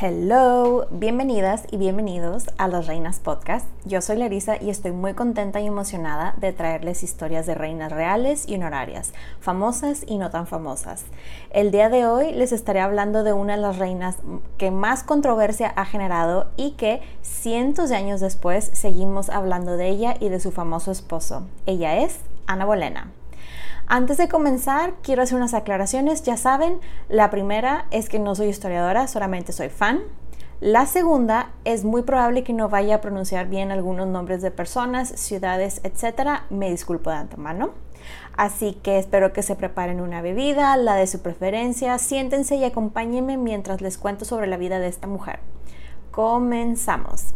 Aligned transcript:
Hello, 0.00 0.86
bienvenidas 0.90 1.66
y 1.70 1.76
bienvenidos 1.76 2.46
a 2.58 2.66
Las 2.66 2.88
Reinas 2.88 3.20
Podcast. 3.20 3.66
Yo 3.84 4.02
soy 4.02 4.16
Larisa 4.16 4.60
y 4.60 4.68
estoy 4.68 4.90
muy 4.90 5.14
contenta 5.14 5.60
y 5.60 5.66
emocionada 5.66 6.34
de 6.38 6.52
traerles 6.52 7.04
historias 7.04 7.46
de 7.46 7.54
reinas 7.54 7.92
reales 7.92 8.48
y 8.48 8.56
honorarias, 8.56 9.14
famosas 9.38 10.04
y 10.06 10.18
no 10.18 10.30
tan 10.30 10.48
famosas. 10.48 11.04
El 11.50 11.70
día 11.70 11.88
de 11.90 12.06
hoy 12.06 12.32
les 12.32 12.50
estaré 12.50 12.80
hablando 12.80 13.22
de 13.22 13.32
una 13.32 13.54
de 13.54 13.62
las 13.62 13.78
reinas 13.78 14.16
que 14.58 14.72
más 14.72 15.04
controversia 15.04 15.68
ha 15.68 15.86
generado 15.86 16.48
y 16.56 16.72
que 16.72 17.00
cientos 17.22 17.88
de 17.88 17.96
años 17.96 18.20
después 18.20 18.70
seguimos 18.74 19.30
hablando 19.30 19.76
de 19.76 19.88
ella 19.88 20.16
y 20.18 20.28
de 20.28 20.40
su 20.40 20.50
famoso 20.50 20.90
esposo. 20.90 21.46
Ella 21.66 21.98
es 21.98 22.18
Ana 22.46 22.64
Bolena. 22.64 23.12
Antes 23.86 24.16
de 24.16 24.28
comenzar, 24.28 24.94
quiero 25.02 25.22
hacer 25.22 25.36
unas 25.36 25.54
aclaraciones. 25.54 26.22
Ya 26.22 26.36
saben, 26.36 26.80
la 27.08 27.30
primera 27.30 27.86
es 27.90 28.08
que 28.08 28.18
no 28.18 28.34
soy 28.34 28.48
historiadora, 28.48 29.06
solamente 29.08 29.52
soy 29.52 29.68
fan. 29.68 30.00
La 30.60 30.86
segunda 30.86 31.50
es 31.64 31.84
muy 31.84 32.02
probable 32.02 32.42
que 32.42 32.54
no 32.54 32.70
vaya 32.70 32.96
a 32.96 33.00
pronunciar 33.00 33.48
bien 33.48 33.70
algunos 33.70 34.06
nombres 34.06 34.40
de 34.40 34.50
personas, 34.50 35.08
ciudades, 35.08 35.80
etc. 35.84 36.40
Me 36.48 36.70
disculpo 36.70 37.10
de 37.10 37.16
antemano. 37.16 37.72
Así 38.36 38.78
que 38.82 38.98
espero 38.98 39.32
que 39.32 39.42
se 39.42 39.56
preparen 39.56 40.00
una 40.00 40.22
bebida, 40.22 40.76
la 40.76 40.94
de 40.94 41.06
su 41.06 41.20
preferencia, 41.20 41.98
siéntense 41.98 42.56
y 42.56 42.64
acompáñenme 42.64 43.36
mientras 43.36 43.80
les 43.80 43.98
cuento 43.98 44.24
sobre 44.24 44.46
la 44.46 44.56
vida 44.56 44.78
de 44.78 44.88
esta 44.88 45.06
mujer. 45.06 45.40
Comenzamos. 46.10 47.34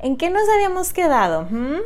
¿En 0.00 0.16
qué 0.16 0.30
nos 0.30 0.48
habíamos 0.54 0.92
quedado? 0.92 1.46
¿Mm? 1.50 1.78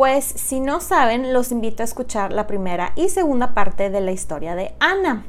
Pues 0.00 0.24
si 0.24 0.60
no 0.60 0.80
saben, 0.80 1.34
los 1.34 1.52
invito 1.52 1.82
a 1.82 1.84
escuchar 1.84 2.32
la 2.32 2.46
primera 2.46 2.92
y 2.96 3.10
segunda 3.10 3.52
parte 3.52 3.90
de 3.90 4.00
la 4.00 4.12
historia 4.12 4.54
de 4.54 4.74
Ana. 4.80 5.26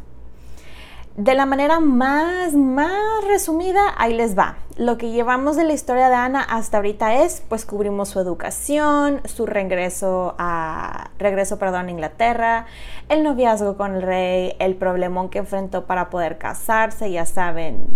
De 1.17 1.35
la 1.35 1.45
manera 1.45 1.81
más, 1.81 2.53
más 2.53 3.25
resumida, 3.27 3.81
ahí 3.97 4.13
les 4.13 4.39
va. 4.39 4.55
Lo 4.77 4.97
que 4.97 5.11
llevamos 5.11 5.57
de 5.57 5.65
la 5.65 5.73
historia 5.73 6.07
de 6.07 6.15
Ana 6.15 6.41
hasta 6.41 6.77
ahorita 6.77 7.15
es, 7.15 7.43
pues 7.49 7.65
cubrimos 7.65 8.07
su 8.07 8.21
educación, 8.21 9.19
su 9.25 9.45
regreso 9.45 10.35
a, 10.37 11.09
regreso, 11.19 11.59
perdón, 11.59 11.87
a 11.87 11.91
Inglaterra, 11.91 12.65
el 13.09 13.23
noviazgo 13.23 13.75
con 13.75 13.95
el 13.95 14.01
rey, 14.03 14.55
el 14.59 14.75
problemón 14.75 15.27
que 15.27 15.39
enfrentó 15.39 15.85
para 15.85 16.09
poder 16.09 16.37
casarse, 16.37 17.11
ya 17.11 17.25
saben, 17.25 17.87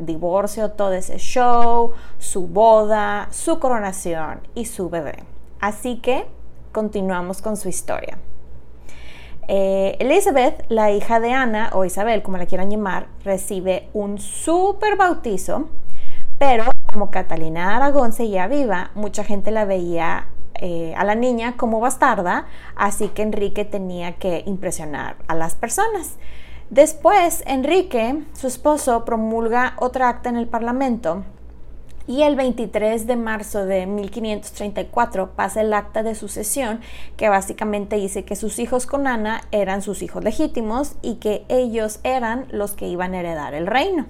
divorcio, 0.00 0.72
todo 0.72 0.94
ese 0.94 1.18
show, 1.18 1.92
su 2.18 2.48
boda, 2.48 3.28
su 3.30 3.60
coronación 3.60 4.40
y 4.56 4.64
su 4.64 4.90
bebé. 4.90 5.33
Así 5.64 5.96
que 5.96 6.26
continuamos 6.72 7.40
con 7.40 7.56
su 7.56 7.70
historia. 7.70 8.18
Eh, 9.48 9.96
Elizabeth, 9.98 10.62
la 10.68 10.90
hija 10.90 11.20
de 11.20 11.32
Ana, 11.32 11.70
o 11.72 11.86
Isabel, 11.86 12.22
como 12.22 12.36
la 12.36 12.44
quieran 12.44 12.70
llamar, 12.70 13.06
recibe 13.24 13.88
un 13.94 14.18
super 14.18 14.98
bautizo, 14.98 15.70
pero 16.36 16.64
como 16.92 17.10
Catalina 17.10 17.74
Aragón 17.74 18.12
seguía 18.12 18.46
viva, 18.46 18.90
mucha 18.94 19.24
gente 19.24 19.50
la 19.52 19.64
veía 19.64 20.26
eh, 20.56 20.92
a 20.98 21.04
la 21.04 21.14
niña 21.14 21.56
como 21.56 21.80
bastarda, 21.80 22.44
así 22.76 23.08
que 23.08 23.22
Enrique 23.22 23.64
tenía 23.64 24.16
que 24.16 24.42
impresionar 24.44 25.16
a 25.28 25.34
las 25.34 25.54
personas. 25.54 26.18
Después, 26.68 27.42
Enrique, 27.46 28.22
su 28.34 28.48
esposo, 28.48 29.06
promulga 29.06 29.76
otra 29.78 30.10
acta 30.10 30.28
en 30.28 30.36
el 30.36 30.46
Parlamento 30.46 31.24
y 32.06 32.22
el 32.22 32.36
23 32.36 33.06
de 33.06 33.16
marzo 33.16 33.64
de 33.64 33.86
1534 33.86 35.32
pasa 35.34 35.60
el 35.60 35.72
acta 35.72 36.02
de 36.02 36.14
sucesión 36.14 36.80
que 37.16 37.28
básicamente 37.28 37.96
dice 37.96 38.24
que 38.24 38.36
sus 38.36 38.58
hijos 38.58 38.86
con 38.86 39.06
Ana 39.06 39.42
eran 39.52 39.82
sus 39.82 40.02
hijos 40.02 40.22
legítimos 40.22 40.96
y 41.02 41.16
que 41.16 41.44
ellos 41.48 42.00
eran 42.02 42.46
los 42.50 42.72
que 42.72 42.88
iban 42.88 43.14
a 43.14 43.20
heredar 43.20 43.54
el 43.54 43.66
reino. 43.66 44.06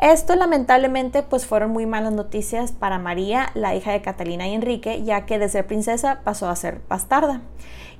Esto 0.00 0.34
lamentablemente 0.34 1.22
pues 1.22 1.46
fueron 1.46 1.70
muy 1.70 1.86
malas 1.86 2.12
noticias 2.12 2.72
para 2.72 2.98
María, 2.98 3.50
la 3.54 3.74
hija 3.74 3.92
de 3.92 4.02
Catalina 4.02 4.48
y 4.48 4.54
Enrique, 4.54 5.04
ya 5.04 5.26
que 5.26 5.38
de 5.38 5.48
ser 5.48 5.66
princesa 5.66 6.20
pasó 6.24 6.48
a 6.48 6.56
ser 6.56 6.80
bastarda. 6.88 7.42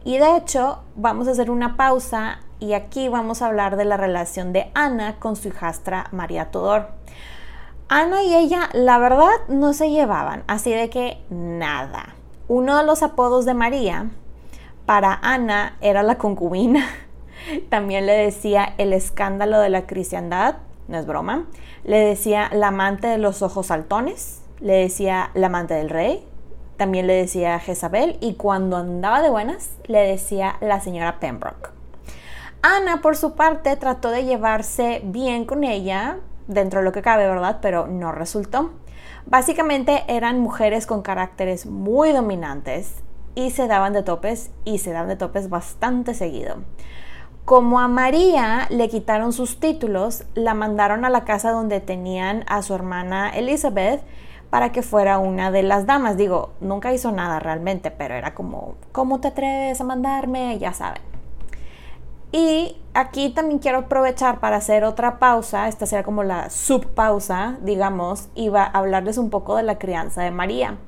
Y 0.05 0.19
de 0.19 0.37
hecho 0.37 0.83
vamos 0.97 1.29
a 1.29 1.33
hacer 1.33 1.51
una 1.51 1.77
pausa 1.77 2.41
y 2.59 2.73
aquí 2.73 3.09
vamos 3.09 3.43
a 3.43 3.47
hablar 3.47 3.77
de 3.77 3.85
la 3.85 3.97
relación 3.97 4.53
de 4.53 4.71
Ana 4.75 5.17
con 5.21 5.37
su 5.37 5.49
hijastra 5.49 6.09
María 6.11 6.51
Tudor. 6.51 6.89
Ana 7.95 8.23
y 8.23 8.35
ella, 8.35 8.71
la 8.73 8.97
verdad, 8.97 9.29
no 9.49 9.75
se 9.75 9.91
llevaban, 9.91 10.45
así 10.47 10.73
de 10.73 10.89
que 10.89 11.19
nada. 11.29 12.15
Uno 12.49 12.79
de 12.79 12.87
los 12.87 13.03
apodos 13.03 13.45
de 13.45 13.53
María 13.53 14.09
para 14.87 15.13
Ana 15.23 15.77
era 15.83 16.03
la 16.03 16.17
concubina. 16.17 16.89
También 17.69 18.07
le 18.07 18.15
decía 18.15 18.73
el 18.79 18.95
escándalo 18.95 19.59
de 19.61 19.69
la 19.69 19.87
cristiandad, 19.87 20.55
no 20.89 20.97
es 20.97 21.05
broma. 21.05 21.45
Le 21.85 21.99
decía 21.99 22.49
la 22.55 22.69
amante 22.69 23.09
de 23.09 23.19
los 23.19 23.43
ojos 23.43 23.67
saltones, 23.67 24.41
le 24.61 24.73
decía 24.73 25.31
la 25.35 25.49
amante 25.49 25.75
del 25.75 25.91
rey, 25.91 26.27
también 26.79 27.07
le 27.07 27.13
decía 27.13 27.59
Jezabel 27.59 28.17
y 28.23 28.37
cuando 28.37 28.79
andaba 28.79 29.21
de 29.21 29.29
buenas 29.29 29.69
le 29.85 29.99
decía 29.99 30.57
la 30.63 30.81
señora 30.81 31.21
Pembroke. 31.21 31.69
Ana, 32.63 33.03
por 33.03 33.17
su 33.17 33.35
parte, 33.35 33.77
trató 33.77 34.09
de 34.09 34.25
llevarse 34.25 35.03
bien 35.05 35.45
con 35.45 35.63
ella, 35.63 36.21
dentro 36.55 36.81
de 36.81 36.85
lo 36.85 36.93
que 36.93 37.03
cabe, 37.03 37.27
¿verdad? 37.27 37.59
Pero 37.61 37.87
no 37.87 38.13
resultó. 38.13 38.71
Básicamente 39.27 40.05
eran 40.09 40.41
mujeres 40.41 40.87
con 40.87 41.03
caracteres 41.03 41.67
muy 41.67 42.13
dominantes 42.13 42.97
y 43.35 43.51
se 43.51 43.69
daban 43.69 43.93
de 43.93 44.03
topes 44.03 44.51
y 44.65 44.79
se 44.79 44.93
daban 44.93 45.09
de 45.09 45.17
topes 45.17 45.49
bastante 45.49 46.15
seguido. 46.15 46.57
Como 47.45 47.81
a 47.81 47.89
María 47.89 48.67
le 48.71 48.89
quitaron 48.89 49.33
sus 49.33 49.59
títulos, 49.59 50.25
la 50.35 50.55
mandaron 50.55 51.05
a 51.05 51.11
la 51.11 51.25
casa 51.25 51.51
donde 51.51 51.81
tenían 51.81 52.45
a 52.47 52.63
su 52.63 52.75
hermana 52.75 53.31
Elizabeth 53.31 54.03
para 54.49 54.71
que 54.71 54.83
fuera 54.83 55.19
una 55.19 55.51
de 55.51 55.63
las 55.63 55.87
damas. 55.87 56.17
Digo, 56.17 56.53
nunca 56.61 56.93
hizo 56.93 57.11
nada 57.11 57.41
realmente, 57.41 57.91
pero 57.91 58.15
era 58.15 58.35
como, 58.35 58.75
¿cómo 58.93 59.21
te 59.21 59.29
atreves 59.29 59.81
a 59.81 59.85
mandarme? 59.85 60.59
Ya 60.59 60.73
saben. 60.73 61.12
Y 62.33 62.77
aquí 62.95 63.29
también 63.29 63.59
quiero 63.59 63.81
aprovechar 63.81 64.41
para 64.41 64.57
hacer 64.57 64.85
otra 64.85 65.19
pausa, 65.19 65.69
esta 65.69 65.85
será 65.85 66.03
como 66.03 66.25
la 66.25 66.49
subpausa, 66.49 67.59
digamos, 67.61 68.29
y 68.35 68.49
va 68.49 68.65
a 68.65 68.79
hablarles 68.79 69.19
un 69.19 69.29
poco 69.29 69.55
de 69.57 69.63
la 69.63 69.79
crianza 69.79 70.23
de 70.23 70.31
María. 70.31 70.79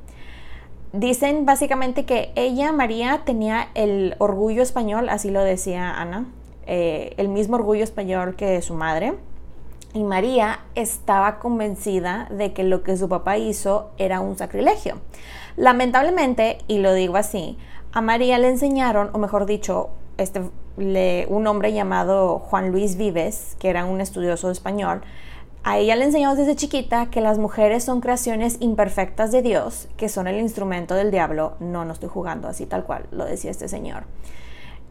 Dicen 0.95 1.45
básicamente 1.45 2.07
que 2.07 2.33
ella, 2.35 2.73
María, 2.73 3.23
tenía 3.27 3.69
el 3.75 4.15
orgullo 4.19 4.63
español, 4.63 5.09
así 5.11 5.31
lo 5.31 5.43
decía 5.43 5.93
Ana, 5.93 6.27
eh, 6.67 7.13
el 7.19 7.29
mismo 7.29 7.57
orgullo 7.57 7.85
español 7.85 8.37
que 8.37 8.63
su 8.63 8.75
madre. 8.75 9.15
Y 9.93 10.03
María 10.03 10.61
estaba 10.75 11.39
convencida 11.39 12.27
de 12.31 12.53
que 12.53 12.65
lo 12.65 12.83
que 12.83 12.97
su 12.97 13.09
papá 13.09 13.39
hizo 13.39 13.91
era 13.99 14.21
un 14.21 14.37
sacrilegio. 14.39 14.99
Lamentablemente, 15.57 16.59
y 16.69 16.79
lo 16.79 16.95
digo 16.95 17.17
así, 17.17 17.59
a 17.93 18.01
María 18.01 18.39
le 18.39 18.49
enseñaron, 18.49 19.11
o 19.13 19.19
mejor 19.19 19.47
dicho, 19.47 19.91
este, 20.17 20.43
un 20.77 21.47
hombre 21.47 21.73
llamado 21.73 22.39
Juan 22.39 22.71
Luis 22.71 22.97
Vives, 22.97 23.57
que 23.59 23.71
era 23.71 23.85
un 23.85 24.01
estudioso 24.01 24.51
español, 24.51 25.03
a 25.67 25.79
ella 25.79 25.97
le 25.97 26.05
enseñó 26.05 26.35
desde 26.35 26.57
chiquita 26.57 27.07
que 27.07 27.23
las 27.23 27.39
mujeres 27.39 27.85
son 27.85 28.03
creaciones 28.03 28.59
imperfectas 28.61 29.33
de 29.33 29.41
Dios, 29.41 29.89
que 29.97 30.11
son 30.11 30.27
el 30.27 30.39
instrumento 30.39 30.95
del 30.95 31.11
diablo. 31.11 31.55
No, 31.59 31.87
no 31.87 31.95
estoy 31.95 32.11
jugando 32.11 32.49
así 32.49 32.67
tal 32.67 32.85
cual, 32.85 33.07
lo 33.11 33.25
decía 33.25 33.51
este 33.51 33.69
señor. 33.69 34.05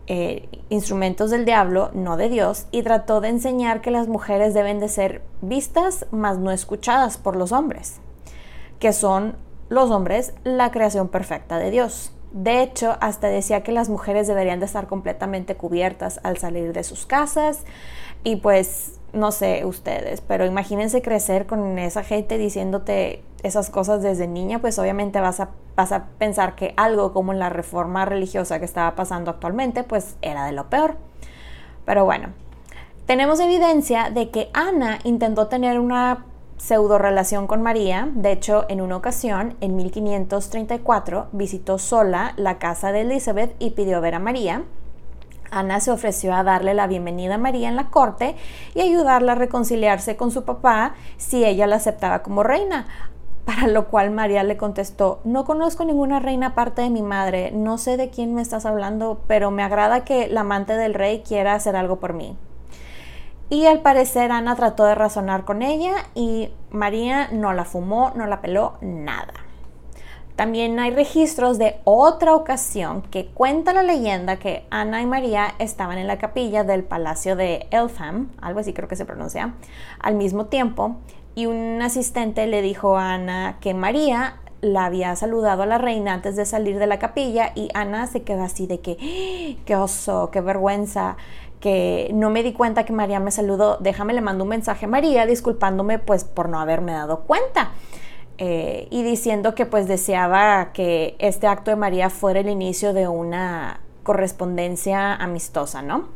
Eh, 0.08 0.50
instrumentos 0.70 1.30
del 1.30 1.46
diablo, 1.46 1.92
no 1.94 2.18
de 2.18 2.28
Dios, 2.28 2.66
y 2.72 2.82
trató 2.82 3.22
de 3.22 3.30
enseñar 3.30 3.82
que 3.82 3.92
las 3.92 4.08
mujeres 4.08 4.56
deben 4.56 4.80
de 4.80 4.90
ser 4.90 5.22
vistas, 5.42 6.08
mas 6.10 6.40
no 6.40 6.50
escuchadas 6.50 7.18
por 7.18 7.36
los 7.36 7.52
hombres, 7.52 8.02
que 8.80 8.94
son 8.94 9.36
los 9.70 9.92
hombres 9.92 10.34
la 10.44 10.72
creación 10.72 11.08
perfecta 11.08 11.60
de 11.60 11.70
Dios. 11.70 12.12
De 12.34 12.64
hecho, 12.64 12.98
hasta 13.00 13.28
decía 13.28 13.62
que 13.62 13.72
las 13.72 13.90
mujeres 13.90 14.28
deberían 14.28 14.60
de 14.60 14.66
estar 14.66 14.88
completamente 14.88 15.56
cubiertas 15.56 16.20
al 16.24 16.38
salir 16.38 16.74
de 16.74 16.84
sus 16.84 17.06
casas 17.06 17.64
y 18.24 18.38
pues 18.38 19.00
no 19.14 19.32
sé 19.32 19.64
ustedes, 19.66 20.22
pero 20.22 20.44
imagínense 20.46 21.04
crecer 21.04 21.46
con 21.46 21.78
esa 21.78 22.04
gente 22.04 22.40
diciéndote 22.40 23.24
esas 23.44 23.70
cosas 23.70 24.02
desde 24.02 24.28
niña, 24.28 24.60
pues 24.60 24.80
obviamente 24.80 25.20
vas 25.20 25.40
a, 25.40 25.50
a 25.78 26.06
pensar 26.18 26.56
que 26.56 26.74
algo 26.76 27.14
como 27.14 27.34
la 27.34 27.50
reforma 27.50 28.06
religiosa 28.06 28.58
que 28.58 28.66
estaba 28.66 28.96
pasando 28.96 29.30
actualmente, 29.30 29.84
pues 29.84 30.16
era 30.24 30.46
de 30.46 30.54
lo 30.54 30.70
peor. 30.72 30.96
Pero 31.86 32.06
bueno, 32.06 32.30
tenemos 33.06 33.40
evidencia 33.40 34.10
de 34.10 34.32
que 34.32 34.50
Ana 34.54 34.98
intentó 35.04 35.48
tener 35.48 35.80
una 35.80 36.26
pseudo 36.58 36.98
relación 36.98 37.48
con 37.48 37.62
María. 37.62 38.10
De 38.14 38.32
hecho, 38.32 38.66
en 38.70 38.82
una 38.82 38.98
ocasión, 38.98 39.56
en 39.62 39.76
1534, 39.76 41.28
visitó 41.32 41.78
sola 41.78 42.34
la 42.38 42.58
casa 42.60 42.92
de 42.92 43.02
Elizabeth 43.02 43.56
y 43.60 43.72
pidió 43.72 44.02
ver 44.02 44.16
a 44.16 44.20
María. 44.20 44.64
Ana 45.52 45.80
se 45.80 45.92
ofreció 45.92 46.34
a 46.34 46.44
darle 46.44 46.74
la 46.74 46.88
bienvenida 46.88 47.36
a 47.36 47.38
María 47.38 47.70
en 47.70 47.76
la 47.76 47.90
corte 47.90 48.36
y 48.74 48.82
ayudarla 48.82 49.34
a 49.34 49.36
reconciliarse 49.36 50.16
con 50.16 50.32
su 50.32 50.46
papá 50.46 50.96
si 51.18 51.46
ella 51.46 51.68
la 51.68 51.76
aceptaba 51.76 52.24
como 52.24 52.44
reina. 52.44 52.88
Para 53.46 53.68
lo 53.68 53.88
cual 53.88 54.10
María 54.12 54.42
le 54.44 54.56
contestó, 54.56 55.20
no 55.26 55.44
conozco 55.44 55.84
ninguna 55.84 56.20
reina 56.20 56.48
aparte 56.48 56.82
de 56.82 56.90
mi 56.90 57.02
madre, 57.02 57.52
no 57.52 57.78
sé 57.78 57.98
de 57.98 58.10
quién 58.10 58.34
me 58.34 58.42
estás 58.42 58.66
hablando, 58.66 59.22
pero 59.28 59.52
me 59.52 59.64
agrada 59.64 60.06
que 60.06 60.28
la 60.30 60.42
amante 60.42 60.78
del 60.78 60.94
rey 60.94 61.24
quiera 61.28 61.54
hacer 61.54 61.76
algo 61.76 62.00
por 62.00 62.14
mí. 62.14 62.38
Y 63.50 63.66
al 63.66 63.82
parecer 63.82 64.32
Ana 64.32 64.56
trató 64.56 64.86
de 64.86 64.96
razonar 64.96 65.46
con 65.46 65.62
ella 65.62 65.94
y 66.16 66.50
María 66.72 67.30
no 67.32 67.54
la 67.54 67.66
fumó, 67.66 68.12
no 68.16 68.26
la 68.26 68.42
peló, 68.42 68.76
nada. 68.82 69.34
También 70.36 70.80
hay 70.80 70.90
registros 70.90 71.60
de 71.60 71.80
otra 71.84 72.36
ocasión 72.36 73.04
que 73.04 73.28
cuenta 73.28 73.72
la 73.72 73.84
leyenda 73.84 74.38
que 74.38 74.66
Ana 74.72 75.02
y 75.02 75.06
María 75.06 75.54
estaban 75.60 76.00
en 76.00 76.08
la 76.08 76.18
capilla 76.18 76.64
del 76.64 76.84
palacio 76.84 77.36
de 77.36 77.68
Eltham, 77.70 78.32
algo 78.42 78.60
así 78.60 78.74
creo 78.74 78.88
que 78.88 78.96
se 78.96 79.06
pronuncia, 79.06 79.54
al 80.00 80.16
mismo 80.16 80.46
tiempo, 80.46 80.98
y 81.36 81.46
un 81.46 81.80
asistente 81.84 82.48
le 82.48 82.64
dijo 82.64 82.98
a 82.98 83.14
Ana 83.14 83.58
que 83.60 83.76
María 83.76 84.40
la 84.62 84.86
había 84.86 85.16
saludado 85.16 85.64
a 85.64 85.66
la 85.66 85.78
reina 85.78 86.14
antes 86.14 86.36
de 86.36 86.46
salir 86.46 86.80
de 86.80 86.88
la 86.88 86.98
capilla 86.98 87.52
y 87.54 87.70
Ana 87.74 88.08
se 88.08 88.24
quedó 88.24 88.44
así 88.44 88.66
de 88.66 88.80
que, 88.80 88.98
¡Ah! 89.00 89.62
qué 89.66 89.76
oso, 89.76 90.32
qué 90.32 90.42
vergüenza 90.42 91.18
que 91.64 92.12
no 92.14 92.30
me 92.30 92.44
di 92.44 92.52
cuenta 92.52 92.84
que 92.84 92.92
María 92.92 93.22
me 93.22 93.32
saludó, 93.32 93.78
déjame 93.80 94.14
le 94.14 94.20
mando 94.20 94.44
un 94.44 94.50
mensaje 94.50 94.84
a 94.84 94.90
María 94.90 95.26
disculpándome 95.26 95.98
pues 95.98 96.26
por 96.26 96.50
no 96.50 96.60
haberme 96.60 96.92
dado 96.92 97.22
cuenta. 97.22 97.72
Eh, 98.38 98.90
y 98.92 99.02
diciendo 99.04 99.56
que 99.56 99.66
pues 99.66 99.88
deseaba 99.88 100.74
que 100.74 101.16
este 101.20 101.48
acto 101.48 101.72
de 101.72 101.78
María 101.78 102.10
fuera 102.10 102.42
el 102.42 102.50
inicio 102.50 102.92
de 102.92 103.08
una 103.08 103.80
correspondencia 104.04 105.16
amistosa, 105.16 105.82
¿no? 105.82 106.10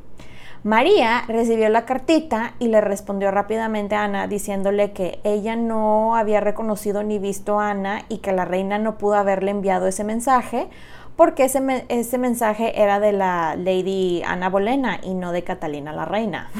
María 0.63 1.23
recibió 1.29 1.69
la 1.69 1.85
cartita 1.85 2.55
y 2.59 2.67
le 2.67 2.81
respondió 2.81 3.31
rápidamente 3.31 3.95
a 3.95 4.03
Ana 4.03 4.27
diciéndole 4.27 4.91
que 4.91 5.21
ella 5.23 5.55
no 5.55 6.17
había 6.17 6.41
reconocido 6.41 7.03
ni 7.03 7.19
visto 7.19 7.61
a 7.61 7.69
Ana 7.69 8.01
y 8.09 8.17
que 8.17 8.33
la 8.33 8.43
reina 8.43 8.79
no 8.79 8.97
pudo 8.97 9.13
haberle 9.13 9.51
enviado 9.51 9.87
ese 9.87 10.03
mensaje 10.03 10.67
porque 11.17 11.45
ese, 11.45 11.85
ese 11.89 12.17
mensaje 12.17 12.81
era 12.81 13.01
de 13.01 13.11
la 13.11 13.55
Lady 13.57 14.21
Ana 14.25 14.49
Bolena 14.49 14.99
y 15.03 15.15
no 15.15 15.33
de 15.33 15.43
Catalina 15.43 15.91
la 15.91 16.05
Reina. 16.05 16.51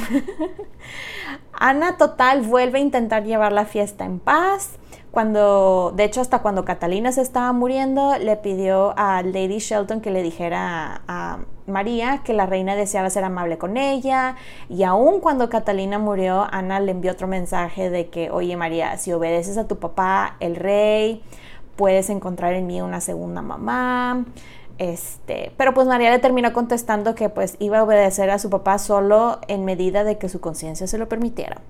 Ana 1.54 1.98
total 1.98 2.42
vuelve 2.42 2.80
a 2.80 2.82
intentar 2.82 3.24
llevar 3.24 3.54
la 3.54 3.66
fiesta 3.66 4.04
en 4.04 4.20
paz. 4.20 4.72
Cuando, 5.12 5.94
de 5.96 6.04
hecho, 6.04 6.22
hasta 6.22 6.40
cuando 6.40 6.66
Catalina 6.66 7.12
se 7.12 7.22
estaba 7.22 7.54
muriendo, 7.54 8.18
le 8.18 8.36
pidió 8.36 8.94
a 8.98 9.22
Lady 9.24 9.60
Shelton 9.60 10.02
que 10.02 10.12
le 10.12 10.22
dijera 10.22 11.02
a 11.08 11.40
María 11.66 12.22
que 12.24 12.34
la 12.34 12.46
reina 12.46 12.76
deseaba 12.76 13.10
ser 13.10 13.24
amable 13.24 13.58
con 13.58 13.78
ella. 13.78 14.36
Y 14.70 14.84
aún 14.84 15.20
cuando 15.20 15.50
Catalina 15.50 16.00
murió, 16.00 16.48
Ana 16.52 16.80
le 16.80 16.92
envió 16.92 17.12
otro 17.12 17.28
mensaje 17.28 17.90
de 17.90 18.10
que, 18.10 18.32
oye 18.32 18.58
María, 18.58 18.98
si 18.98 19.14
obedeces 19.14 19.58
a 19.58 19.68
tu 19.68 19.78
papá, 19.78 20.36
el 20.40 20.56
rey, 20.56 21.24
puedes 21.78 22.10
encontrar 22.10 22.54
en 22.54 22.68
mí 22.68 22.82
una 22.82 23.00
segunda 23.00 23.42
mamá. 23.42 24.26
Este, 24.78 25.52
pero 25.58 25.74
pues 25.74 25.88
María 25.88 26.12
le 26.12 26.20
terminó 26.20 26.54
contestando 26.54 27.16
que 27.16 27.30
pues 27.30 27.56
iba 27.60 27.80
a 27.80 27.84
obedecer 27.84 28.30
a 28.30 28.38
su 28.38 28.50
papá 28.50 28.78
solo 28.78 29.40
en 29.48 29.66
medida 29.66 30.04
de 30.04 30.18
que 30.18 30.30
su 30.30 30.40
conciencia 30.42 30.86
se 30.88 30.98
lo 30.98 31.08
permitiera. 31.08 31.62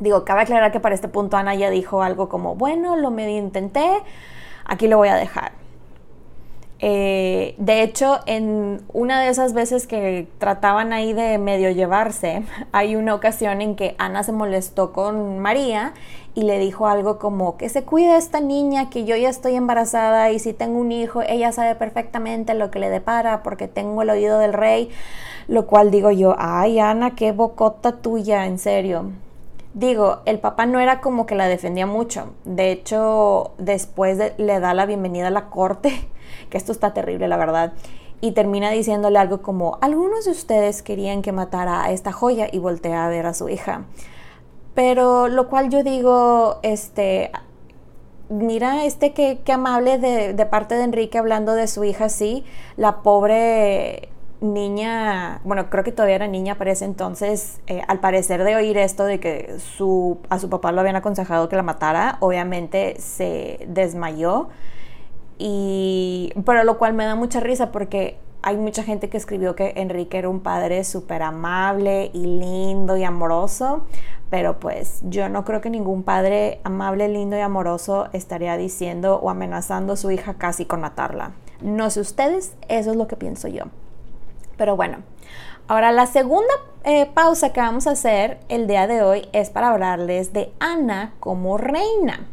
Digo, 0.00 0.24
cabe 0.24 0.42
aclarar 0.42 0.72
que 0.72 0.80
para 0.80 0.94
este 0.94 1.08
punto 1.08 1.36
Ana 1.36 1.54
ya 1.54 1.70
dijo 1.70 2.02
algo 2.02 2.28
como, 2.28 2.54
bueno, 2.54 2.96
lo 2.96 3.10
medio 3.10 3.38
intenté, 3.38 4.02
aquí 4.64 4.88
lo 4.88 4.98
voy 4.98 5.08
a 5.08 5.14
dejar. 5.14 5.52
Eh, 6.78 7.54
de 7.56 7.82
hecho, 7.82 8.20
en 8.26 8.82
una 8.92 9.20
de 9.20 9.28
esas 9.28 9.54
veces 9.54 9.86
que 9.86 10.28
trataban 10.38 10.92
ahí 10.92 11.14
de 11.14 11.38
medio 11.38 11.70
llevarse, 11.70 12.42
hay 12.72 12.96
una 12.96 13.14
ocasión 13.14 13.62
en 13.62 13.76
que 13.76 13.94
Ana 13.98 14.22
se 14.22 14.32
molestó 14.32 14.92
con 14.92 15.38
María 15.38 15.94
y 16.36 16.42
le 16.42 16.58
dijo 16.58 16.86
algo 16.86 17.18
como 17.18 17.56
que 17.56 17.70
se 17.70 17.82
cuide 17.82 18.18
esta 18.18 18.40
niña, 18.40 18.90
que 18.90 19.06
yo 19.06 19.16
ya 19.16 19.30
estoy 19.30 19.54
embarazada 19.54 20.30
y 20.30 20.38
si 20.38 20.52
tengo 20.52 20.78
un 20.78 20.92
hijo, 20.92 21.22
ella 21.22 21.50
sabe 21.50 21.74
perfectamente 21.76 22.52
lo 22.52 22.70
que 22.70 22.78
le 22.78 22.90
depara 22.90 23.42
porque 23.42 23.68
tengo 23.68 24.02
el 24.02 24.10
oído 24.10 24.38
del 24.38 24.52
rey, 24.52 24.90
lo 25.48 25.66
cual 25.66 25.90
digo 25.90 26.10
yo, 26.10 26.36
ay 26.38 26.78
Ana, 26.78 27.14
qué 27.14 27.32
bocota 27.32 28.02
tuya, 28.02 28.44
en 28.44 28.58
serio. 28.58 29.12
Digo, 29.72 30.18
el 30.26 30.38
papá 30.38 30.66
no 30.66 30.78
era 30.78 31.00
como 31.00 31.24
que 31.24 31.36
la 31.36 31.48
defendía 31.48 31.86
mucho. 31.86 32.34
De 32.44 32.70
hecho, 32.70 33.52
después 33.56 34.18
le 34.36 34.60
da 34.60 34.74
la 34.74 34.84
bienvenida 34.84 35.28
a 35.28 35.30
la 35.30 35.48
corte, 35.48 36.06
que 36.50 36.58
esto 36.58 36.70
está 36.70 36.92
terrible, 36.92 37.28
la 37.28 37.38
verdad. 37.38 37.72
Y 38.20 38.32
termina 38.32 38.70
diciéndole 38.70 39.18
algo 39.18 39.40
como, 39.40 39.78
algunos 39.80 40.26
de 40.26 40.32
ustedes 40.32 40.82
querían 40.82 41.22
que 41.22 41.32
matara 41.32 41.82
a 41.82 41.92
esta 41.92 42.12
joya 42.12 42.46
y 42.52 42.58
voltea 42.58 43.06
a 43.06 43.08
ver 43.08 43.24
a 43.24 43.32
su 43.32 43.48
hija. 43.48 43.86
Pero 44.76 45.28
lo 45.28 45.48
cual 45.48 45.70
yo 45.70 45.82
digo, 45.82 46.60
este, 46.62 47.30
mira, 48.28 48.84
este 48.84 49.14
qué, 49.14 49.40
amable 49.50 49.96
de, 49.96 50.46
parte 50.46 50.74
de 50.74 50.84
Enrique 50.84 51.16
hablando 51.16 51.54
de 51.54 51.66
su 51.66 51.82
hija, 51.82 52.10
sí, 52.10 52.44
la 52.76 52.98
pobre 52.98 54.10
niña, 54.42 55.40
bueno, 55.44 55.70
creo 55.70 55.82
que 55.82 55.92
todavía 55.92 56.16
era 56.16 56.28
niña 56.28 56.56
para 56.56 56.72
ese 56.72 56.84
entonces, 56.84 57.60
eh, 57.68 57.80
al 57.88 58.00
parecer 58.00 58.44
de 58.44 58.54
oír 58.54 58.76
esto 58.76 59.06
de 59.06 59.18
que 59.18 59.56
su, 59.58 60.18
a 60.28 60.38
su 60.38 60.50
papá 60.50 60.72
lo 60.72 60.82
habían 60.82 60.96
aconsejado 60.96 61.48
que 61.48 61.56
la 61.56 61.62
matara, 61.62 62.18
obviamente 62.20 63.00
se 63.00 63.66
desmayó. 63.68 64.48
Y, 65.38 66.34
pero 66.44 66.64
lo 66.64 66.76
cual 66.76 66.92
me 66.92 67.06
da 67.06 67.14
mucha 67.14 67.40
risa 67.40 67.72
porque 67.72 68.18
hay 68.46 68.56
mucha 68.56 68.84
gente 68.84 69.08
que 69.08 69.16
escribió 69.16 69.56
que 69.56 69.72
Enrique 69.74 70.18
era 70.18 70.28
un 70.28 70.38
padre 70.38 70.84
súper 70.84 71.22
amable 71.22 72.12
y 72.12 72.26
lindo 72.26 72.96
y 72.96 73.02
amoroso, 73.02 73.86
pero 74.30 74.58
pues 74.58 75.00
yo 75.02 75.28
no 75.28 75.44
creo 75.44 75.60
que 75.60 75.70
ningún 75.70 76.02
padre 76.02 76.60
amable, 76.64 77.08
lindo 77.08 77.36
y 77.36 77.40
amoroso 77.40 78.08
estaría 78.12 78.56
diciendo 78.56 79.20
o 79.22 79.30
amenazando 79.30 79.92
a 79.92 79.96
su 79.96 80.10
hija 80.10 80.34
casi 80.34 80.64
con 80.64 80.80
matarla. 80.80 81.32
No 81.60 81.90
sé 81.90 82.00
ustedes, 82.00 82.54
eso 82.68 82.90
es 82.90 82.96
lo 82.96 83.06
que 83.06 83.16
pienso 83.16 83.48
yo. 83.48 83.64
Pero 84.56 84.76
bueno, 84.76 84.98
ahora 85.68 85.92
la 85.92 86.06
segunda 86.06 86.52
eh, 86.84 87.06
pausa 87.06 87.52
que 87.52 87.60
vamos 87.60 87.86
a 87.86 87.92
hacer 87.92 88.40
el 88.48 88.66
día 88.66 88.86
de 88.86 89.02
hoy 89.02 89.28
es 89.32 89.50
para 89.50 89.70
hablarles 89.70 90.32
de 90.32 90.52
Ana 90.58 91.14
como 91.20 91.58
reina. 91.58 92.26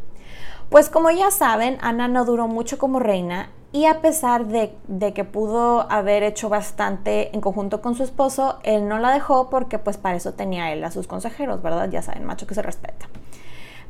Pues 0.70 0.90
como 0.90 1.12
ya 1.12 1.30
saben, 1.30 1.78
Ana 1.82 2.08
no 2.08 2.26
duró 2.26 2.48
mucho 2.48 2.78
como 2.78 3.00
reina 3.00 3.50
y 3.74 3.88
a 3.88 4.02
pesar 4.02 4.46
de, 4.46 5.14
que 5.14 5.24
pudo 5.24 5.92
haber 5.92 6.22
hecho 6.22 6.48
bastante 6.48 7.34
en 7.34 7.42
conjunto 7.42 7.82
con 7.82 7.96
su 7.96 8.04
esposo, 8.04 8.60
él 8.62 8.88
no 8.88 9.00
la 9.00 9.12
dejó 9.12 9.50
porque 9.50 9.80
pues 9.80 9.98
para 9.98 10.16
eso 10.16 10.34
tenía 10.34 10.72
él 10.72 10.84
a 10.84 10.92
sus 10.92 11.08
consejeros, 11.08 11.64
¿verdad? 11.64 11.90
Ya 11.90 12.04
saben, 12.04 12.24
macho 12.24 12.46
que 12.46 12.54
se 12.54 12.62
respeta. 12.62 13.08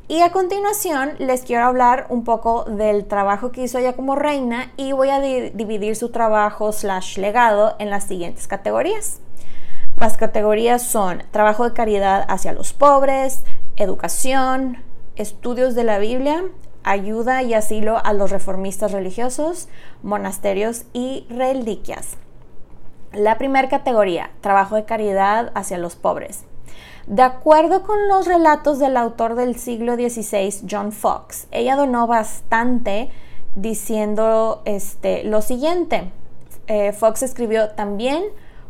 Y 0.07 0.21
a 0.21 0.31
continuación 0.31 1.15
les 1.19 1.43
quiero 1.43 1.65
hablar 1.65 2.07
un 2.07 2.23
poco 2.23 2.63
del 2.63 3.05
trabajo 3.05 3.51
que 3.51 3.63
hizo 3.63 3.77
ella 3.77 3.91
como 3.91 4.15
reina 4.15 4.71
y 4.77 4.93
voy 4.93 5.09
a 5.09 5.19
dividir 5.19 5.97
su 5.97 6.11
trabajo 6.11 6.71
slash 6.71 7.17
legado 7.17 7.75
en 7.77 7.89
las 7.89 8.05
siguientes 8.05 8.47
categorías. 8.47 9.19
Las 9.99 10.15
categorías 10.15 10.81
son 10.81 11.23
trabajo 11.31 11.65
de 11.65 11.73
caridad 11.73 12.25
hacia 12.29 12.53
los 12.53 12.71
pobres, 12.71 13.43
educación, 13.75 14.77
estudios 15.17 15.75
de 15.75 15.83
la 15.83 15.99
Biblia, 15.99 16.41
ayuda 16.83 17.43
y 17.43 17.53
asilo 17.53 18.03
a 18.03 18.13
los 18.13 18.31
reformistas 18.31 18.91
religiosos, 18.91 19.67
monasterios 20.01 20.85
y 20.93 21.25
reliquias. 21.29 22.17
La 23.11 23.37
primera 23.37 23.69
categoría, 23.69 24.31
trabajo 24.41 24.75
de 24.75 24.85
caridad 24.85 25.51
hacia 25.55 25.77
los 25.77 25.95
pobres. 25.95 26.45
De 27.07 27.21
acuerdo 27.21 27.83
con 27.83 28.07
los 28.07 28.25
relatos 28.27 28.79
del 28.79 28.95
autor 28.95 29.35
del 29.35 29.57
siglo 29.57 29.95
XVI, 29.95 30.65
John 30.69 30.91
Fox, 30.91 31.47
ella 31.51 31.75
donó 31.75 32.07
bastante 32.07 33.11
diciendo 33.55 34.61
este, 34.65 35.23
lo 35.23 35.41
siguiente. 35.41 36.11
Eh, 36.67 36.93
Fox 36.93 37.23
escribió 37.23 37.71
también 37.71 38.23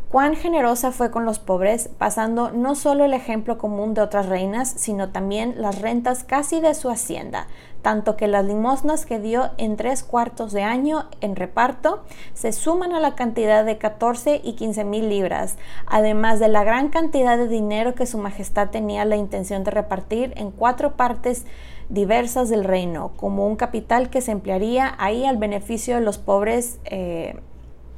cuán 0.10 0.36
generosa 0.36 0.92
fue 0.92 1.12
con 1.12 1.26
los 1.26 1.40
pobres, 1.40 1.90
pasando 1.98 2.52
no 2.52 2.76
solo 2.76 3.06
el 3.06 3.14
ejemplo 3.14 3.58
común 3.58 3.94
de 3.94 4.02
otras 4.02 4.28
reinas, 4.28 4.70
sino 4.70 5.10
también 5.10 5.56
las 5.58 5.82
rentas 5.82 6.24
casi 6.24 6.60
de 6.60 6.74
su 6.74 6.90
hacienda, 6.90 7.48
tanto 7.84 8.18
que 8.18 8.28
las 8.28 8.46
limosnas 8.46 9.06
que 9.06 9.20
dio 9.20 9.52
en 9.58 9.76
tres 9.78 10.04
cuartos 10.04 10.54
de 10.54 10.64
año 10.64 11.06
en 11.22 11.36
reparto 11.36 12.04
se 12.34 12.52
suman 12.52 12.94
a 12.94 13.00
la 13.00 13.14
cantidad 13.14 13.64
de 13.64 13.78
14 13.78 14.42
y 14.44 14.54
15 14.54 14.86
mil 14.86 15.10
libras, 15.10 15.58
además 15.86 16.40
de 16.40 16.48
la 16.48 16.64
gran 16.64 16.90
cantidad 16.90 17.38
de 17.38 17.48
dinero 17.48 17.94
que 17.94 18.08
su 18.08 18.18
majestad 18.18 18.70
tenía 18.70 19.06
la 19.06 19.18
intención 19.18 19.64
de 19.64 19.72
repartir 19.72 20.34
en 20.38 20.50
cuatro 20.50 20.94
partes 20.94 21.46
diversas 21.90 22.50
del 22.50 22.64
reino, 22.64 23.12
como 23.18 23.46
un 23.46 23.58
capital 23.58 24.10
que 24.10 24.22
se 24.22 24.32
emplearía 24.32 24.96
ahí 24.98 25.26
al 25.26 25.38
beneficio 25.38 25.96
de 25.96 26.02
los 26.02 26.18
pobres, 26.18 26.80
eh, 26.86 27.36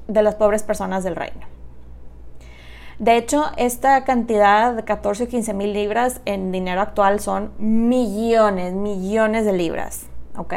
de 0.08 0.22
las 0.24 0.36
pobres 0.36 0.63
personas 0.63 1.04
del 1.04 1.15
reino. 1.15 1.54
De 2.99 3.17
hecho, 3.17 3.45
esta 3.57 4.05
cantidad 4.05 4.73
de 4.73 4.83
14 4.83 5.25
o 5.25 5.27
15 5.27 5.53
mil 5.53 5.73
libras 5.73 6.21
en 6.25 6.51
dinero 6.51 6.81
actual 6.81 7.19
son 7.19 7.51
millones, 7.57 8.73
millones 8.73 9.45
de 9.45 9.53
libras. 9.53 10.07
¿Ok? 10.37 10.53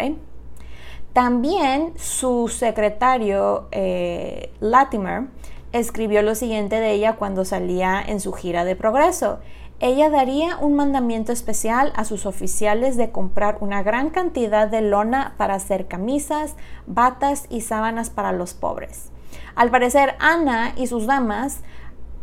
También 1.12 1.95
su 1.97 2.49
secretario 2.49 3.66
eh, 3.73 4.52
Latimer 4.61 5.25
escribió 5.73 6.23
lo 6.23 6.35
siguiente 6.35 6.78
de 6.80 6.92
ella 6.92 7.16
cuando 7.16 7.45
salía 7.45 8.00
en 8.07 8.21
su 8.21 8.33
gira 8.33 8.64
de 8.64 8.76
progreso. 8.76 9.40
Ella 9.80 10.11
daría 10.11 10.57
un 10.59 10.75
mandamiento 10.75 11.33
especial 11.33 11.92
a 11.97 12.04
sus 12.04 12.26
oficiales 12.26 12.97
de 12.97 13.11
comprar 13.11 13.59
una 13.61 13.83
gran 13.83 14.11
cantidad 14.11 14.68
de 14.68 14.80
lona 14.80 15.35
para 15.37 15.54
hacer 15.54 15.87
camisas, 15.87 16.54
batas 16.87 17.47
y 17.49 17.62
sábanas 17.62 18.11
para 18.11 18.33
los 18.33 18.54
pobres. 18.54 19.11
Al 19.54 19.71
parecer, 19.71 20.14
Ana 20.21 20.73
y 20.76 20.87
sus 20.87 21.07
damas 21.07 21.62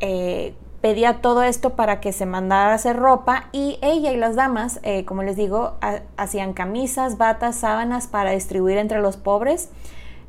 eh, 0.08 0.54
pedía 0.82 1.20
todo 1.20 1.42
esto 1.42 1.72
para 1.72 2.00
que 2.00 2.14
se 2.14 2.28
mandara 2.28 2.74
a 2.74 2.76
hacer 2.76 2.96
ropa 2.96 3.46
y 3.52 3.80
ella 3.82 4.12
y 4.12 4.18
las 4.18 4.36
damas, 4.36 4.80
eh, 4.84 5.04
como 5.04 5.24
les 5.24 5.36
digo, 5.36 5.74
hacían 6.16 6.54
camisas, 6.54 7.18
batas, 7.18 7.56
sábanas 7.56 8.06
para 8.06 8.30
distribuir 8.30 8.78
entre 8.78 9.00
los 9.02 9.18
pobres 9.18 9.72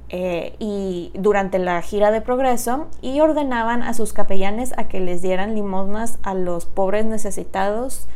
eh, 0.09 0.57
y 0.59 1.13
durante 1.13 1.59
la 1.59 1.83
gira 1.83 2.11
de 2.11 2.23
progreso 2.23 2.87
y 3.03 3.21
ordenaban 3.21 3.83
a 3.83 3.93
sus 3.93 4.15
capellanes 4.15 4.73
a 4.79 4.89
que 4.89 4.99
les 4.99 5.21
dieran 5.21 5.55
limosnas 5.55 6.19
a 6.23 6.33
los 6.33 6.65
pobres 6.65 7.05
necesitados 7.05 8.09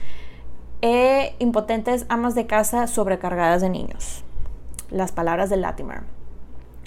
e 0.80 1.36
impotentes 1.40 2.06
amas 2.08 2.34
de 2.34 2.46
casa 2.46 2.86
sobrecargadas 2.86 3.60
de 3.60 3.68
niños. 3.68 4.24
Las 4.88 5.12
palabras 5.12 5.50
de 5.50 5.58
Latimer. 5.58 6.04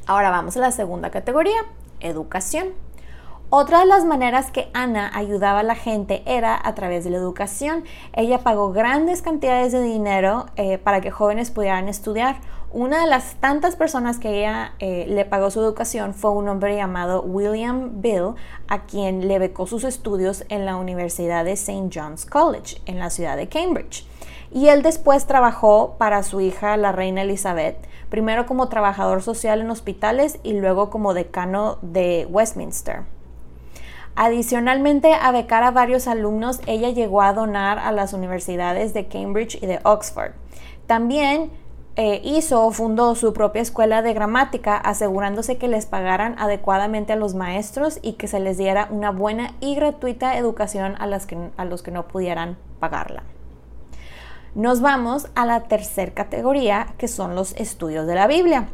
Ahora 0.07 0.31
vamos 0.31 0.57
a 0.57 0.61
la 0.61 0.71
segunda 0.71 1.11
categoría, 1.11 1.61
educación. 1.99 2.69
Otra 3.55 3.81
de 3.81 3.85
las 3.85 4.03
maneras 4.03 4.49
que 4.49 4.71
Ana 4.73 5.11
ayudaba 5.13 5.59
a 5.59 5.63
la 5.63 5.75
gente 5.75 6.23
era 6.25 6.59
a 6.59 6.73
través 6.73 7.03
de 7.03 7.11
la 7.11 7.17
educación. 7.17 7.83
Ella 8.13 8.39
pagó 8.39 8.71
grandes 8.71 9.21
cantidades 9.21 9.71
de 9.71 9.83
dinero 9.83 10.47
eh, 10.55 10.79
para 10.79 11.01
que 11.01 11.11
jóvenes 11.11 11.51
pudieran 11.51 11.87
estudiar. 11.87 12.37
Una 12.71 13.01
de 13.01 13.07
las 13.07 13.35
tantas 13.35 13.75
personas 13.75 14.17
que 14.17 14.39
ella 14.39 14.73
eh, 14.79 15.05
le 15.07 15.23
pagó 15.25 15.51
su 15.51 15.59
educación 15.59 16.15
fue 16.15 16.31
un 16.31 16.47
hombre 16.47 16.75
llamado 16.75 17.21
William 17.21 18.01
Bill, 18.01 18.33
a 18.69 18.85
quien 18.85 19.27
le 19.27 19.37
becó 19.37 19.67
sus 19.67 19.83
estudios 19.83 20.45
en 20.49 20.65
la 20.65 20.75
Universidad 20.75 21.45
de 21.45 21.51
St. 21.51 21.91
John's 21.93 22.25
College, 22.25 22.81
en 22.87 22.97
la 22.97 23.11
ciudad 23.11 23.37
de 23.37 23.49
Cambridge. 23.49 24.07
Y 24.51 24.69
él 24.69 24.81
después 24.81 25.27
trabajó 25.27 25.93
para 25.99 26.23
su 26.23 26.41
hija, 26.41 26.75
la 26.75 26.91
reina 26.91 27.21
Elizabeth, 27.21 27.77
primero 28.09 28.47
como 28.47 28.67
trabajador 28.67 29.21
social 29.21 29.61
en 29.61 29.69
hospitales 29.69 30.39
y 30.41 30.53
luego 30.53 30.89
como 30.89 31.13
decano 31.13 31.77
de 31.83 32.27
Westminster. 32.31 33.12
Adicionalmente 34.15 35.13
a 35.13 35.31
becar 35.31 35.63
a 35.63 35.71
varios 35.71 36.07
alumnos, 36.07 36.61
ella 36.67 36.89
llegó 36.89 37.21
a 37.21 37.33
donar 37.33 37.79
a 37.79 37.91
las 37.91 38.13
universidades 38.13 38.93
de 38.93 39.07
Cambridge 39.07 39.55
y 39.61 39.65
de 39.65 39.79
Oxford. 39.83 40.33
También 40.85 41.49
eh, 41.95 42.21
hizo 42.23 42.65
o 42.65 42.71
fundó 42.71 43.15
su 43.15 43.33
propia 43.33 43.61
escuela 43.61 44.01
de 44.01 44.13
gramática, 44.13 44.77
asegurándose 44.77 45.57
que 45.57 45.67
les 45.67 45.85
pagaran 45.85 46.35
adecuadamente 46.37 47.13
a 47.13 47.15
los 47.15 47.35
maestros 47.35 47.99
y 48.01 48.13
que 48.13 48.27
se 48.27 48.39
les 48.39 48.57
diera 48.57 48.87
una 48.91 49.11
buena 49.11 49.53
y 49.59 49.75
gratuita 49.75 50.37
educación 50.37 50.95
a, 50.99 51.07
las 51.07 51.27
a 51.57 51.65
los 51.65 51.81
que 51.83 51.91
no 51.91 52.07
pudieran 52.07 52.57
pagarla. 52.79 53.23
Nos 54.55 54.81
vamos 54.81 55.27
a 55.33 55.47
la 55.47 55.61
tercera 55.61 56.13
categoría, 56.13 56.93
que 56.99 57.07
son 57.07 57.33
los 57.33 57.53
estudios 57.53 58.05
de 58.05 58.15
la 58.15 58.27
Biblia. 58.27 58.67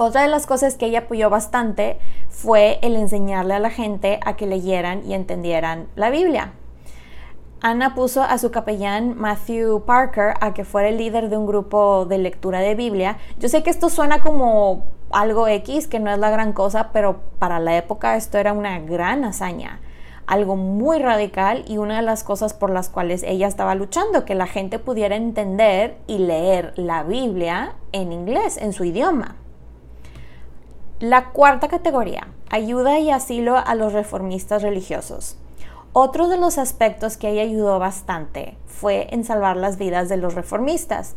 Otra 0.00 0.22
de 0.22 0.28
las 0.28 0.46
cosas 0.46 0.76
que 0.76 0.86
ella 0.86 1.00
apoyó 1.00 1.28
bastante 1.28 1.98
fue 2.28 2.78
el 2.82 2.94
enseñarle 2.94 3.54
a 3.54 3.58
la 3.58 3.70
gente 3.70 4.20
a 4.24 4.36
que 4.36 4.46
leyeran 4.46 5.04
y 5.04 5.12
entendieran 5.12 5.88
la 5.96 6.08
Biblia. 6.08 6.52
Ana 7.62 7.96
puso 7.96 8.22
a 8.22 8.38
su 8.38 8.52
capellán 8.52 9.18
Matthew 9.18 9.84
Parker 9.86 10.34
a 10.40 10.54
que 10.54 10.64
fuera 10.64 10.88
el 10.88 10.98
líder 10.98 11.28
de 11.30 11.36
un 11.36 11.46
grupo 11.46 12.06
de 12.06 12.18
lectura 12.18 12.60
de 12.60 12.76
Biblia. 12.76 13.18
Yo 13.40 13.48
sé 13.48 13.64
que 13.64 13.70
esto 13.70 13.88
suena 13.88 14.20
como 14.20 14.84
algo 15.10 15.48
X, 15.48 15.88
que 15.88 15.98
no 15.98 16.12
es 16.12 16.18
la 16.20 16.30
gran 16.30 16.52
cosa, 16.52 16.90
pero 16.92 17.18
para 17.40 17.58
la 17.58 17.76
época 17.76 18.14
esto 18.14 18.38
era 18.38 18.52
una 18.52 18.78
gran 18.78 19.24
hazaña, 19.24 19.80
algo 20.28 20.54
muy 20.54 21.00
radical 21.00 21.64
y 21.66 21.78
una 21.78 21.96
de 21.96 22.02
las 22.02 22.22
cosas 22.22 22.54
por 22.54 22.70
las 22.70 22.88
cuales 22.88 23.24
ella 23.24 23.48
estaba 23.48 23.74
luchando, 23.74 24.24
que 24.24 24.36
la 24.36 24.46
gente 24.46 24.78
pudiera 24.78 25.16
entender 25.16 25.98
y 26.06 26.18
leer 26.18 26.72
la 26.76 27.02
Biblia 27.02 27.74
en 27.90 28.12
inglés, 28.12 28.58
en 28.58 28.72
su 28.72 28.84
idioma. 28.84 29.34
La 31.00 31.26
cuarta 31.26 31.68
categoría, 31.68 32.26
ayuda 32.50 32.98
y 32.98 33.12
asilo 33.12 33.56
a 33.56 33.76
los 33.76 33.92
reformistas 33.92 34.62
religiosos. 34.62 35.36
Otro 35.92 36.26
de 36.26 36.38
los 36.38 36.58
aspectos 36.58 37.16
que 37.16 37.28
ella 37.30 37.42
ayudó 37.42 37.78
bastante 37.78 38.56
fue 38.66 39.06
en 39.12 39.22
salvar 39.22 39.56
las 39.56 39.78
vidas 39.78 40.08
de 40.08 40.16
los 40.16 40.34
reformistas. 40.34 41.14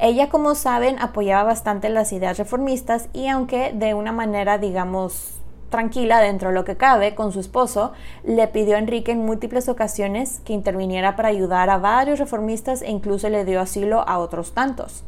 Ella, 0.00 0.28
como 0.28 0.54
saben, 0.54 1.00
apoyaba 1.00 1.42
bastante 1.42 1.88
las 1.88 2.12
ideas 2.12 2.38
reformistas 2.38 3.08
y 3.12 3.26
aunque 3.26 3.72
de 3.72 3.94
una 3.94 4.12
manera, 4.12 4.58
digamos, 4.58 5.40
tranquila 5.68 6.20
dentro 6.20 6.50
de 6.50 6.54
lo 6.54 6.64
que 6.64 6.76
cabe 6.76 7.16
con 7.16 7.32
su 7.32 7.40
esposo, 7.40 7.90
le 8.22 8.46
pidió 8.46 8.76
a 8.76 8.78
Enrique 8.78 9.10
en 9.10 9.26
múltiples 9.26 9.68
ocasiones 9.68 10.42
que 10.44 10.52
interviniera 10.52 11.16
para 11.16 11.30
ayudar 11.30 11.70
a 11.70 11.78
varios 11.78 12.20
reformistas 12.20 12.82
e 12.82 12.90
incluso 12.92 13.28
le 13.28 13.44
dio 13.44 13.60
asilo 13.60 14.08
a 14.08 14.18
otros 14.18 14.52
tantos. 14.52 15.02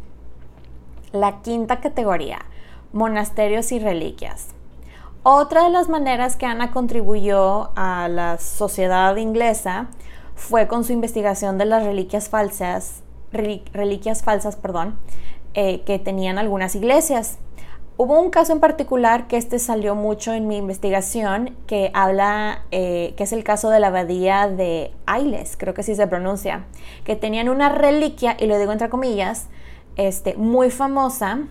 La 1.13 1.43
quinta 1.43 1.79
categoría, 1.79 2.41
monasterios 2.93 3.73
y 3.73 3.79
reliquias. 3.79 4.49
Otra 5.23 5.65
de 5.65 5.71
las 5.71 5.89
maneras 5.89 6.37
que 6.37 6.47
Ana 6.47 6.71
contribuyó 6.71 7.71
a 7.75 8.09
la 8.09 8.39
sociedad 8.39 9.17
inglesa 9.17 9.89
fue 10.37 10.69
con 10.69 10.85
su 10.85 10.93
investigación 10.93 11.59
de 11.59 11.65
las 11.65 11.85
reliquias 11.85 12.29
falsas, 12.29 13.03
reliquias 13.33 14.23
falsas, 14.23 14.55
perdón, 14.55 14.99
eh, 15.55 15.81
que 15.81 15.99
tenían 15.99 16.39
algunas 16.39 16.77
iglesias. 16.77 17.39
Hubo 17.97 18.21
un 18.21 18.29
caso 18.29 18.53
en 18.53 18.61
particular 18.61 19.27
que 19.27 19.39
este 19.39 19.59
salió 19.59 19.95
mucho 19.95 20.35
en 20.35 20.47
mi 20.47 20.59
investigación, 20.59 21.57
que 21.67 21.91
habla, 21.95 22.63
eh, 22.71 23.15
que 23.17 23.25
es 23.25 23.33
el 23.33 23.43
caso 23.43 23.71
de 23.71 23.81
la 23.81 23.87
abadía 23.87 24.49
de 24.49 24.93
Ailes, 25.07 25.57
creo 25.57 25.73
que 25.73 25.83
sí 25.83 25.95
se 25.95 26.07
pronuncia, 26.07 26.67
que 27.05 27.17
tenían 27.17 27.49
una 27.49 27.71
reliquia, 27.71 28.37
y 28.39 28.47
lo 28.47 28.59
digo 28.59 28.73
entre 28.73 28.91
comillas, 28.91 29.49
este, 29.97 30.35
muy 30.35 30.71
famosa, 30.71 31.49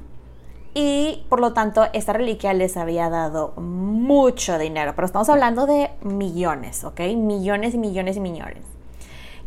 y 0.78 1.24
por 1.30 1.40
lo 1.40 1.54
tanto 1.54 1.88
esta 1.94 2.12
reliquia 2.12 2.54
les 2.54 2.76
había 2.76 3.10
dado 3.10 3.54
mucho 3.56 4.60
dinero, 4.60 4.92
pero 4.94 5.06
estamos 5.06 5.30
hablando 5.30 5.66
de 5.66 5.90
millones, 6.02 6.84
¿ok? 6.84 7.00
Millones 7.16 7.74
y 7.74 7.78
millones 7.78 8.18
y 8.18 8.20
millones. 8.20 8.62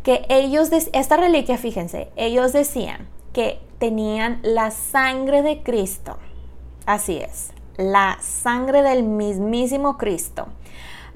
Que 0.01 0.25
ellos, 0.29 0.71
esta 0.71 1.17
reliquia, 1.17 1.59
fíjense, 1.59 2.11
ellos 2.15 2.51
decían 2.51 3.07
que 3.31 3.61
tenían 3.77 4.39
la 4.41 4.71
sangre 4.71 5.43
de 5.43 5.61
Cristo. 5.61 6.17
Así 6.87 7.17
es, 7.17 7.51
la 7.77 8.17
sangre 8.21 8.81
del 8.81 9.03
mismísimo 9.03 9.99
Cristo. 9.99 10.47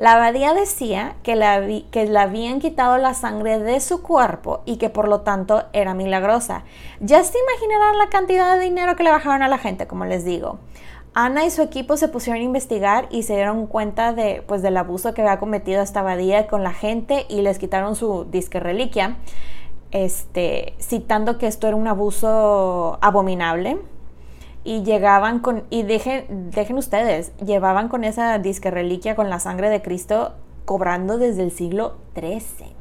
La 0.03 0.15
abadía 0.15 0.53
decía 0.53 1.15
que, 1.23 1.85
que 1.89 2.05
le 2.05 2.19
habían 2.19 2.59
quitado 2.59 2.97
la 2.97 3.13
sangre 3.13 3.59
de 3.59 3.79
su 3.79 4.03
cuerpo 4.03 4.61
y 4.65 4.75
que 4.75 4.89
por 4.89 5.07
lo 5.07 5.21
tanto 5.21 5.63
era 5.71 5.93
milagrosa. 5.93 6.65
Ya 6.99 7.23
se 7.23 7.37
imaginarán 7.39 7.97
la 7.97 8.09
cantidad 8.09 8.57
de 8.57 8.65
dinero 8.65 8.97
que 8.97 9.03
le 9.03 9.11
bajaron 9.11 9.43
a 9.43 9.47
la 9.47 9.57
gente, 9.57 9.87
como 9.87 10.03
les 10.03 10.25
digo. 10.25 10.59
Ana 11.13 11.45
y 11.45 11.51
su 11.51 11.61
equipo 11.61 11.95
se 11.95 12.09
pusieron 12.09 12.41
a 12.41 12.43
investigar 12.43 13.07
y 13.11 13.23
se 13.23 13.35
dieron 13.35 13.65
cuenta 13.65 14.11
de, 14.11 14.43
pues, 14.45 14.61
del 14.61 14.75
abuso 14.75 15.13
que 15.13 15.21
había 15.21 15.39
cometido 15.39 15.81
esta 15.81 16.01
abadía 16.01 16.47
con 16.47 16.63
la 16.63 16.73
gente 16.73 17.25
y 17.29 17.41
les 17.41 17.57
quitaron 17.57 17.95
su 17.95 18.25
disque 18.25 18.59
reliquia, 18.59 19.15
este, 19.91 20.73
citando 20.81 21.37
que 21.37 21.47
esto 21.47 21.67
era 21.67 21.77
un 21.77 21.87
abuso 21.87 22.97
abominable. 22.99 23.77
Y 24.63 24.83
llegaban 24.83 25.39
con, 25.39 25.63
y 25.69 25.83
dejen, 25.83 26.51
dejen 26.51 26.77
ustedes, 26.77 27.35
llevaban 27.37 27.89
con 27.89 28.03
esa 28.03 28.37
disque 28.39 28.71
reliquia 28.71 29.15
con 29.15 29.29
la 29.29 29.39
sangre 29.39 29.69
de 29.69 29.81
Cristo 29.81 30.33
cobrando 30.65 31.17
desde 31.17 31.43
el 31.43 31.51
siglo 31.51 31.97
XIII. 32.15 32.73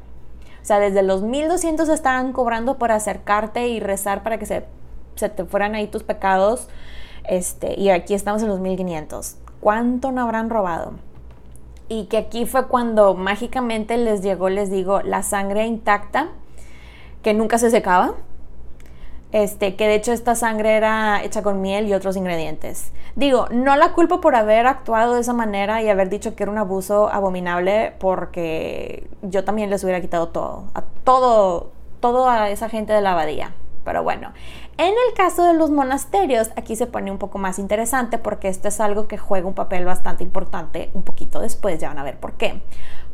O 0.61 0.65
sea, 0.65 0.79
desde 0.79 1.03
los 1.03 1.23
1200 1.23 1.89
estaban 1.89 2.31
cobrando 2.31 2.77
por 2.77 2.91
acercarte 2.91 3.67
y 3.67 3.81
rezar 3.81 4.23
para 4.23 4.37
que 4.37 4.45
se, 4.45 4.63
se 5.15 5.27
te 5.27 5.43
fueran 5.43 5.75
ahí 5.75 5.87
tus 5.87 6.03
pecados 6.03 6.69
este, 7.25 7.79
y 7.79 7.89
aquí 7.89 8.13
estamos 8.13 8.41
en 8.41 8.49
los 8.49 8.59
1500. 8.59 9.37
¿Cuánto 9.59 10.11
no 10.11 10.21
habrán 10.21 10.49
robado? 10.49 10.93
Y 11.87 12.05
que 12.05 12.17
aquí 12.17 12.45
fue 12.45 12.67
cuando 12.67 13.13
mágicamente 13.13 13.97
les 13.97 14.21
llegó, 14.21 14.49
les 14.49 14.69
digo, 14.69 15.01
la 15.01 15.23
sangre 15.23 15.65
intacta, 15.65 16.29
que 17.21 17.33
nunca 17.33 17.57
se 17.57 17.69
secaba. 17.69 18.15
Este, 19.33 19.75
que 19.75 19.87
de 19.87 19.95
hecho 19.95 20.13
esta 20.13 20.35
sangre 20.35 20.75
era 20.75 21.23
hecha 21.23 21.41
con 21.41 21.59
miel 21.59 21.87
y 21.87 21.93
otros 21.95 22.15
ingredientes. 22.15 22.91
Digo, 23.15 23.47
no 23.49 23.75
la 23.75 23.93
culpo 23.93 24.21
por 24.21 24.35
haber 24.35 24.67
actuado 24.67 25.15
de 25.15 25.21
esa 25.21 25.33
manera 25.33 25.81
y 25.81 25.89
haber 25.89 26.09
dicho 26.09 26.35
que 26.35 26.43
era 26.43 26.51
un 26.51 26.59
abuso 26.59 27.11
abominable, 27.11 27.95
porque 27.99 29.09
yo 29.23 29.43
también 29.43 29.71
les 29.71 29.83
hubiera 29.83 30.01
quitado 30.01 30.29
todo, 30.29 30.65
a 30.75 30.83
todo, 31.03 31.71
todo 31.99 32.29
a 32.29 32.51
esa 32.51 32.69
gente 32.69 32.93
de 32.93 33.01
la 33.01 33.13
abadía. 33.13 33.55
Pero 33.83 34.03
bueno, 34.03 34.33
en 34.77 34.93
el 34.93 35.13
caso 35.15 35.43
de 35.45 35.55
los 35.55 35.71
monasterios, 35.71 36.51
aquí 36.55 36.75
se 36.75 36.85
pone 36.85 37.09
un 37.09 37.17
poco 37.17 37.39
más 37.39 37.57
interesante 37.57 38.19
porque 38.19 38.49
esto 38.49 38.67
es 38.67 38.79
algo 38.79 39.07
que 39.07 39.17
juega 39.17 39.47
un 39.47 39.55
papel 39.55 39.83
bastante 39.83 40.23
importante 40.23 40.91
un 40.93 41.01
poquito 41.01 41.39
después, 41.39 41.79
ya 41.79 41.89
van 41.89 41.97
a 41.97 42.03
ver 42.03 42.19
por 42.19 42.33
qué. 42.33 42.61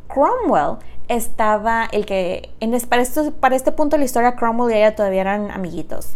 Cromwell 0.10 0.78
estaba, 1.08 1.88
el 1.92 2.06
que, 2.06 2.50
en, 2.60 2.78
para, 2.88 3.04
para 3.40 3.56
este 3.56 3.72
punto 3.72 3.96
de 3.96 4.00
la 4.00 4.06
historia, 4.06 4.36
Cromwell 4.36 4.74
y 4.74 4.78
ella 4.78 4.96
todavía 4.96 5.22
eran 5.22 5.52
amiguitos. 5.52 6.16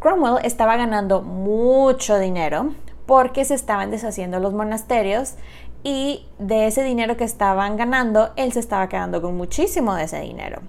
Cromwell 0.00 0.44
estaba 0.44 0.76
ganando 0.76 1.22
mucho 1.22 2.18
dinero 2.18 2.72
porque 3.06 3.44
se 3.44 3.54
estaban 3.54 3.90
deshaciendo 3.90 4.38
los 4.38 4.54
monasterios 4.54 5.34
y 5.82 6.26
de 6.38 6.66
ese 6.66 6.82
dinero 6.82 7.16
que 7.16 7.24
estaban 7.24 7.76
ganando, 7.76 8.30
él 8.36 8.52
se 8.52 8.60
estaba 8.60 8.88
quedando 8.88 9.22
con 9.22 9.36
muchísimo 9.36 9.94
de 9.94 10.04
ese 10.04 10.20
dinero. 10.20 10.60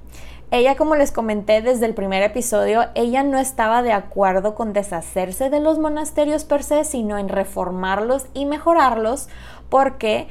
Ella, 0.51 0.75
como 0.75 0.96
les 0.96 1.12
comenté 1.12 1.62
desde 1.62 1.86
el 1.86 1.94
primer 1.94 2.24
episodio, 2.24 2.86
ella 2.96 3.22
no 3.22 3.38
estaba 3.38 3.84
de 3.84 3.94
acuerdo 3.94 4.56
con 4.56 4.74
deshacerse 4.74 5.51
de 5.51 5.60
los 5.60 5.77
monasterios 5.77 6.44
per 6.44 6.63
se, 6.63 6.86
sino 6.86 7.20
en 7.20 7.29
reformarlos 7.29 8.25
y 8.34 8.46
mejorarlos, 8.46 9.29
porque, 9.70 10.27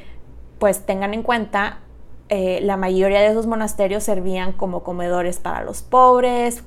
pues 0.58 0.84
tengan 0.84 1.14
en 1.14 1.22
cuenta, 1.22 1.78
eh, 2.28 2.61
la 2.62 2.76
mayoría 2.76 3.20
de 3.20 3.28
esos 3.28 3.47
monasterios 3.47 4.04
servían 4.04 4.52
como 4.52 4.82
comedores 4.82 5.38
para 5.38 5.62
los 5.62 5.82
pobres, 5.82 6.62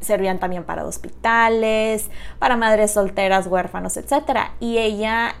servían 0.00 0.38
también 0.38 0.64
para 0.64 0.84
hospitales, 0.84 2.10
para 2.38 2.56
madres 2.56 2.92
solteras, 2.92 3.46
huérfanos, 3.46 3.96
etc. 3.96 4.50
Y 4.60 4.78
ella, 4.78 5.34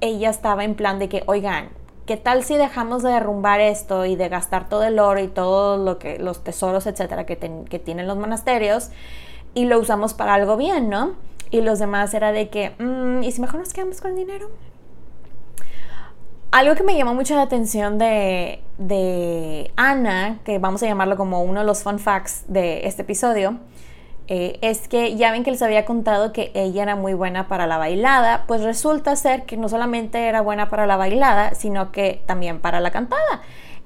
ella 0.00 0.30
estaba 0.30 0.64
en 0.64 0.74
plan 0.74 0.98
de 0.98 1.08
que, 1.08 1.22
oigan, 1.26 1.68
¿qué 2.06 2.16
tal 2.16 2.44
si 2.44 2.56
dejamos 2.56 3.02
de 3.02 3.10
derrumbar 3.10 3.60
esto 3.60 4.04
y 4.06 4.16
de 4.16 4.28
gastar 4.28 4.68
todo 4.68 4.84
el 4.84 4.98
oro 4.98 5.20
y 5.20 5.28
todo 5.28 5.76
lo 5.76 5.98
que 5.98 6.18
los 6.18 6.42
tesoros, 6.42 6.86
etcétera, 6.86 7.24
que, 7.24 7.36
tienen 7.36 8.06
los 8.06 8.16
monasterios 8.16 8.90
y 9.54 9.66
lo 9.66 9.78
usamos 9.78 10.14
para 10.14 10.34
algo 10.34 10.56
bien, 10.56 10.88
¿no? 10.88 11.14
Y 11.50 11.60
los 11.60 11.78
demás 11.78 12.14
era 12.14 12.32
de 12.32 12.48
que, 12.48 12.70
mm, 12.78 13.22
¿y 13.22 13.32
si 13.32 13.40
mejor 13.40 13.60
nos 13.60 13.72
quedamos 13.72 14.00
con 14.00 14.12
el 14.12 14.16
dinero? 14.16 14.50
Algo 16.52 16.74
que 16.74 16.82
me 16.82 16.96
llamó 16.96 17.14
mucho 17.14 17.36
la 17.36 17.42
atención 17.42 17.96
de, 17.96 18.60
de 18.76 19.70
Ana, 19.76 20.40
que 20.44 20.58
vamos 20.58 20.82
a 20.82 20.86
llamarlo 20.86 21.16
como 21.16 21.44
uno 21.44 21.60
de 21.60 21.66
los 21.66 21.84
fun 21.84 22.00
facts 22.00 22.44
de 22.48 22.88
este 22.88 23.02
episodio, 23.02 23.58
eh, 24.26 24.58
es 24.60 24.88
que 24.88 25.14
ya 25.14 25.30
ven 25.30 25.44
que 25.44 25.52
les 25.52 25.62
había 25.62 25.84
contado 25.84 26.32
que 26.32 26.50
ella 26.54 26.82
era 26.82 26.96
muy 26.96 27.14
buena 27.14 27.46
para 27.46 27.68
la 27.68 27.78
bailada, 27.78 28.46
pues 28.48 28.62
resulta 28.62 29.14
ser 29.14 29.44
que 29.44 29.56
no 29.56 29.68
solamente 29.68 30.26
era 30.26 30.40
buena 30.40 30.70
para 30.70 30.88
la 30.88 30.96
bailada, 30.96 31.54
sino 31.54 31.92
que 31.92 32.22
también 32.26 32.60
para 32.60 32.80
la 32.80 32.90
cantada. 32.90 33.42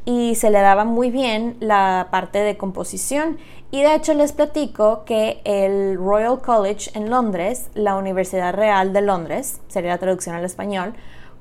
Y 0.07 0.35
se 0.35 0.49
le 0.49 0.61
daba 0.61 0.85
muy 0.85 1.11
bien 1.11 1.59
la 1.61 2.09
parte 2.11 2.39
de 2.39 2.57
composición. 2.57 3.37
Y 3.71 3.83
de 3.83 3.95
hecho 3.95 4.15
les 4.15 4.33
platico 4.33 5.05
que 5.05 5.43
el 5.45 5.97
Royal 5.99 6.41
College 6.41 6.91
en 6.95 7.11
Londres, 7.11 7.69
la 7.75 7.97
Universidad 7.97 8.55
Real 8.55 8.95
de 8.95 9.03
Londres, 9.03 9.61
sería 9.69 9.91
la 9.91 9.99
traducción 9.99 10.35
al 10.35 10.45
español, 10.45 10.95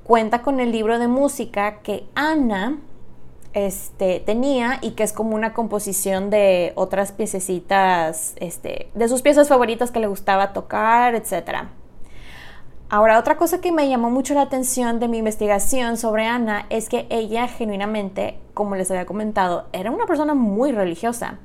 cuenta 0.04 0.42
con 0.42 0.60
el 0.60 0.72
libro 0.72 1.00
de 1.00 1.08
música 1.08 1.80
que 1.82 2.06
Ana 2.16 2.80
este, 3.54 4.20
tenía 4.20 4.80
y 4.82 4.92
que 4.92 5.04
es 5.04 5.14
como 5.14 5.36
una 5.36 5.54
composición 5.54 6.30
de 6.30 6.74
otras 6.76 7.12
piececitas, 7.12 8.34
este, 8.38 8.90
de 8.94 9.08
sus 9.08 9.22
piezas 9.22 9.48
favoritas 9.48 9.92
que 9.92 10.00
le 10.00 10.08
gustaba 10.08 10.54
tocar, 10.54 11.16
etc. 11.16 11.68
Ahora, 12.90 13.18
otra 13.18 13.38
cosa 13.38 13.62
que 13.62 13.72
me 13.72 13.88
llamó 13.90 14.10
mucho 14.10 14.34
la 14.34 14.42
atención 14.42 15.00
de 15.00 15.08
mi 15.08 15.20
investigación 15.20 15.98
sobre 15.98 16.26
Ana 16.26 16.66
es 16.70 16.90
que 16.90 17.08
ella 17.10 17.48
genuinamente, 17.48 18.40
como 18.54 18.76
les 18.76 18.92
había 18.92 19.06
comentado, 19.06 19.68
era 19.72 19.92
una 19.92 20.06
persona 20.06 20.34
muy 20.34 20.72
religiosa. 20.72 21.40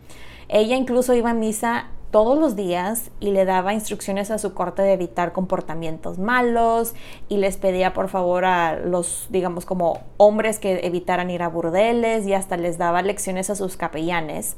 Ella 0.48 0.76
incluso 0.76 1.14
iba 1.14 1.30
a 1.30 1.34
misa 1.34 1.86
todos 2.10 2.38
los 2.38 2.56
días 2.56 3.10
y 3.20 3.30
le 3.30 3.44
daba 3.44 3.74
instrucciones 3.74 4.30
a 4.30 4.38
su 4.38 4.54
corte 4.54 4.82
de 4.82 4.92
evitar 4.92 5.32
comportamientos 5.32 6.18
malos 6.18 6.94
y 7.28 7.36
les 7.36 7.56
pedía 7.56 7.92
por 7.92 8.08
favor 8.08 8.44
a 8.44 8.76
los, 8.76 9.26
digamos, 9.30 9.66
como 9.66 10.00
hombres 10.16 10.58
que 10.58 10.86
evitaran 10.86 11.30
ir 11.30 11.42
a 11.42 11.48
burdeles 11.48 12.26
y 12.26 12.32
hasta 12.32 12.56
les 12.56 12.78
daba 12.78 13.02
lecciones 13.02 13.50
a 13.50 13.54
sus 13.54 13.76
capellanes. 13.76 14.56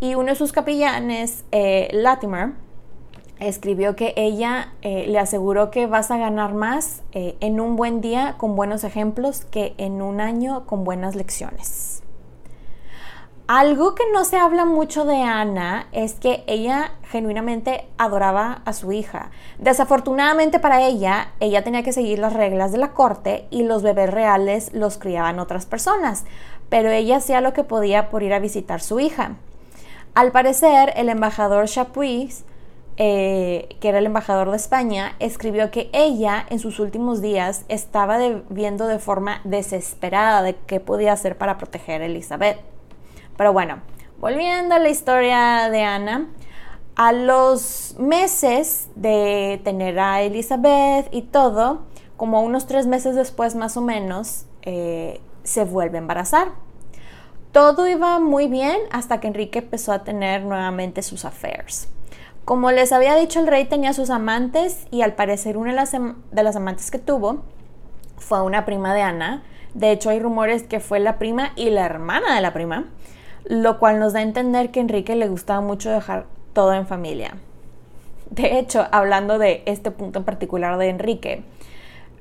Y 0.00 0.14
uno 0.14 0.28
de 0.28 0.36
sus 0.36 0.52
capellanes, 0.52 1.44
eh, 1.50 1.88
Latimer, 1.92 2.52
escribió 3.40 3.96
que 3.96 4.14
ella 4.16 4.72
eh, 4.82 5.06
le 5.08 5.18
aseguró 5.18 5.70
que 5.70 5.86
vas 5.86 6.10
a 6.10 6.18
ganar 6.18 6.54
más 6.54 7.02
eh, 7.12 7.36
en 7.40 7.60
un 7.60 7.76
buen 7.76 8.00
día 8.00 8.36
con 8.38 8.56
buenos 8.56 8.84
ejemplos 8.84 9.44
que 9.44 9.74
en 9.78 10.02
un 10.02 10.20
año 10.20 10.66
con 10.66 10.84
buenas 10.84 11.14
lecciones. 11.14 12.02
Algo 13.50 13.94
que 13.94 14.04
no 14.12 14.26
se 14.26 14.36
habla 14.36 14.66
mucho 14.66 15.06
de 15.06 15.22
Ana 15.22 15.88
es 15.92 16.12
que 16.12 16.44
ella 16.46 16.92
genuinamente 17.04 17.86
adoraba 17.96 18.60
a 18.66 18.74
su 18.74 18.92
hija. 18.92 19.30
Desafortunadamente 19.58 20.58
para 20.58 20.86
ella, 20.86 21.32
ella 21.40 21.64
tenía 21.64 21.82
que 21.82 21.94
seguir 21.94 22.18
las 22.18 22.34
reglas 22.34 22.72
de 22.72 22.78
la 22.78 22.92
corte 22.92 23.46
y 23.48 23.62
los 23.62 23.82
bebés 23.82 24.12
reales 24.12 24.70
los 24.74 24.98
criaban 24.98 25.38
otras 25.38 25.64
personas, 25.64 26.26
pero 26.68 26.90
ella 26.90 27.16
hacía 27.16 27.40
lo 27.40 27.54
que 27.54 27.64
podía 27.64 28.10
por 28.10 28.22
ir 28.22 28.34
a 28.34 28.38
visitar 28.38 28.82
su 28.82 29.00
hija. 29.00 29.36
Al 30.14 30.30
parecer, 30.30 30.92
el 30.96 31.08
embajador 31.08 31.68
Chapuis, 31.68 32.44
eh, 32.98 33.78
que 33.80 33.88
era 33.88 34.00
el 34.00 34.04
embajador 34.04 34.50
de 34.50 34.58
España, 34.58 35.16
escribió 35.20 35.70
que 35.70 35.88
ella 35.94 36.44
en 36.50 36.58
sus 36.58 36.80
últimos 36.80 37.22
días 37.22 37.64
estaba 37.68 38.18
viendo 38.50 38.86
de 38.86 38.98
forma 38.98 39.40
desesperada 39.44 40.42
de 40.42 40.54
qué 40.54 40.80
podía 40.80 41.14
hacer 41.14 41.38
para 41.38 41.56
proteger 41.56 42.02
a 42.02 42.04
Elizabeth. 42.04 42.58
Pero 43.38 43.52
bueno, 43.52 43.78
volviendo 44.18 44.74
a 44.74 44.80
la 44.80 44.88
historia 44.88 45.70
de 45.70 45.84
Ana, 45.84 46.26
a 46.96 47.12
los 47.12 47.94
meses 47.96 48.88
de 48.96 49.60
tener 49.62 50.00
a 50.00 50.20
Elizabeth 50.22 51.06
y 51.12 51.22
todo, 51.22 51.82
como 52.16 52.42
unos 52.42 52.66
tres 52.66 52.88
meses 52.88 53.14
después 53.14 53.54
más 53.54 53.76
o 53.76 53.80
menos, 53.80 54.46
eh, 54.62 55.20
se 55.44 55.64
vuelve 55.64 55.98
a 55.98 56.00
embarazar. 56.00 56.48
Todo 57.52 57.86
iba 57.86 58.18
muy 58.18 58.48
bien 58.48 58.76
hasta 58.90 59.20
que 59.20 59.28
Enrique 59.28 59.60
empezó 59.60 59.92
a 59.92 60.02
tener 60.02 60.42
nuevamente 60.42 61.02
sus 61.02 61.24
affairs. 61.24 61.88
Como 62.44 62.72
les 62.72 62.90
había 62.90 63.14
dicho, 63.14 63.38
el 63.38 63.46
rey 63.46 63.66
tenía 63.66 63.92
sus 63.92 64.10
amantes 64.10 64.88
y 64.90 65.02
al 65.02 65.14
parecer 65.14 65.56
una 65.56 65.70
de 65.70 65.76
las, 65.76 65.92
de 65.92 66.42
las 66.42 66.56
amantes 66.56 66.90
que 66.90 66.98
tuvo 66.98 67.44
fue 68.16 68.42
una 68.42 68.64
prima 68.64 68.94
de 68.94 69.02
Ana. 69.02 69.44
De 69.74 69.92
hecho, 69.92 70.10
hay 70.10 70.18
rumores 70.18 70.64
que 70.64 70.80
fue 70.80 70.98
la 70.98 71.18
prima 71.18 71.52
y 71.54 71.70
la 71.70 71.84
hermana 71.84 72.34
de 72.34 72.40
la 72.40 72.52
prima 72.52 72.86
lo 73.48 73.78
cual 73.78 73.98
nos 73.98 74.12
da 74.12 74.20
a 74.20 74.22
entender 74.22 74.70
que 74.70 74.78
a 74.78 74.82
Enrique 74.82 75.16
le 75.16 75.26
gustaba 75.26 75.62
mucho 75.62 75.90
dejar 75.90 76.26
todo 76.52 76.74
en 76.74 76.86
familia. 76.86 77.38
De 78.30 78.58
hecho, 78.58 78.86
hablando 78.92 79.38
de 79.38 79.62
este 79.64 79.90
punto 79.90 80.18
en 80.18 80.26
particular 80.26 80.76
de 80.76 80.90
Enrique, 80.90 81.42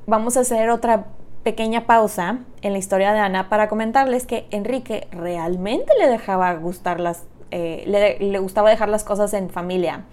vamos 0.05 0.37
a 0.37 0.39
hacer 0.39 0.69
otra 0.69 1.07
pequeña 1.43 1.85
pausa 1.85 2.39
en 2.61 2.71
la 2.71 2.79
historia 2.79 3.11
de 3.11 3.19
Ana 3.19 3.49
para 3.49 3.67
comentarles 3.67 4.25
que 4.25 4.47
Enrique 4.51 5.09
realmente 5.11 5.91
le 5.99 6.07
dejaba 6.07 6.53
gustar 6.53 7.01
las, 7.01 7.25
eh, 7.51 7.83
le, 7.85 8.39
gustaba 8.39 8.69
dejar 8.69 8.87
las 8.87 9.03
cosas 9.03 9.33
en 9.33 9.49
familia. 9.49 10.05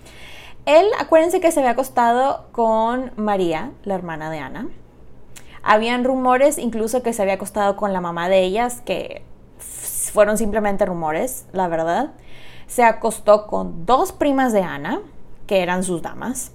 Él, 0.67 0.87
acuérdense 0.99 1.41
que 1.41 1.53
se 1.53 1.61
había 1.61 1.73
acostado 1.73 2.47
con 2.51 3.13
María, 3.15 3.71
la 3.85 3.95
hermana 3.95 4.31
de 4.31 4.39
Ana, 4.39 4.69
Habían 5.63 6.05
rumores 6.05 6.59
incluso 6.59 7.03
que 7.03 7.13
se 7.13 7.23
había 7.23 7.35
acostado 7.35 7.77
con 7.77 7.93
la 7.93 8.01
mamá 8.01 8.29
de 8.29 8.43
ellas, 8.43 8.83
que 8.85 9.23
fueron 10.15 10.39
simplemente 10.39 10.87
rumores, 10.87 11.45
la 11.53 11.67
verdad. 11.67 12.13
Se 12.69 12.85
acostó 12.85 13.49
con 13.49 13.85
dos 13.85 14.13
primas 14.13 14.53
de 14.53 14.63
Ana, 14.63 15.01
que 15.49 15.61
eran 15.61 15.83
sus 15.83 16.03
damas. 16.03 16.53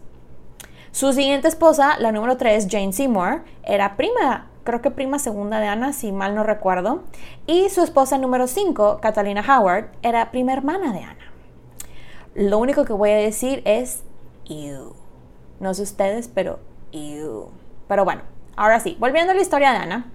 Su 0.91 1.11
siguiente 1.11 1.49
esposa, 1.49 1.97
la 1.99 2.13
número 2.13 2.37
3, 2.37 2.67
Jane 2.71 2.93
Seymour, 2.93 3.43
era 3.63 3.97
prima, 3.97 4.47
creo 4.63 4.81
que 4.81 4.91
prima 4.91 5.19
segunda 5.19 5.59
de 5.59 5.67
Ana, 5.67 5.91
si 5.91 6.13
mal 6.13 6.35
no 6.35 6.43
recuerdo. 6.43 7.03
Y 7.47 7.69
su 7.69 7.83
esposa 7.83 8.17
número 8.17 8.47
5, 8.47 8.99
Catalina 9.01 9.43
Howard, 9.45 9.91
era 10.03 10.31
prima 10.31 10.53
hermana 10.53 10.93
de 10.93 11.03
Ana. 11.03 11.33
Lo 12.35 12.59
único 12.59 12.85
que 12.85 12.93
voy 12.93 13.09
a 13.09 13.17
decir 13.17 13.61
es, 13.65 14.03
ew. 14.45 14.95
No 15.59 15.73
sé 15.73 15.83
ustedes, 15.83 16.29
pero 16.29 16.59
ew. 16.93 17.49
Pero 17.89 18.05
bueno, 18.05 18.21
ahora 18.55 18.79
sí, 18.79 18.95
volviendo 19.01 19.33
a 19.33 19.35
la 19.35 19.41
historia 19.41 19.71
de 19.71 19.77
Ana. 19.79 20.09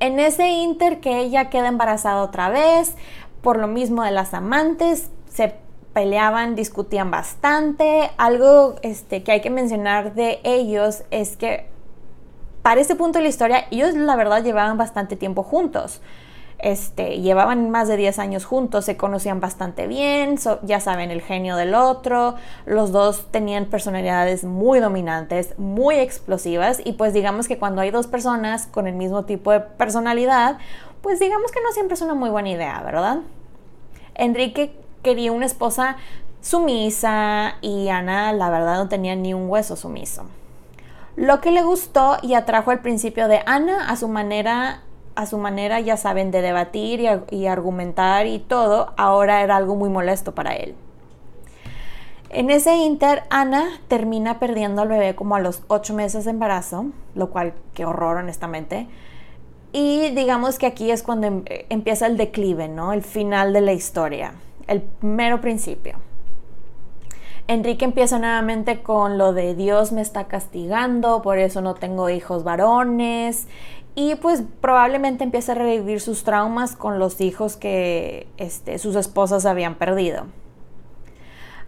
En 0.00 0.18
ese 0.20 0.48
inter 0.48 1.00
que 1.00 1.18
ella 1.18 1.50
queda 1.50 1.68
embarazada 1.68 2.22
otra 2.22 2.48
vez, 2.48 2.94
por 3.42 3.58
lo 3.58 3.66
mismo 3.66 4.02
de 4.02 4.10
las 4.10 4.34
amantes, 4.34 5.10
se 5.28 5.54
peleaban, 5.92 6.54
discutían 6.54 7.10
bastante. 7.10 8.10
Algo 8.16 8.74
este, 8.82 9.22
que 9.22 9.32
hay 9.32 9.40
que 9.40 9.50
mencionar 9.50 10.14
de 10.14 10.40
ellos 10.44 11.04
es 11.10 11.36
que 11.36 11.66
para 12.62 12.80
ese 12.80 12.96
punto 12.96 13.18
de 13.18 13.24
la 13.24 13.28
historia, 13.28 13.66
ellos 13.70 13.94
la 13.94 14.16
verdad 14.16 14.42
llevaban 14.42 14.78
bastante 14.78 15.16
tiempo 15.16 15.42
juntos. 15.42 16.00
Este, 16.58 17.20
llevaban 17.20 17.70
más 17.70 17.88
de 17.88 17.96
10 17.96 18.18
años 18.18 18.44
juntos, 18.44 18.84
se 18.86 18.96
conocían 18.96 19.40
bastante 19.40 19.86
bien, 19.86 20.38
ya 20.62 20.80
saben, 20.80 21.10
el 21.10 21.20
genio 21.20 21.56
del 21.56 21.74
otro, 21.74 22.36
los 22.64 22.90
dos 22.90 23.26
tenían 23.30 23.66
personalidades 23.66 24.44
muy 24.44 24.80
dominantes, 24.80 25.58
muy 25.58 25.96
explosivas 25.96 26.80
y 26.84 26.92
pues 26.92 27.12
digamos 27.12 27.48
que 27.48 27.58
cuando 27.58 27.82
hay 27.82 27.90
dos 27.90 28.06
personas 28.06 28.66
con 28.66 28.86
el 28.86 28.94
mismo 28.94 29.24
tipo 29.24 29.50
de 29.50 29.60
personalidad, 29.60 30.58
pues 31.02 31.20
digamos 31.20 31.52
que 31.52 31.60
no 31.60 31.70
siempre 31.72 31.94
es 31.94 32.00
una 32.00 32.14
muy 32.14 32.30
buena 32.30 32.48
idea, 32.48 32.80
¿verdad? 32.82 33.18
Enrique 34.14 34.74
quería 35.02 35.32
una 35.32 35.46
esposa 35.46 35.96
sumisa 36.40 37.56
y 37.60 37.88
Ana 37.88 38.32
la 38.32 38.50
verdad 38.50 38.76
no 38.76 38.88
tenía 38.88 39.16
ni 39.16 39.34
un 39.34 39.48
hueso 39.48 39.76
sumiso. 39.76 40.24
Lo 41.16 41.40
que 41.40 41.50
le 41.50 41.62
gustó 41.62 42.16
y 42.22 42.34
atrajo 42.34 42.70
al 42.70 42.80
principio 42.80 43.28
de 43.28 43.40
Ana 43.46 43.88
a 43.88 43.96
su 43.96 44.08
manera, 44.08 44.82
a 45.14 45.26
su 45.26 45.38
manera, 45.38 45.80
ya 45.80 45.96
saben, 45.96 46.30
de 46.30 46.42
debatir 46.42 47.00
y, 47.30 47.46
argumentar 47.46 48.26
y 48.26 48.38
todo, 48.38 48.92
ahora 48.96 49.42
era 49.42 49.56
algo 49.56 49.76
muy 49.76 49.90
molesto 49.90 50.34
para 50.34 50.54
él. 50.54 50.74
En 52.30 52.50
ese 52.50 52.76
inter, 52.76 53.22
Ana 53.30 53.80
termina 53.88 54.40
perdiendo 54.40 54.82
al 54.82 54.88
bebé 54.88 55.14
como 55.14 55.36
a 55.36 55.40
los 55.40 55.62
ocho 55.68 55.94
meses 55.94 56.24
de 56.24 56.32
embarazo, 56.32 56.86
lo 57.14 57.30
cual, 57.30 57.54
qué 57.74 57.84
horror, 57.84 58.16
honestamente. 58.16 58.88
Y 59.72 60.10
digamos 60.10 60.58
que 60.58 60.66
aquí 60.66 60.90
es 60.90 61.02
cuando 61.02 61.28
em, 61.28 61.44
empieza 61.68 62.06
el 62.06 62.16
declive, 62.16 62.68
¿no? 62.68 62.92
El 62.92 63.02
final 63.02 63.52
de 63.52 63.60
la 63.60 63.72
historia 63.72 64.34
el 64.66 64.82
mero 65.00 65.40
principio. 65.40 65.94
Enrique 67.46 67.84
empieza 67.84 68.18
nuevamente 68.18 68.82
con 68.82 69.18
lo 69.18 69.34
de 69.34 69.54
Dios 69.54 69.92
me 69.92 70.00
está 70.00 70.24
castigando, 70.24 71.20
por 71.20 71.38
eso 71.38 71.60
no 71.60 71.74
tengo 71.74 72.08
hijos 72.08 72.42
varones. 72.42 73.48
Y 73.94 74.16
pues 74.16 74.42
probablemente 74.60 75.24
empieza 75.24 75.52
a 75.52 75.54
revivir 75.54 76.00
sus 76.00 76.24
traumas 76.24 76.74
con 76.74 76.98
los 76.98 77.20
hijos 77.20 77.56
que 77.56 78.26
este, 78.36 78.78
sus 78.78 78.96
esposas 78.96 79.46
habían 79.46 79.76
perdido. 79.76 80.26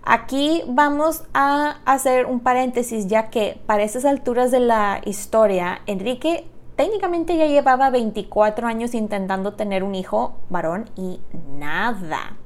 Aquí 0.03 0.62
vamos 0.69 1.25
a 1.35 1.79
hacer 1.85 2.27
un 2.27 2.41
paréntesis 2.41 3.09
ya 3.09 3.29
que 3.29 3.61
para 3.67 3.83
esas 3.83 4.05
alturas 4.05 4.53
de 4.53 4.61
la 4.61 5.01
historia, 5.05 5.81
Enrique 5.87 6.47
técnicamente 6.77 7.37
ya 7.37 7.47
llevaba 7.47 7.91
24 7.91 8.69
años 8.69 8.95
intentando 8.95 9.55
tener 9.55 9.83
un 9.83 9.95
hijo 9.95 10.37
varón 10.49 10.89
y 10.95 11.21
nada. 11.59 12.37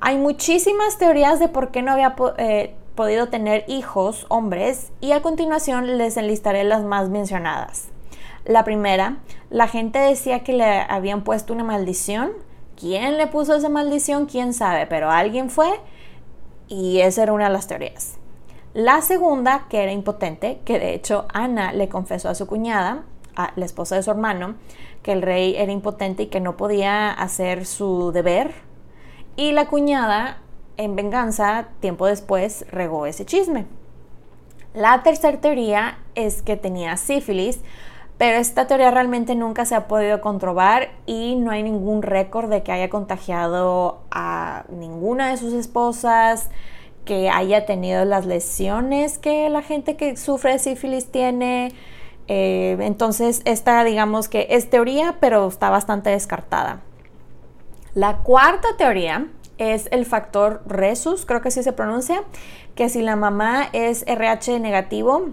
Hay 0.00 0.18
muchísimas 0.18 0.98
teorías 0.98 1.38
de 1.38 1.48
por 1.48 1.70
qué 1.70 1.80
no 1.80 1.92
había 1.92 2.14
eh, 2.38 2.74
podido 2.94 3.28
tener 3.28 3.64
hijos 3.68 4.26
hombres 4.28 4.92
y 5.00 5.12
a 5.12 5.22
continuación 5.22 5.96
les 5.96 6.16
enlistaré 6.16 6.64
las 6.64 6.82
más 6.82 7.08
mencionadas. 7.08 7.91
La 8.44 8.64
primera, 8.64 9.18
la 9.50 9.68
gente 9.68 9.98
decía 9.98 10.42
que 10.42 10.52
le 10.52 10.64
habían 10.64 11.24
puesto 11.24 11.52
una 11.52 11.64
maldición. 11.64 12.32
¿Quién 12.76 13.16
le 13.16 13.26
puso 13.26 13.54
esa 13.54 13.68
maldición? 13.68 14.26
¿Quién 14.26 14.54
sabe? 14.54 14.86
Pero 14.86 15.10
alguien 15.10 15.50
fue 15.50 15.68
y 16.68 17.00
esa 17.00 17.24
era 17.24 17.32
una 17.32 17.44
de 17.44 17.52
las 17.52 17.66
teorías. 17.66 18.18
La 18.74 19.02
segunda, 19.02 19.66
que 19.68 19.82
era 19.82 19.92
impotente, 19.92 20.60
que 20.64 20.78
de 20.78 20.94
hecho 20.94 21.26
Ana 21.32 21.72
le 21.72 21.88
confesó 21.88 22.30
a 22.30 22.34
su 22.34 22.46
cuñada, 22.46 23.04
a 23.36 23.52
la 23.56 23.64
esposa 23.64 23.96
de 23.96 24.02
su 24.02 24.10
hermano, 24.10 24.54
que 25.02 25.12
el 25.12 25.22
rey 25.22 25.54
era 25.56 25.72
impotente 25.72 26.24
y 26.24 26.26
que 26.26 26.40
no 26.40 26.56
podía 26.56 27.10
hacer 27.12 27.66
su 27.66 28.12
deber 28.12 28.72
y 29.36 29.52
la 29.52 29.66
cuñada, 29.66 30.38
en 30.76 30.94
venganza, 30.94 31.68
tiempo 31.80 32.06
después, 32.06 32.66
regó 32.70 33.06
ese 33.06 33.24
chisme. 33.24 33.66
La 34.74 35.02
tercera 35.02 35.40
teoría 35.40 35.98
es 36.14 36.42
que 36.42 36.56
tenía 36.56 36.96
sífilis, 36.96 37.60
pero 38.22 38.38
esta 38.38 38.68
teoría 38.68 38.92
realmente 38.92 39.34
nunca 39.34 39.64
se 39.64 39.74
ha 39.74 39.88
podido 39.88 40.20
comprobar 40.20 40.90
y 41.06 41.34
no 41.34 41.50
hay 41.50 41.64
ningún 41.64 42.02
récord 42.02 42.48
de 42.48 42.62
que 42.62 42.70
haya 42.70 42.88
contagiado 42.88 43.98
a 44.12 44.62
ninguna 44.68 45.30
de 45.30 45.38
sus 45.38 45.52
esposas, 45.52 46.48
que 47.04 47.30
haya 47.30 47.66
tenido 47.66 48.04
las 48.04 48.24
lesiones 48.24 49.18
que 49.18 49.50
la 49.50 49.60
gente 49.60 49.96
que 49.96 50.16
sufre 50.16 50.52
de 50.52 50.60
sífilis 50.60 51.10
tiene. 51.10 51.72
Eh, 52.28 52.76
entonces, 52.82 53.42
esta 53.44 53.82
digamos 53.82 54.28
que 54.28 54.46
es 54.50 54.70
teoría, 54.70 55.16
pero 55.18 55.48
está 55.48 55.68
bastante 55.70 56.10
descartada. 56.10 56.80
La 57.92 58.18
cuarta 58.18 58.68
teoría 58.78 59.26
es 59.58 59.88
el 59.90 60.06
factor 60.06 60.62
resus, 60.64 61.26
creo 61.26 61.40
que 61.42 61.48
así 61.48 61.64
se 61.64 61.72
pronuncia, 61.72 62.22
que 62.76 62.88
si 62.88 63.02
la 63.02 63.16
mamá 63.16 63.68
es 63.72 64.04
RH 64.06 64.60
negativo 64.60 65.32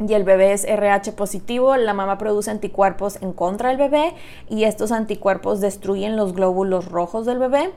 y 0.00 0.14
el 0.14 0.24
bebé 0.24 0.52
es 0.52 0.64
RH 0.64 1.12
positivo, 1.12 1.76
la 1.76 1.94
mamá 1.94 2.18
produce 2.18 2.50
anticuerpos 2.50 3.20
en 3.22 3.32
contra 3.32 3.68
del 3.68 3.78
bebé 3.78 4.14
y 4.48 4.64
estos 4.64 4.92
anticuerpos 4.92 5.60
destruyen 5.60 6.16
los 6.16 6.34
glóbulos 6.34 6.86
rojos 6.86 7.26
del 7.26 7.38
bebé. 7.38 7.70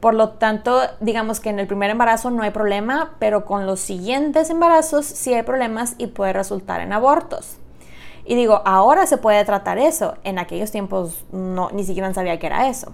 Por 0.00 0.14
lo 0.14 0.30
tanto, 0.30 0.80
digamos 1.00 1.40
que 1.40 1.48
en 1.48 1.60
el 1.60 1.66
primer 1.66 1.90
embarazo 1.90 2.30
no 2.30 2.42
hay 2.42 2.50
problema, 2.50 3.14
pero 3.18 3.44
con 3.44 3.66
los 3.66 3.80
siguientes 3.80 4.50
embarazos 4.50 5.06
sí 5.06 5.32
hay 5.32 5.44
problemas 5.44 5.94
y 5.96 6.08
puede 6.08 6.32
resultar 6.32 6.80
en 6.80 6.92
abortos. 6.92 7.56
Y 8.24 8.34
digo, 8.34 8.62
ahora 8.64 9.06
se 9.06 9.16
puede 9.16 9.44
tratar 9.44 9.78
eso. 9.78 10.16
En 10.24 10.38
aquellos 10.38 10.70
tiempos 10.70 11.24
no, 11.32 11.70
ni 11.72 11.84
siquiera 11.84 12.12
sabía 12.14 12.38
que 12.38 12.46
era 12.46 12.68
eso. 12.68 12.92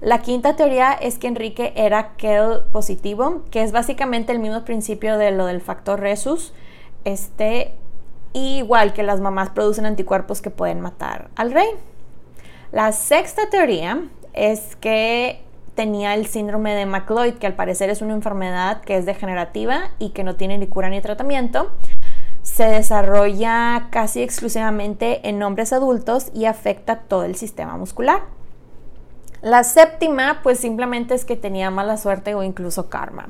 La 0.00 0.20
quinta 0.20 0.54
teoría 0.54 0.92
es 0.92 1.18
que 1.18 1.28
Enrique 1.28 1.72
era 1.76 2.14
KEL 2.16 2.64
positivo, 2.72 3.42
que 3.50 3.62
es 3.62 3.72
básicamente 3.72 4.32
el 4.32 4.38
mismo 4.38 4.64
principio 4.64 5.16
de 5.16 5.30
lo 5.30 5.46
del 5.46 5.62
factor 5.62 6.00
resus. 6.00 6.52
Este, 7.04 7.74
igual 8.34 8.92
que 8.92 9.02
las 9.02 9.20
mamás 9.20 9.50
producen 9.50 9.86
anticuerpos 9.86 10.42
que 10.42 10.50
pueden 10.50 10.80
matar 10.80 11.30
al 11.36 11.52
rey. 11.52 11.68
La 12.72 12.92
sexta 12.92 13.48
teoría 13.50 14.08
es 14.32 14.76
que 14.76 15.40
tenía 15.74 16.14
el 16.14 16.26
síndrome 16.26 16.74
de 16.74 16.86
McLeod, 16.86 17.34
que 17.34 17.46
al 17.46 17.54
parecer 17.54 17.90
es 17.90 18.02
una 18.02 18.14
enfermedad 18.14 18.82
que 18.82 18.96
es 18.96 19.06
degenerativa 19.06 19.90
y 19.98 20.10
que 20.10 20.24
no 20.24 20.36
tiene 20.36 20.58
ni 20.58 20.66
cura 20.66 20.88
ni 20.88 21.00
tratamiento. 21.00 21.72
Se 22.42 22.64
desarrolla 22.64 23.88
casi 23.90 24.22
exclusivamente 24.22 25.28
en 25.28 25.42
hombres 25.42 25.72
adultos 25.72 26.30
y 26.34 26.44
afecta 26.44 27.00
todo 27.00 27.24
el 27.24 27.36
sistema 27.36 27.76
muscular. 27.76 28.22
La 29.40 29.62
séptima, 29.62 30.40
pues 30.42 30.58
simplemente 30.58 31.14
es 31.14 31.24
que 31.24 31.36
tenía 31.36 31.70
mala 31.70 31.96
suerte 31.96 32.34
o 32.34 32.42
incluso 32.42 32.88
karma. 32.88 33.28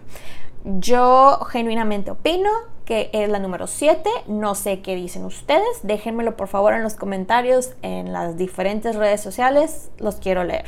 Yo 0.64 1.40
genuinamente 1.50 2.11
opino 2.11 2.50
que 2.87 3.11
es 3.12 3.29
la 3.29 3.38
número 3.38 3.66
7. 3.66 4.09
No 4.27 4.55
sé 4.55 4.81
qué 4.81 4.94
dicen 4.96 5.24
ustedes. 5.24 5.81
Déjenmelo 5.83 6.37
por 6.37 6.48
favor 6.48 6.74
en 6.74 6.83
los 6.83 6.94
comentarios 6.94 7.74
en 7.83 8.12
las 8.12 8.37
diferentes 8.37 8.96
redes 8.96 9.20
sociales. 9.20 9.90
Los 9.98 10.16
quiero 10.16 10.42
leer. 10.42 10.64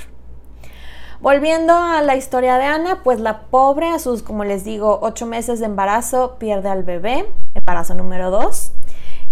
Volviendo 1.21 1.75
a 1.75 2.03
la 2.03 2.15
historia 2.15 2.59
de 2.59 2.65
Ana, 2.65 3.01
pues 3.03 3.21
la 3.21 3.45
pobre 3.45 3.89
a 3.89 3.99
sus, 3.99 4.23
como 4.23 4.45
les 4.45 4.65
digo, 4.65 4.99
8 5.01 5.25
meses 5.25 5.61
de 5.61 5.67
embarazo 5.67 6.37
pierde 6.39 6.69
al 6.69 6.83
bebé, 6.83 7.27
embarazo 7.55 7.95
número 7.95 8.31
2. 8.31 8.73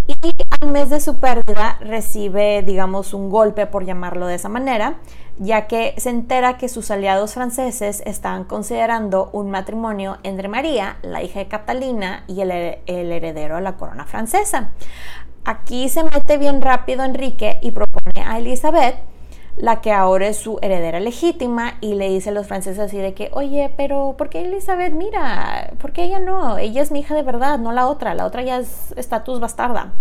Y 0.06 0.16
al 0.60 0.70
mes 0.70 0.88
de 0.88 1.00
su 1.00 1.20
pérdida 1.20 1.78
recibe, 1.80 2.62
digamos, 2.62 3.12
un 3.12 3.28
golpe, 3.28 3.66
por 3.66 3.84
llamarlo 3.84 4.26
de 4.26 4.34
esa 4.34 4.48
manera, 4.48 4.98
ya 5.38 5.66
que 5.66 5.94
se 5.98 6.10
entera 6.10 6.58
que 6.58 6.68
sus 6.68 6.90
aliados 6.90 7.34
franceses 7.34 8.02
están 8.06 8.44
considerando 8.44 9.30
un 9.32 9.50
matrimonio 9.50 10.18
entre 10.22 10.48
María, 10.48 10.96
la 11.02 11.22
hija 11.22 11.40
de 11.40 11.48
Catalina, 11.48 12.24
y 12.28 12.40
el, 12.40 12.50
heredero 12.50 13.56
de 13.56 13.62
la 13.62 13.76
corona 13.76 14.04
francesa. 14.04 14.70
Aquí 15.44 15.88
se 15.88 16.04
mete 16.04 16.38
bien 16.38 16.62
rápido 16.62 17.04
Enrique 17.04 17.58
y 17.62 17.72
propone 17.72 18.22
a 18.24 18.38
Elizabeth, 18.38 18.96
la 19.56 19.80
que 19.80 19.92
ahora 19.92 20.28
es 20.28 20.36
su 20.36 20.58
heredera 20.62 21.00
legítima, 21.00 21.74
y 21.80 21.94
le 21.94 22.08
dice 22.08 22.30
a 22.30 22.32
los 22.32 22.46
franceses 22.46 22.78
así 22.78 22.98
de 22.98 23.14
que, 23.14 23.30
oye, 23.32 23.72
pero 23.76 24.14
¿por 24.16 24.28
qué 24.28 24.42
Elizabeth? 24.42 24.92
Mira, 24.92 25.72
¿por 25.80 25.92
qué 25.92 26.04
ella 26.04 26.20
no? 26.20 26.58
Ella 26.58 26.82
es 26.82 26.90
mi 26.90 27.00
hija 27.00 27.14
de 27.14 27.22
verdad, 27.22 27.58
no 27.58 27.72
la 27.72 27.86
otra, 27.88 28.14
la 28.14 28.26
otra 28.26 28.42
ya 28.42 28.58
es 28.58 28.92
estatus 28.96 29.40
bastarda. 29.40 29.92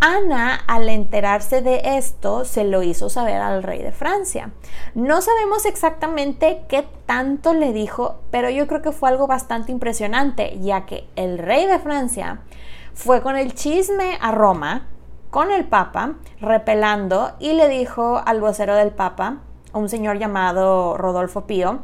Ana, 0.00 0.54
al 0.66 0.88
enterarse 0.88 1.60
de 1.60 1.82
esto, 1.98 2.46
se 2.46 2.64
lo 2.64 2.82
hizo 2.82 3.10
saber 3.10 3.36
al 3.36 3.62
rey 3.62 3.82
de 3.82 3.92
Francia. 3.92 4.50
No 4.94 5.20
sabemos 5.20 5.66
exactamente 5.66 6.62
qué 6.68 6.88
tanto 7.04 7.52
le 7.52 7.74
dijo, 7.74 8.16
pero 8.30 8.48
yo 8.48 8.66
creo 8.66 8.80
que 8.80 8.92
fue 8.92 9.10
algo 9.10 9.26
bastante 9.26 9.72
impresionante, 9.72 10.58
ya 10.60 10.86
que 10.86 11.06
el 11.16 11.36
rey 11.36 11.66
de 11.66 11.78
Francia 11.78 12.40
fue 12.94 13.20
con 13.20 13.36
el 13.36 13.54
chisme 13.54 14.16
a 14.22 14.32
Roma, 14.32 14.88
con 15.28 15.50
el 15.50 15.66
Papa, 15.66 16.14
repelando, 16.40 17.32
y 17.38 17.52
le 17.52 17.68
dijo 17.68 18.22
al 18.24 18.40
vocero 18.40 18.74
del 18.76 18.92
Papa, 18.92 19.42
un 19.74 19.90
señor 19.90 20.18
llamado 20.18 20.96
Rodolfo 20.96 21.42
Pío, 21.46 21.80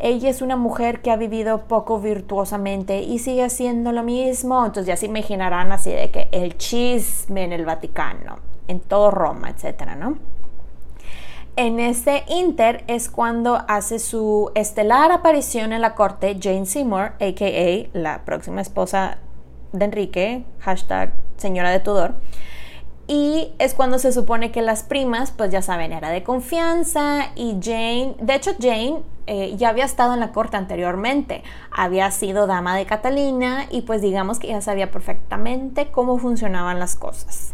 ella 0.00 0.30
es 0.30 0.42
una 0.42 0.56
mujer 0.56 1.02
que 1.02 1.10
ha 1.10 1.16
vivido 1.16 1.62
poco 1.68 2.00
virtuosamente 2.00 3.00
y 3.02 3.18
sigue 3.18 3.44
haciendo 3.44 3.92
lo 3.92 4.02
mismo. 4.02 4.64
Entonces 4.64 4.86
ya 4.86 4.96
se 4.96 5.06
imaginarán 5.06 5.72
así 5.72 5.90
de 5.90 6.10
que 6.10 6.28
el 6.32 6.56
chisme 6.56 7.44
en 7.44 7.52
el 7.52 7.64
Vaticano, 7.64 8.38
en 8.66 8.80
todo 8.80 9.10
Roma, 9.10 9.50
etcétera, 9.50 9.96
¿no? 9.96 10.18
En 11.56 11.80
ese 11.80 12.24
inter 12.28 12.84
es 12.86 13.10
cuando 13.10 13.64
hace 13.66 13.98
su 13.98 14.52
estelar 14.54 15.10
aparición 15.10 15.72
en 15.72 15.80
la 15.80 15.96
corte 15.96 16.38
Jane 16.40 16.66
Seymour, 16.66 17.14
a.k.a. 17.20 17.98
la 17.98 18.24
próxima 18.24 18.60
esposa 18.60 19.18
de 19.72 19.84
Enrique, 19.84 20.44
hashtag 20.60 21.14
señora 21.36 21.70
de 21.70 21.80
Tudor. 21.80 22.14
Y 23.08 23.54
es 23.58 23.74
cuando 23.74 23.98
se 23.98 24.12
supone 24.12 24.52
que 24.52 24.62
las 24.62 24.84
primas, 24.84 25.32
pues 25.32 25.50
ya 25.50 25.62
saben, 25.62 25.92
era 25.92 26.10
de 26.10 26.22
confianza 26.22 27.32
y 27.34 27.58
Jane, 27.60 28.14
de 28.20 28.34
hecho 28.34 28.52
Jane 28.60 29.02
eh, 29.30 29.56
ya 29.58 29.68
había 29.68 29.84
estado 29.84 30.14
en 30.14 30.20
la 30.20 30.32
corte 30.32 30.56
anteriormente, 30.56 31.42
había 31.70 32.10
sido 32.10 32.46
dama 32.46 32.74
de 32.74 32.86
Catalina 32.86 33.66
y 33.68 33.82
pues 33.82 34.00
digamos 34.00 34.38
que 34.38 34.48
ya 34.48 34.62
sabía 34.62 34.90
perfectamente 34.90 35.90
cómo 35.90 36.16
funcionaban 36.16 36.78
las 36.78 36.96
cosas. 36.96 37.52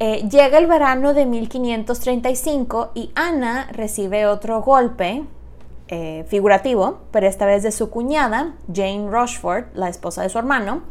Eh, 0.00 0.28
llega 0.28 0.58
el 0.58 0.66
verano 0.66 1.14
de 1.14 1.24
1535 1.24 2.90
y 2.94 3.10
Ana 3.14 3.68
recibe 3.72 4.26
otro 4.26 4.60
golpe 4.60 5.24
eh, 5.88 6.26
figurativo, 6.28 6.98
pero 7.10 7.26
esta 7.26 7.46
vez 7.46 7.62
de 7.62 7.72
su 7.72 7.88
cuñada, 7.88 8.54
Jane 8.70 9.08
Rochford, 9.10 9.68
la 9.72 9.88
esposa 9.88 10.20
de 10.20 10.28
su 10.28 10.38
hermano, 10.38 10.82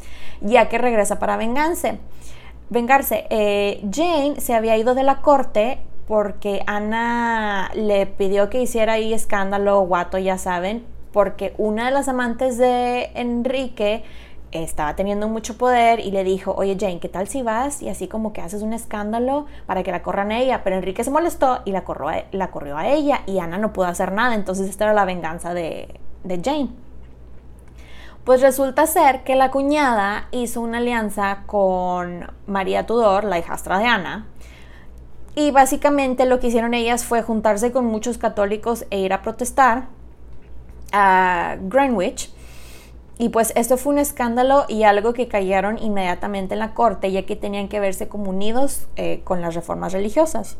ya 0.41 0.67
que 0.67 0.79
regresa 0.79 1.19
para 1.19 1.37
vengarse. 1.37 1.99
vengarse. 2.71 3.27
Jane 3.93 4.41
se 4.41 4.55
había 4.55 4.75
ido 4.77 4.95
de 4.95 5.03
la 5.03 5.21
corte 5.21 5.86
porque 6.07 6.63
Ana 6.67 7.69
le 7.75 8.05
pidió 8.05 8.49
que 8.49 8.61
hiciera 8.61 8.93
ahí 8.93 9.13
escándalo, 9.13 9.81
guato, 9.81 10.17
ya 10.17 10.37
saben, 10.37 10.85
porque 11.11 11.53
una 11.57 11.85
de 11.85 11.91
las 11.91 12.07
amantes 12.07 12.57
de 12.57 13.11
Enrique 13.13 14.03
estaba 14.51 14.95
teniendo 14.95 15.27
mucho 15.27 15.57
poder 15.57 15.99
y 15.99 16.11
le 16.11 16.23
dijo, 16.23 16.53
oye 16.55 16.77
Jane, 16.79 16.99
¿qué 16.99 17.09
tal 17.09 17.27
si 17.27 17.41
vas 17.41 17.81
y 17.81 17.89
así 17.89 18.07
como 18.07 18.31
que 18.31 18.41
haces 18.41 18.61
un 18.61 18.71
escándalo 18.71 19.45
para 19.65 19.83
que 19.83 19.91
la 19.91 20.01
corran 20.01 20.31
a 20.31 20.39
ella? 20.39 20.61
Pero 20.63 20.77
Enrique 20.77 21.03
se 21.03 21.11
molestó 21.11 21.59
y 21.65 21.71
la 21.71 21.83
corrió 21.83 22.77
a, 22.77 22.81
a 22.81 22.87
ella 22.87 23.21
y 23.25 23.39
Ana 23.39 23.57
no 23.57 23.73
pudo 23.73 23.87
hacer 23.87 24.13
nada, 24.13 24.35
entonces 24.35 24.69
esta 24.69 24.85
era 24.85 24.93
la 24.93 25.05
venganza 25.05 25.53
de, 25.53 25.99
de 26.23 26.41
Jane. 26.41 26.69
Pues 28.23 28.41
resulta 28.41 28.87
ser 28.87 29.23
que 29.23 29.35
la 29.35 29.51
cuñada 29.51 30.27
hizo 30.31 30.59
una 30.59 30.79
alianza 30.79 31.43
con 31.45 32.29
María 32.45 32.85
Tudor, 32.85 33.23
la 33.23 33.39
hijastra 33.39 33.79
de 33.79 33.85
Ana, 33.85 34.27
y 35.37 35.51
básicamente 35.51 36.25
lo 36.25 36.39
que 36.39 36.47
hicieron 36.47 36.73
ellas 36.73 37.05
fue 37.05 37.21
juntarse 37.21 37.71
con 37.71 37.85
muchos 37.85 38.17
católicos 38.17 38.87
e 38.89 39.01
ir 39.01 39.13
a 39.13 39.21
protestar 39.21 39.87
a 40.91 41.57
Greenwich. 41.61 42.33
Y 43.19 43.29
pues 43.29 43.53
esto 43.55 43.77
fue 43.77 43.93
un 43.93 43.99
escándalo 43.99 44.65
y 44.67 44.81
algo 44.81 45.13
que 45.13 45.27
cayeron 45.27 45.77
inmediatamente 45.77 46.55
en 46.55 46.59
la 46.59 46.73
corte, 46.73 47.11
ya 47.11 47.27
que 47.27 47.35
tenían 47.35 47.67
que 47.67 47.79
verse 47.79 48.07
como 48.07 48.31
unidos 48.31 48.87
eh, 48.95 49.21
con 49.25 49.41
las 49.41 49.53
reformas 49.53 49.93
religiosas. 49.93 50.57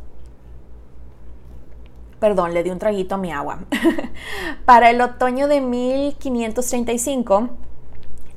Perdón, 2.19 2.53
le 2.53 2.61
di 2.61 2.69
un 2.69 2.77
traguito 2.77 3.15
a 3.15 3.17
mi 3.17 3.31
agua. 3.31 3.61
Para 4.65 4.91
el 4.91 5.01
otoño 5.01 5.47
de 5.47 5.59
1535, 5.59 7.49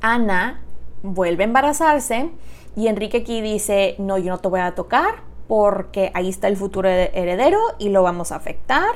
Ana 0.01 0.63
vuelve 1.03 1.43
a 1.43 1.45
embarazarse 1.45 2.31
y 2.75 2.87
Enrique 2.87 3.17
aquí 3.17 3.41
dice, 3.41 3.93
no, 3.99 4.17
yo 4.17 4.31
no 4.31 4.39
te 4.39 4.47
voy 4.47 4.61
a 4.61 4.73
tocar, 4.73 5.29
porque 5.51 6.11
ahí 6.13 6.29
está 6.29 6.47
el 6.47 6.55
futuro 6.55 6.87
heredero 6.87 7.59
y 7.77 7.89
lo 7.89 8.03
vamos 8.03 8.31
a 8.31 8.37
afectar. 8.37 8.89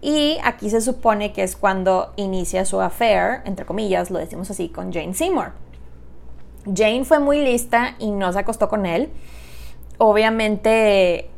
Y 0.00 0.38
aquí 0.44 0.70
se 0.70 0.80
supone 0.80 1.32
que 1.32 1.42
es 1.42 1.56
cuando 1.56 2.12
inicia 2.14 2.64
su 2.64 2.80
affair, 2.80 3.40
entre 3.46 3.66
comillas, 3.66 4.08
lo 4.08 4.20
decimos 4.20 4.48
así, 4.48 4.68
con 4.68 4.92
Jane 4.92 5.12
Seymour. 5.12 5.50
Jane 6.72 7.04
fue 7.04 7.18
muy 7.18 7.40
lista 7.40 7.96
y 7.98 8.12
no 8.12 8.32
se 8.32 8.38
acostó 8.38 8.68
con 8.68 8.86
él. 8.86 9.10
Obviamente, 9.98 11.28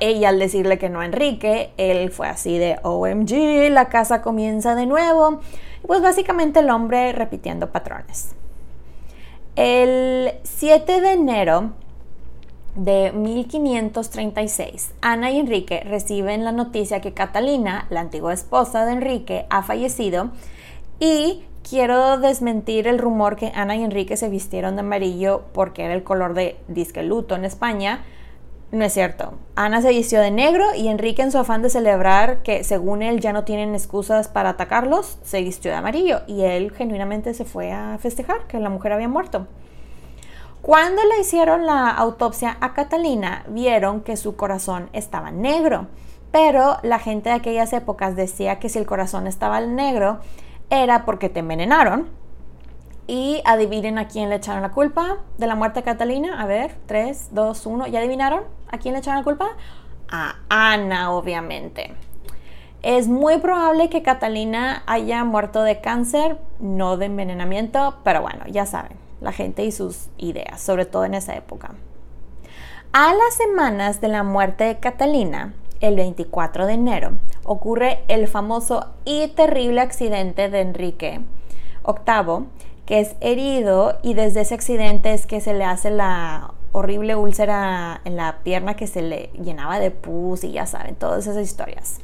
ella 0.00 0.30
al 0.30 0.40
decirle 0.40 0.76
que 0.80 0.88
no 0.88 0.98
a 0.98 1.04
Enrique, 1.04 1.70
él 1.76 2.10
fue 2.10 2.26
así 2.26 2.58
de 2.58 2.80
OMG, 2.82 3.70
la 3.70 3.88
casa 3.90 4.22
comienza 4.22 4.74
de 4.74 4.86
nuevo. 4.86 5.38
Pues 5.86 6.02
básicamente 6.02 6.58
el 6.58 6.70
hombre 6.70 7.12
repitiendo 7.12 7.70
patrones. 7.70 8.34
El 9.54 10.32
7 10.42 11.00
de 11.00 11.12
enero 11.12 11.74
de 12.78 13.12
1536, 13.12 14.92
Ana 15.00 15.32
y 15.32 15.38
Enrique 15.38 15.80
reciben 15.84 16.44
la 16.44 16.52
noticia 16.52 17.00
que 17.00 17.12
Catalina, 17.12 17.86
la 17.90 18.00
antigua 18.00 18.32
esposa 18.32 18.86
de 18.86 18.92
Enrique, 18.92 19.46
ha 19.50 19.62
fallecido 19.64 20.30
y 21.00 21.42
quiero 21.68 22.18
desmentir 22.18 22.86
el 22.86 22.98
rumor 22.98 23.34
que 23.34 23.52
Ana 23.54 23.74
y 23.74 23.82
Enrique 23.82 24.16
se 24.16 24.28
vistieron 24.28 24.76
de 24.76 24.80
amarillo 24.80 25.42
porque 25.52 25.84
era 25.84 25.94
el 25.94 26.04
color 26.04 26.34
de 26.34 26.56
disque 26.68 27.02
luto 27.02 27.34
en 27.34 27.44
España. 27.44 28.04
No 28.70 28.84
es 28.84 28.92
cierto. 28.92 29.34
Ana 29.56 29.82
se 29.82 29.90
vistió 29.90 30.20
de 30.20 30.30
negro 30.30 30.64
y 30.76 30.86
Enrique 30.86 31.22
en 31.22 31.32
su 31.32 31.38
afán 31.38 31.62
de 31.62 31.70
celebrar 31.70 32.42
que 32.42 32.62
según 32.62 33.02
él 33.02 33.18
ya 33.18 33.32
no 33.32 33.42
tienen 33.42 33.74
excusas 33.74 34.28
para 34.28 34.50
atacarlos, 34.50 35.18
se 35.22 35.42
vistió 35.42 35.72
de 35.72 35.78
amarillo 35.78 36.20
y 36.28 36.42
él 36.42 36.70
genuinamente 36.70 37.34
se 37.34 37.44
fue 37.44 37.72
a 37.72 37.98
festejar 37.98 38.46
que 38.46 38.60
la 38.60 38.70
mujer 38.70 38.92
había 38.92 39.08
muerto. 39.08 39.48
Cuando 40.62 41.02
le 41.04 41.20
hicieron 41.20 41.66
la 41.66 41.88
autopsia 41.88 42.58
a 42.60 42.74
Catalina, 42.74 43.44
vieron 43.48 44.00
que 44.00 44.16
su 44.16 44.36
corazón 44.36 44.90
estaba 44.92 45.30
negro, 45.30 45.86
pero 46.32 46.78
la 46.82 46.98
gente 46.98 47.30
de 47.30 47.36
aquellas 47.36 47.72
épocas 47.72 48.16
decía 48.16 48.58
que 48.58 48.68
si 48.68 48.78
el 48.78 48.84
corazón 48.84 49.26
estaba 49.26 49.60
negro 49.60 50.18
era 50.68 51.04
porque 51.04 51.28
te 51.28 51.40
envenenaron. 51.40 52.08
Y 53.06 53.40
adivinen 53.46 53.96
a 53.96 54.08
quién 54.08 54.28
le 54.28 54.34
echaron 54.34 54.60
la 54.60 54.72
culpa 54.72 55.16
de 55.38 55.46
la 55.46 55.54
muerte 55.54 55.80
de 55.80 55.84
Catalina. 55.84 56.42
A 56.42 56.46
ver, 56.46 56.76
3, 56.84 57.28
2, 57.32 57.66
1. 57.66 57.86
¿Ya 57.86 58.00
adivinaron 58.00 58.42
a 58.70 58.76
quién 58.76 58.92
le 58.92 58.98
echaron 58.98 59.20
la 59.20 59.24
culpa? 59.24 59.48
A 60.10 60.34
Ana, 60.50 61.12
obviamente. 61.12 61.94
Es 62.82 63.08
muy 63.08 63.38
probable 63.38 63.88
que 63.88 64.02
Catalina 64.02 64.82
haya 64.84 65.24
muerto 65.24 65.62
de 65.62 65.80
cáncer, 65.80 66.38
no 66.60 66.98
de 66.98 67.06
envenenamiento, 67.06 67.96
pero 68.04 68.20
bueno, 68.20 68.44
ya 68.48 68.66
saben 68.66 69.07
la 69.20 69.32
gente 69.32 69.64
y 69.64 69.72
sus 69.72 70.08
ideas, 70.16 70.60
sobre 70.60 70.86
todo 70.86 71.04
en 71.04 71.14
esa 71.14 71.34
época. 71.36 71.74
A 72.92 73.12
las 73.12 73.34
semanas 73.34 74.00
de 74.00 74.08
la 74.08 74.22
muerte 74.22 74.64
de 74.64 74.78
Catalina, 74.78 75.54
el 75.80 75.96
24 75.96 76.66
de 76.66 76.72
enero, 76.72 77.12
ocurre 77.44 78.02
el 78.08 78.28
famoso 78.28 78.86
y 79.04 79.28
terrible 79.28 79.80
accidente 79.80 80.48
de 80.48 80.60
Enrique 80.60 81.20
VIII, 81.86 82.46
que 82.86 83.00
es 83.00 83.16
herido 83.20 83.98
y 84.02 84.14
desde 84.14 84.40
ese 84.40 84.54
accidente 84.54 85.12
es 85.12 85.26
que 85.26 85.40
se 85.40 85.54
le 85.54 85.64
hace 85.64 85.90
la 85.90 86.54
horrible 86.72 87.16
úlcera 87.16 88.00
en 88.04 88.16
la 88.16 88.38
pierna 88.42 88.76
que 88.76 88.86
se 88.86 89.02
le 89.02 89.30
llenaba 89.34 89.78
de 89.78 89.90
pus 89.90 90.44
y 90.44 90.52
ya 90.52 90.66
saben, 90.66 90.94
todas 90.94 91.26
esas 91.26 91.42
historias. 91.42 92.00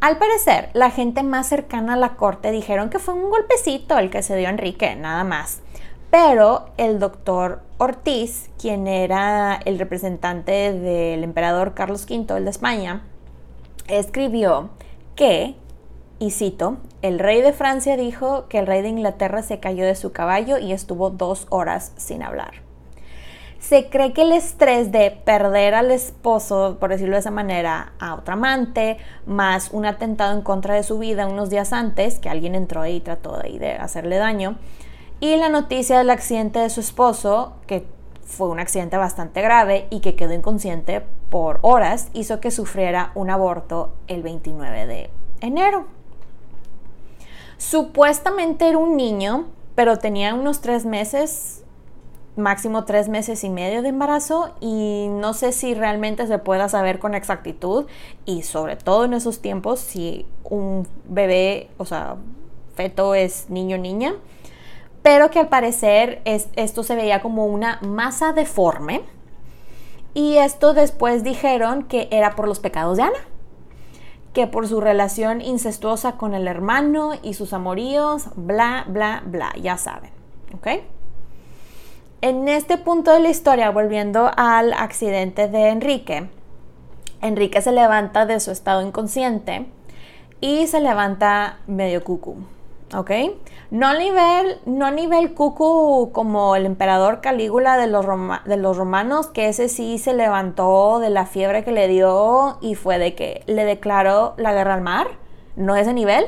Al 0.00 0.18
parecer, 0.18 0.68
la 0.74 0.90
gente 0.90 1.22
más 1.22 1.48
cercana 1.48 1.94
a 1.94 1.96
la 1.96 2.16
corte 2.16 2.52
dijeron 2.52 2.90
que 2.90 2.98
fue 2.98 3.14
un 3.14 3.30
golpecito 3.30 3.98
el 3.98 4.10
que 4.10 4.22
se 4.22 4.36
dio 4.36 4.48
a 4.48 4.50
Enrique, 4.50 4.94
nada 4.94 5.24
más. 5.24 5.62
Pero 6.10 6.66
el 6.76 6.98
doctor 6.98 7.62
Ortiz, 7.78 8.50
quien 8.58 8.86
era 8.86 9.60
el 9.64 9.78
representante 9.78 10.72
del 10.72 11.24
emperador 11.24 11.74
Carlos 11.74 12.06
V, 12.08 12.36
el 12.36 12.44
de 12.44 12.50
España, 12.50 13.02
escribió 13.88 14.70
que, 15.14 15.56
y 16.18 16.30
cito, 16.30 16.78
el 17.02 17.18
rey 17.18 17.42
de 17.42 17.52
Francia 17.52 17.96
dijo 17.96 18.48
que 18.48 18.58
el 18.58 18.66
rey 18.66 18.82
de 18.82 18.88
Inglaterra 18.88 19.42
se 19.42 19.60
cayó 19.60 19.84
de 19.84 19.94
su 19.94 20.12
caballo 20.12 20.58
y 20.58 20.72
estuvo 20.72 21.10
dos 21.10 21.46
horas 21.50 21.92
sin 21.96 22.22
hablar. 22.22 22.66
Se 23.58 23.88
cree 23.88 24.12
que 24.12 24.22
el 24.22 24.32
estrés 24.32 24.92
de 24.92 25.10
perder 25.10 25.74
al 25.74 25.90
esposo, 25.90 26.76
por 26.78 26.90
decirlo 26.90 27.16
de 27.16 27.20
esa 27.20 27.30
manera, 27.30 27.92
a 27.98 28.14
otra 28.14 28.34
amante, 28.34 28.98
más 29.26 29.70
un 29.72 29.86
atentado 29.86 30.34
en 30.34 30.42
contra 30.42 30.74
de 30.74 30.82
su 30.82 30.98
vida 30.98 31.26
unos 31.26 31.50
días 31.50 31.72
antes, 31.72 32.20
que 32.20 32.28
alguien 32.28 32.54
entró 32.54 32.86
y 32.86 33.00
trató 33.00 33.38
de 33.38 33.72
hacerle 33.72 34.18
daño, 34.18 34.56
y 35.20 35.36
la 35.36 35.48
noticia 35.48 35.98
del 35.98 36.10
accidente 36.10 36.58
de 36.58 36.70
su 36.70 36.80
esposo, 36.80 37.54
que 37.66 37.86
fue 38.24 38.48
un 38.48 38.60
accidente 38.60 38.96
bastante 38.96 39.40
grave 39.40 39.86
y 39.90 40.00
que 40.00 40.16
quedó 40.16 40.34
inconsciente 40.34 41.02
por 41.30 41.58
horas, 41.62 42.08
hizo 42.12 42.40
que 42.40 42.50
sufriera 42.50 43.12
un 43.14 43.30
aborto 43.30 43.92
el 44.08 44.22
29 44.22 44.86
de 44.86 45.10
enero. 45.40 45.86
Supuestamente 47.56 48.68
era 48.68 48.78
un 48.78 48.96
niño, 48.96 49.46
pero 49.74 49.98
tenía 49.98 50.34
unos 50.34 50.60
tres 50.60 50.84
meses 50.84 51.62
máximo 52.36 52.84
tres 52.84 53.08
meses 53.08 53.42
y 53.44 53.50
medio 53.50 53.82
de 53.82 53.88
embarazo 53.88 54.54
y 54.60 55.08
no 55.10 55.32
sé 55.32 55.52
si 55.52 55.74
realmente 55.74 56.26
se 56.26 56.38
pueda 56.38 56.68
saber 56.68 56.98
con 56.98 57.14
exactitud 57.14 57.86
y 58.26 58.42
sobre 58.42 58.76
todo 58.76 59.06
en 59.06 59.14
esos 59.14 59.40
tiempos 59.40 59.80
si 59.80 60.26
un 60.44 60.86
bebé, 61.08 61.70
o 61.78 61.86
sea, 61.86 62.16
feto 62.74 63.14
es 63.14 63.48
niño 63.48 63.76
o 63.76 63.80
niña, 63.80 64.14
pero 65.06 65.30
que 65.30 65.38
al 65.38 65.46
parecer 65.46 66.20
esto 66.24 66.82
se 66.82 66.96
veía 66.96 67.22
como 67.22 67.46
una 67.46 67.78
masa 67.80 68.32
deforme 68.32 69.02
y 70.14 70.38
esto 70.38 70.74
después 70.74 71.22
dijeron 71.22 71.84
que 71.84 72.08
era 72.10 72.34
por 72.34 72.48
los 72.48 72.58
pecados 72.58 72.96
de 72.96 73.04
Ana, 73.04 73.18
que 74.32 74.48
por 74.48 74.66
su 74.66 74.80
relación 74.80 75.42
incestuosa 75.42 76.16
con 76.16 76.34
el 76.34 76.48
hermano 76.48 77.12
y 77.22 77.34
sus 77.34 77.52
amoríos, 77.52 78.30
bla, 78.34 78.84
bla, 78.88 79.22
bla, 79.24 79.52
ya 79.62 79.76
saben, 79.76 80.10
¿ok? 80.56 80.82
En 82.20 82.48
este 82.48 82.76
punto 82.76 83.12
de 83.12 83.20
la 83.20 83.28
historia, 83.28 83.70
volviendo 83.70 84.32
al 84.36 84.72
accidente 84.72 85.46
de 85.46 85.68
Enrique, 85.68 86.28
Enrique 87.22 87.62
se 87.62 87.70
levanta 87.70 88.26
de 88.26 88.40
su 88.40 88.50
estado 88.50 88.82
inconsciente 88.82 89.66
y 90.40 90.66
se 90.66 90.80
levanta 90.80 91.60
medio 91.68 92.02
cucu, 92.02 92.38
¿ok? 92.92 93.12
No 93.70 93.88
a 93.88 93.98
nivel, 93.98 94.60
no 94.64 94.86
a 94.86 94.92
nivel 94.92 95.34
cucu 95.34 96.10
como 96.12 96.54
el 96.54 96.66
emperador 96.66 97.20
Calígula 97.20 97.76
de 97.76 97.88
los, 97.88 98.06
de 98.44 98.56
los 98.56 98.76
romanos, 98.76 99.26
que 99.26 99.48
ese 99.48 99.68
sí 99.68 99.98
se 99.98 100.14
levantó 100.14 101.00
de 101.00 101.10
la 101.10 101.26
fiebre 101.26 101.64
que 101.64 101.72
le 101.72 101.88
dio 101.88 102.58
y 102.60 102.76
fue 102.76 102.98
de 102.98 103.16
que 103.16 103.42
le 103.46 103.64
declaró 103.64 104.34
la 104.36 104.52
guerra 104.52 104.74
al 104.74 104.82
mar, 104.82 105.08
no 105.56 105.74
ese 105.74 105.92
nivel, 105.92 106.26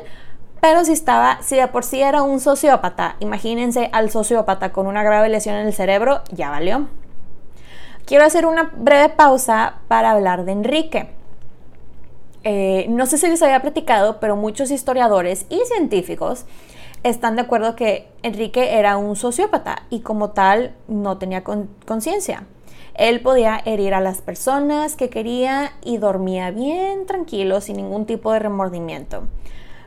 pero 0.60 0.84
si 0.84 0.92
estaba, 0.92 1.40
si 1.42 1.56
de 1.56 1.68
por 1.68 1.84
sí 1.84 2.02
era 2.02 2.22
un 2.22 2.40
sociópata, 2.40 3.14
imagínense 3.20 3.88
al 3.92 4.10
sociópata 4.10 4.72
con 4.72 4.88
una 4.88 5.04
grave 5.04 5.28
lesión 5.28 5.54
en 5.54 5.68
el 5.68 5.72
cerebro, 5.72 6.22
ya 6.32 6.50
valió. 6.50 6.88
Quiero 8.04 8.24
hacer 8.24 8.46
una 8.46 8.72
breve 8.74 9.10
pausa 9.10 9.74
para 9.86 10.10
hablar 10.10 10.44
de 10.44 10.52
Enrique. 10.52 11.10
Eh, 12.42 12.86
no 12.88 13.06
sé 13.06 13.18
si 13.18 13.28
les 13.28 13.42
había 13.42 13.60
platicado, 13.60 14.18
pero 14.18 14.34
muchos 14.34 14.70
historiadores 14.70 15.46
y 15.50 15.60
científicos 15.66 16.46
están 17.02 17.36
de 17.36 17.42
acuerdo 17.42 17.76
que 17.76 18.08
Enrique 18.22 18.78
era 18.78 18.96
un 18.96 19.16
sociópata 19.16 19.84
y 19.90 20.00
como 20.00 20.30
tal 20.30 20.74
no 20.88 21.18
tenía 21.18 21.44
conciencia. 21.44 22.44
Él 22.94 23.20
podía 23.20 23.60
herir 23.64 23.94
a 23.94 24.00
las 24.00 24.20
personas 24.22 24.96
que 24.96 25.08
quería 25.08 25.72
y 25.84 25.98
dormía 25.98 26.50
bien 26.50 27.06
tranquilo 27.06 27.60
sin 27.60 27.76
ningún 27.76 28.06
tipo 28.06 28.32
de 28.32 28.40
remordimiento. 28.40 29.22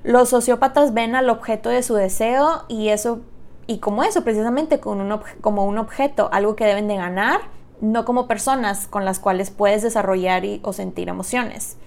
Los 0.03 0.29
sociópatas 0.29 0.93
ven 0.93 1.15
al 1.15 1.29
objeto 1.29 1.69
de 1.69 1.83
su 1.83 1.95
deseo 1.95 2.63
y 2.67 2.89
eso 2.89 3.21
y 3.67 3.77
como 3.77 4.03
eso 4.03 4.23
precisamente 4.23 4.79
como 4.79 5.65
un 5.65 5.77
objeto, 5.77 6.29
algo 6.31 6.55
que 6.55 6.65
deben 6.65 6.87
de 6.87 6.95
ganar, 6.95 7.41
no 7.79 8.05
como 8.05 8.27
personas 8.27 8.87
con 8.87 9.05
las 9.05 9.19
cuales 9.19 9.49
puedes 9.51 9.81
desarrollar 9.81 10.43
o 10.63 10.73
sentir 10.73 11.09
emociones. 11.09 11.77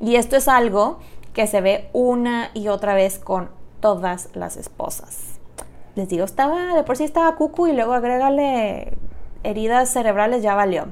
Y 0.00 0.16
esto 0.16 0.36
es 0.36 0.48
algo 0.48 0.98
que 1.32 1.46
se 1.46 1.60
ve 1.60 1.88
una 1.92 2.50
y 2.54 2.68
otra 2.68 2.94
vez 2.94 3.18
con 3.18 3.50
todas 3.80 4.28
las 4.34 4.56
esposas. 4.56 5.38
Les 5.96 6.08
digo, 6.08 6.24
estaba, 6.24 6.74
de 6.74 6.84
por 6.84 6.96
sí 6.96 7.04
estaba 7.04 7.36
cucu 7.36 7.66
y 7.66 7.72
luego 7.72 7.92
agrégale 7.92 8.96
heridas 9.42 9.90
cerebrales, 9.90 10.42
ya 10.42 10.54
valió. 10.54 10.86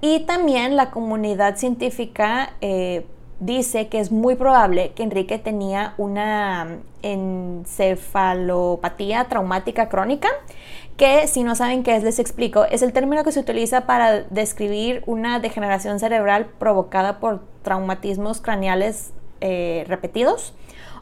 Y 0.00 0.20
también 0.20 0.76
la 0.76 0.90
comunidad 0.90 1.56
científica 1.56 2.54
eh, 2.60 3.06
dice 3.40 3.88
que 3.88 3.98
es 4.00 4.12
muy 4.12 4.34
probable 4.34 4.92
que 4.92 5.02
Enrique 5.02 5.38
tenía 5.38 5.94
una 5.96 6.80
encefalopatía 7.02 9.24
traumática 9.24 9.88
crónica, 9.88 10.28
que 10.96 11.26
si 11.28 11.44
no 11.44 11.54
saben 11.54 11.82
qué 11.82 11.96
es, 11.96 12.02
les 12.02 12.18
explico, 12.18 12.64
es 12.64 12.82
el 12.82 12.92
término 12.92 13.24
que 13.24 13.32
se 13.32 13.40
utiliza 13.40 13.86
para 13.86 14.22
describir 14.22 15.02
una 15.06 15.40
degeneración 15.40 15.98
cerebral 16.00 16.46
provocada 16.58 17.20
por 17.20 17.42
traumatismos 17.62 18.40
craneales 18.40 19.12
eh, 19.40 19.84
repetidos. 19.86 20.54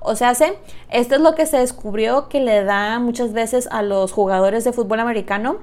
O 0.07 0.17
sea, 0.17 0.33
esto 0.33 1.15
es 1.15 1.21
lo 1.21 1.35
que 1.35 1.47
se 1.47 1.57
descubrió 1.57 2.29
que 2.29 2.39
le 2.39 2.63
da 2.63 2.99
muchas 2.99 3.33
veces 3.33 3.67
a 3.73 3.83
los 3.83 4.13
jugadores 4.13 4.63
de 4.63 4.73
fútbol 4.73 5.01
americano 5.01 5.61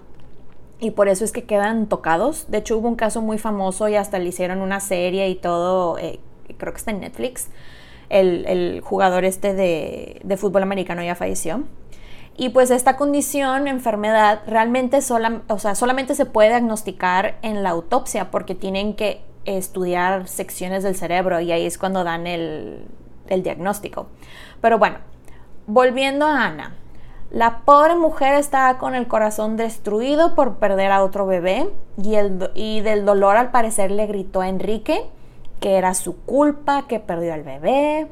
y 0.80 0.92
por 0.92 1.10
eso 1.10 1.24
es 1.24 1.32
que 1.32 1.44
quedan 1.44 1.86
tocados. 1.86 2.50
De 2.50 2.58
hecho, 2.58 2.76
hubo 2.80 2.88
un 2.88 2.96
caso 2.96 3.22
muy 3.22 3.38
famoso 3.38 3.88
y 3.88 3.96
hasta 3.96 4.18
le 4.18 4.30
hicieron 4.30 4.62
una 4.62 4.80
serie 4.80 5.30
y 5.30 5.36
todo 5.36 6.00
eh, 6.00 6.20
creo 6.58 6.74
que 6.74 6.80
está 6.80 6.90
en 6.90 7.02
Netflix, 7.02 7.50
el, 8.10 8.82
jugador 8.84 9.26
este 9.26 9.54
de, 9.54 10.38
fútbol 10.38 10.64
americano 10.64 11.04
ya 11.04 11.14
falleció. 11.14 11.64
Y 12.36 12.50
pues 12.50 12.72
esta 12.72 12.98
condición, 12.98 13.68
enfermedad, 13.68 14.42
realmente 14.48 15.04
sola, 15.04 15.44
o 15.50 15.60
sea, 15.60 15.76
solamente 15.76 16.16
se 16.16 16.26
puede 16.26 16.50
diagnosticar 16.50 17.38
en 17.44 17.62
la 17.62 17.70
autopsia 17.70 18.32
porque 18.32 18.56
tienen 18.56 18.96
que 18.96 19.22
estudiar 19.46 20.28
secciones 20.28 20.82
del 20.82 20.96
cerebro 20.96 21.42
y 21.42 21.52
ahí 21.52 21.68
es 21.68 21.78
cuando 21.78 22.04
dan 22.04 22.26
el, 22.26 22.86
el 23.34 23.44
diagnóstico. 23.44 24.08
Pero 24.62 24.78
bueno, 24.78 24.98
volviendo 25.68 26.26
a 26.26 26.46
Ana. 26.46 26.76
La 27.32 27.60
pobre 27.60 27.96
mujer 27.96 28.34
estaba 28.34 28.78
con 28.78 28.94
el 28.94 29.08
corazón 29.08 29.56
destruido 29.56 30.36
por 30.36 30.56
perder 30.56 30.92
a 30.92 31.02
otro 31.02 31.26
bebé 31.26 31.70
y, 32.02 32.16
el, 32.16 32.52
y 32.56 32.82
del 32.82 33.06
dolor 33.06 33.38
al 33.38 33.52
parecer 33.52 33.90
le 33.90 34.06
gritó 34.06 34.42
a 34.42 34.50
Enrique 34.50 35.10
que 35.62 35.78
era 35.78 35.94
su 35.94 36.18
culpa, 36.18 36.88
que 36.88 37.00
perdió 37.00 37.34
al 37.34 37.44
bebé. 37.44 38.08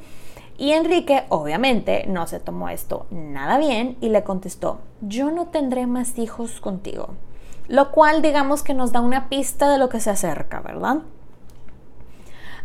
Y 0.58 0.72
Enrique 0.72 1.26
obviamente 1.30 2.06
no 2.08 2.28
se 2.28 2.40
tomó 2.40 2.70
esto 2.70 3.08
nada 3.10 3.58
bien 3.58 3.98
y 4.00 4.10
le 4.10 4.24
contestó, 4.24 4.80
yo 5.02 5.32
no 5.32 5.48
tendré 5.48 5.88
más 5.88 6.18
hijos 6.18 6.62
contigo. 6.62 7.10
Lo 7.68 7.92
cual 7.92 8.22
digamos 8.22 8.64
que 8.64 8.74
nos 8.74 8.92
da 8.92 9.02
una 9.02 9.30
pista 9.30 9.70
de 9.70 9.78
lo 9.78 9.90
que 9.90 10.00
se 10.00 10.10
acerca, 10.10 10.62
¿verdad? 10.62 11.00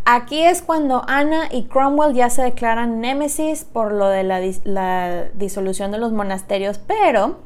Aquí 0.07 0.43
es 0.43 0.61
cuando 0.61 1.03
Ana 1.09 1.49
y 1.51 1.65
Cromwell 1.65 2.15
ya 2.15 2.29
se 2.29 2.43
declaran 2.43 3.01
némesis 3.01 3.65
por 3.65 3.91
lo 3.91 4.09
de 4.09 4.23
la, 4.23 5.25
disolución 5.33 5.93
de 5.93 5.99
los 5.99 6.13
monasterios, 6.13 6.79
pero 6.79 7.39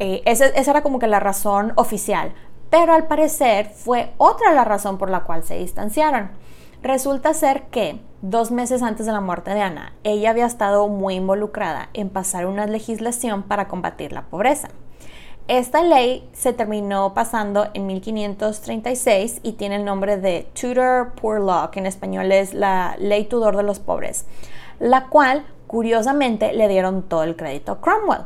eh, 0.00 0.22
esa, 0.24 0.46
esa, 0.46 0.72
era 0.72 0.82
como 0.82 0.98
que 0.98 1.06
la 1.06 1.20
razón 1.20 1.72
oficial. 1.76 2.34
Pero 2.70 2.92
al 2.92 3.06
parecer 3.06 3.66
fue 3.66 4.12
otra 4.16 4.52
la 4.52 4.64
razón 4.64 4.98
por 4.98 5.10
la 5.10 5.20
cual 5.22 5.44
se 5.44 5.56
distanciaron. 5.56 6.30
Resulta 6.82 7.32
ser 7.34 7.62
que 7.70 8.00
dos 8.20 8.50
meses 8.50 8.82
antes 8.82 9.06
de 9.06 9.12
la 9.12 9.20
muerte 9.20 9.54
de 9.54 9.60
Ana, 9.60 9.92
ella 10.02 10.30
había 10.30 10.46
estado 10.46 10.88
muy 10.88 11.14
involucrada 11.14 11.88
en 11.94 12.10
pasar 12.10 12.46
una 12.46 12.66
legislación 12.66 13.44
para 13.44 13.68
combatir 13.68 14.12
la 14.12 14.22
pobreza. 14.22 14.70
Esta 15.46 15.82
ley 15.82 16.26
se 16.32 16.54
terminó 16.54 17.12
pasando 17.12 17.68
en 17.74 17.86
1536 17.86 19.40
y 19.42 19.52
tiene 19.52 19.76
el 19.76 19.84
nombre 19.84 20.16
de 20.16 20.48
Tudor 20.58 21.12
Poor 21.20 21.38
Law, 21.42 21.70
que 21.70 21.80
en 21.80 21.86
español 21.86 22.32
es 22.32 22.54
la 22.54 22.96
Ley 22.98 23.24
Tudor 23.26 23.54
de 23.54 23.62
los 23.62 23.78
Pobres, 23.78 24.24
la 24.80 25.08
cual 25.08 25.44
curiosamente 25.66 26.54
le 26.54 26.66
dieron 26.66 27.02
todo 27.02 27.24
el 27.24 27.36
crédito 27.36 27.72
a 27.72 27.80
Cromwell. 27.82 28.22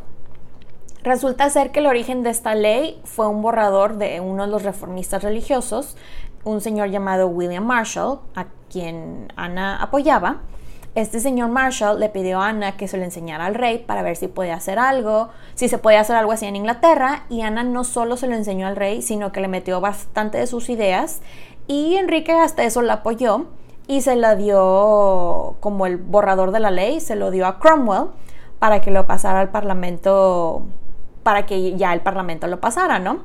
Resulta 1.02 1.50
ser 1.50 1.72
que 1.72 1.80
el 1.80 1.86
origen 1.86 2.22
de 2.22 2.30
esta 2.30 2.54
ley 2.54 3.00
fue 3.02 3.26
un 3.26 3.42
borrador 3.42 3.96
de 3.96 4.20
uno 4.20 4.46
de 4.46 4.52
los 4.52 4.62
reformistas 4.62 5.24
religiosos, 5.24 5.96
un 6.44 6.60
señor 6.60 6.90
llamado 6.90 7.26
William 7.26 7.64
Marshall, 7.64 8.20
a 8.36 8.46
quien 8.70 9.32
Ana 9.34 9.82
apoyaba. 9.82 10.42
Este 10.98 11.20
señor 11.20 11.50
Marshall 11.50 12.00
le 12.00 12.08
pidió 12.08 12.40
a 12.40 12.48
Ana 12.48 12.76
que 12.76 12.88
se 12.88 12.96
lo 12.96 13.04
enseñara 13.04 13.46
al 13.46 13.54
rey 13.54 13.78
para 13.78 14.02
ver 14.02 14.16
si 14.16 14.26
podía 14.26 14.56
hacer 14.56 14.80
algo, 14.80 15.28
si 15.54 15.68
se 15.68 15.78
podía 15.78 16.00
hacer 16.00 16.16
algo 16.16 16.32
así 16.32 16.46
en 16.46 16.56
Inglaterra, 16.56 17.22
y 17.28 17.42
Ana 17.42 17.62
no 17.62 17.84
solo 17.84 18.16
se 18.16 18.26
lo 18.26 18.34
enseñó 18.34 18.66
al 18.66 18.74
rey, 18.74 19.00
sino 19.00 19.30
que 19.30 19.40
le 19.40 19.46
metió 19.46 19.80
bastante 19.80 20.38
de 20.38 20.48
sus 20.48 20.68
ideas, 20.68 21.20
y 21.68 21.94
Enrique 21.94 22.32
hasta 22.32 22.64
eso 22.64 22.82
la 22.82 22.94
apoyó 22.94 23.46
y 23.86 24.00
se 24.00 24.16
la 24.16 24.34
dio 24.34 25.54
como 25.60 25.86
el 25.86 25.98
borrador 25.98 26.50
de 26.50 26.58
la 26.58 26.72
ley, 26.72 26.98
se 26.98 27.14
lo 27.14 27.30
dio 27.30 27.46
a 27.46 27.60
Cromwell 27.60 28.08
para 28.58 28.80
que 28.80 28.90
lo 28.90 29.06
pasara 29.06 29.38
al 29.38 29.50
Parlamento 29.50 30.64
para 31.22 31.46
que 31.46 31.76
ya 31.76 31.92
el 31.92 32.00
Parlamento 32.00 32.48
lo 32.48 32.58
pasara, 32.58 32.98
¿no? 32.98 33.20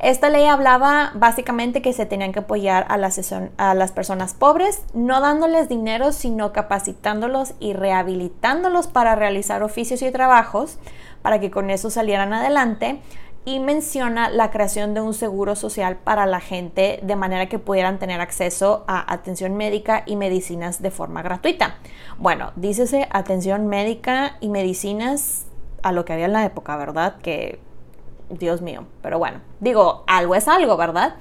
Esta 0.00 0.30
ley 0.30 0.46
hablaba 0.46 1.12
básicamente 1.14 1.82
que 1.82 1.92
se 1.92 2.06
tenían 2.06 2.32
que 2.32 2.38
apoyar 2.38 2.86
a 2.88 2.96
las, 2.96 3.92
personas 3.92 4.32
pobres, 4.32 4.82
no 4.94 5.20
dándoles 5.20 5.68
dinero, 5.68 6.12
sino 6.12 6.54
capacitándolos 6.54 7.52
y 7.60 7.74
rehabilitándolos 7.74 8.86
para 8.86 9.14
realizar 9.14 9.62
oficios 9.62 10.00
y 10.00 10.10
trabajos, 10.10 10.78
para 11.20 11.38
que 11.38 11.50
con 11.50 11.68
eso 11.68 11.90
salieran 11.90 12.32
adelante. 12.32 13.02
Y 13.44 13.58
menciona 13.58 14.28
la 14.30 14.50
creación 14.50 14.92
de 14.92 15.00
un 15.00 15.14
seguro 15.14 15.54
social 15.54 15.96
para 15.96 16.26
la 16.26 16.40
gente 16.40 17.00
de 17.02 17.16
manera 17.16 17.48
que 17.48 17.58
pudieran 17.58 17.98
tener 17.98 18.20
acceso 18.20 18.84
a 18.86 19.12
atención 19.12 19.54
médica 19.56 20.02
y 20.04 20.16
medicinas 20.16 20.82
de 20.82 20.90
forma 20.90 21.22
gratuita. 21.22 21.76
Bueno, 22.18 22.52
dícese 22.56 23.08
atención 23.10 23.66
médica 23.66 24.36
y 24.40 24.50
medicinas 24.50 25.46
a 25.82 25.92
lo 25.92 26.04
que 26.04 26.12
había 26.12 26.26
en 26.26 26.34
la 26.34 26.44
época, 26.44 26.76
¿verdad? 26.76 27.16
Que, 27.22 27.60
Dios 28.30 28.62
mío, 28.62 28.84
pero 29.02 29.18
bueno, 29.18 29.40
digo, 29.60 30.04
algo 30.06 30.34
es 30.34 30.48
algo, 30.48 30.76
¿verdad? 30.76 31.14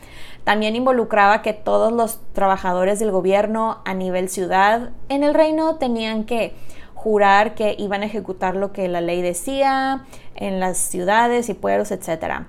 También 0.44 0.76
involucraba 0.76 1.42
que 1.42 1.54
todos 1.54 1.92
los 1.92 2.20
trabajadores 2.34 3.00
del 3.00 3.12
gobierno 3.12 3.80
a 3.86 3.94
nivel 3.94 4.30
ciudad 4.30 4.92
en 5.10 5.24
el 5.24 5.34
reino 5.34 5.76
tenían 5.76 6.24
que 6.24 6.56
jurar 6.94 7.56
que 7.56 7.76
iban 7.78 8.02
a 8.02 8.06
ejecutar 8.06 8.56
lo 8.56 8.72
que 8.72 8.88
la 8.88 9.02
ley 9.02 9.22
decía 9.22 10.06
en 10.36 10.60
las 10.60 10.78
ciudades 10.78 11.50
y 11.50 11.54
pueblos, 11.54 11.92
etc. 11.92 12.46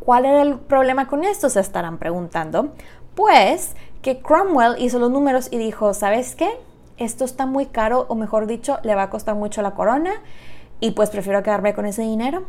¿Cuál 0.00 0.24
era 0.24 0.42
el 0.42 0.58
problema 0.58 1.06
con 1.08 1.24
esto? 1.24 1.48
Se 1.48 1.60
estarán 1.60 1.98
preguntando. 1.98 2.72
Pues 3.14 3.74
que 4.02 4.20
Cromwell 4.20 4.76
hizo 4.78 4.98
los 4.98 5.10
números 5.10 5.48
y 5.50 5.58
dijo, 5.58 5.94
¿sabes 5.94 6.34
qué? 6.34 6.50
Esto 6.96 7.24
está 7.24 7.46
muy 7.46 7.66
caro, 7.66 8.06
o 8.08 8.14
mejor 8.14 8.46
dicho, 8.46 8.78
le 8.82 8.94
va 8.94 9.04
a 9.04 9.10
costar 9.10 9.34
mucho 9.34 9.62
la 9.62 9.72
corona, 9.72 10.10
y 10.80 10.92
pues 10.92 11.10
prefiero 11.10 11.42
quedarme 11.42 11.74
con 11.74 11.86
ese 11.86 12.02
dinero. 12.02 12.44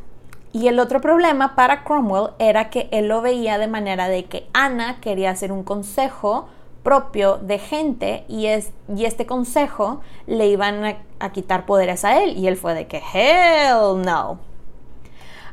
Y 0.54 0.68
el 0.68 0.80
otro 0.80 0.99
problema 0.99 1.56
para 1.56 1.84
Cromwell 1.84 2.32
era 2.39 2.70
que 2.70 2.89
él 2.91 3.08
lo 3.08 3.22
veía 3.22 3.58
de 3.58 3.68
manera 3.68 4.10
de 4.10 4.26
que 4.26 4.47
Ana 4.54 4.99
quería 4.99 5.32
hacer 5.32 5.52
un 5.52 5.64
consejo 5.64 6.47
propio 6.84 7.38
de 7.38 7.60
gente 7.60 8.26
y, 8.28 8.47
es, 8.47 8.72
y 8.93 9.06
este 9.06 9.26
consejo 9.26 10.02
le 10.28 10.47
iban 10.47 10.84
a, 10.84 10.97
a 11.20 11.32
quitar 11.32 11.66
poderes 11.66 12.04
a 12.04 12.22
él 12.22 12.38
y 12.38 12.47
él 12.47 12.58
fue 12.58 12.74
de 12.74 12.88
que 12.88 12.97
hell 12.97 14.02
no. 14.04 14.39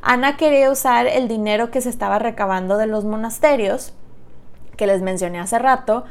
Ana 0.03 0.37
quería 0.37 0.71
usar 0.71 1.07
el 1.07 1.29
dinero 1.29 1.71
que 1.71 1.81
se 1.81 1.91
estaba 1.91 2.19
recabando 2.19 2.77
de 2.77 2.87
los 2.87 3.05
monasterios 3.05 3.93
que 4.77 4.87
les 4.87 5.03
mencioné 5.03 5.39
hace 5.39 5.59
rato, 5.59 6.05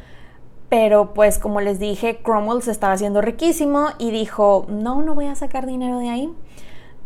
pero 0.69 1.13
pues 1.13 1.39
como 1.39 1.61
les 1.61 1.79
dije, 1.79 2.19
Cromwell 2.21 2.61
se 2.61 2.71
estaba 2.71 2.93
haciendo 2.93 3.21
riquísimo 3.21 3.87
y 3.97 4.11
dijo, 4.11 4.65
no, 4.69 5.01
no 5.01 5.15
voy 5.15 5.27
a 5.27 5.35
sacar 5.35 5.65
dinero 5.65 5.99
de 5.99 6.09
ahí. 6.09 6.33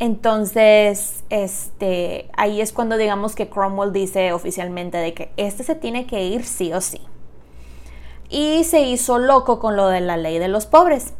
Entonces, 0.01 1.23
este, 1.29 2.27
ahí 2.35 2.59
es 2.59 2.73
cuando 2.73 2.97
digamos 2.97 3.35
que 3.35 3.49
Cromwell 3.49 3.93
dice 3.93 4.33
oficialmente 4.33 4.97
de 4.97 5.13
que 5.13 5.31
este 5.37 5.63
se 5.63 5.75
tiene 5.75 6.07
que 6.07 6.23
ir 6.23 6.43
sí 6.43 6.73
o 6.73 6.81
sí. 6.81 6.99
Y 8.27 8.63
se 8.63 8.81
hizo 8.81 9.19
loco 9.19 9.59
con 9.59 9.75
lo 9.75 9.89
de 9.89 10.01
la 10.01 10.17
ley 10.17 10.39
de 10.39 10.47
los 10.47 10.65
pobres. 10.65 11.13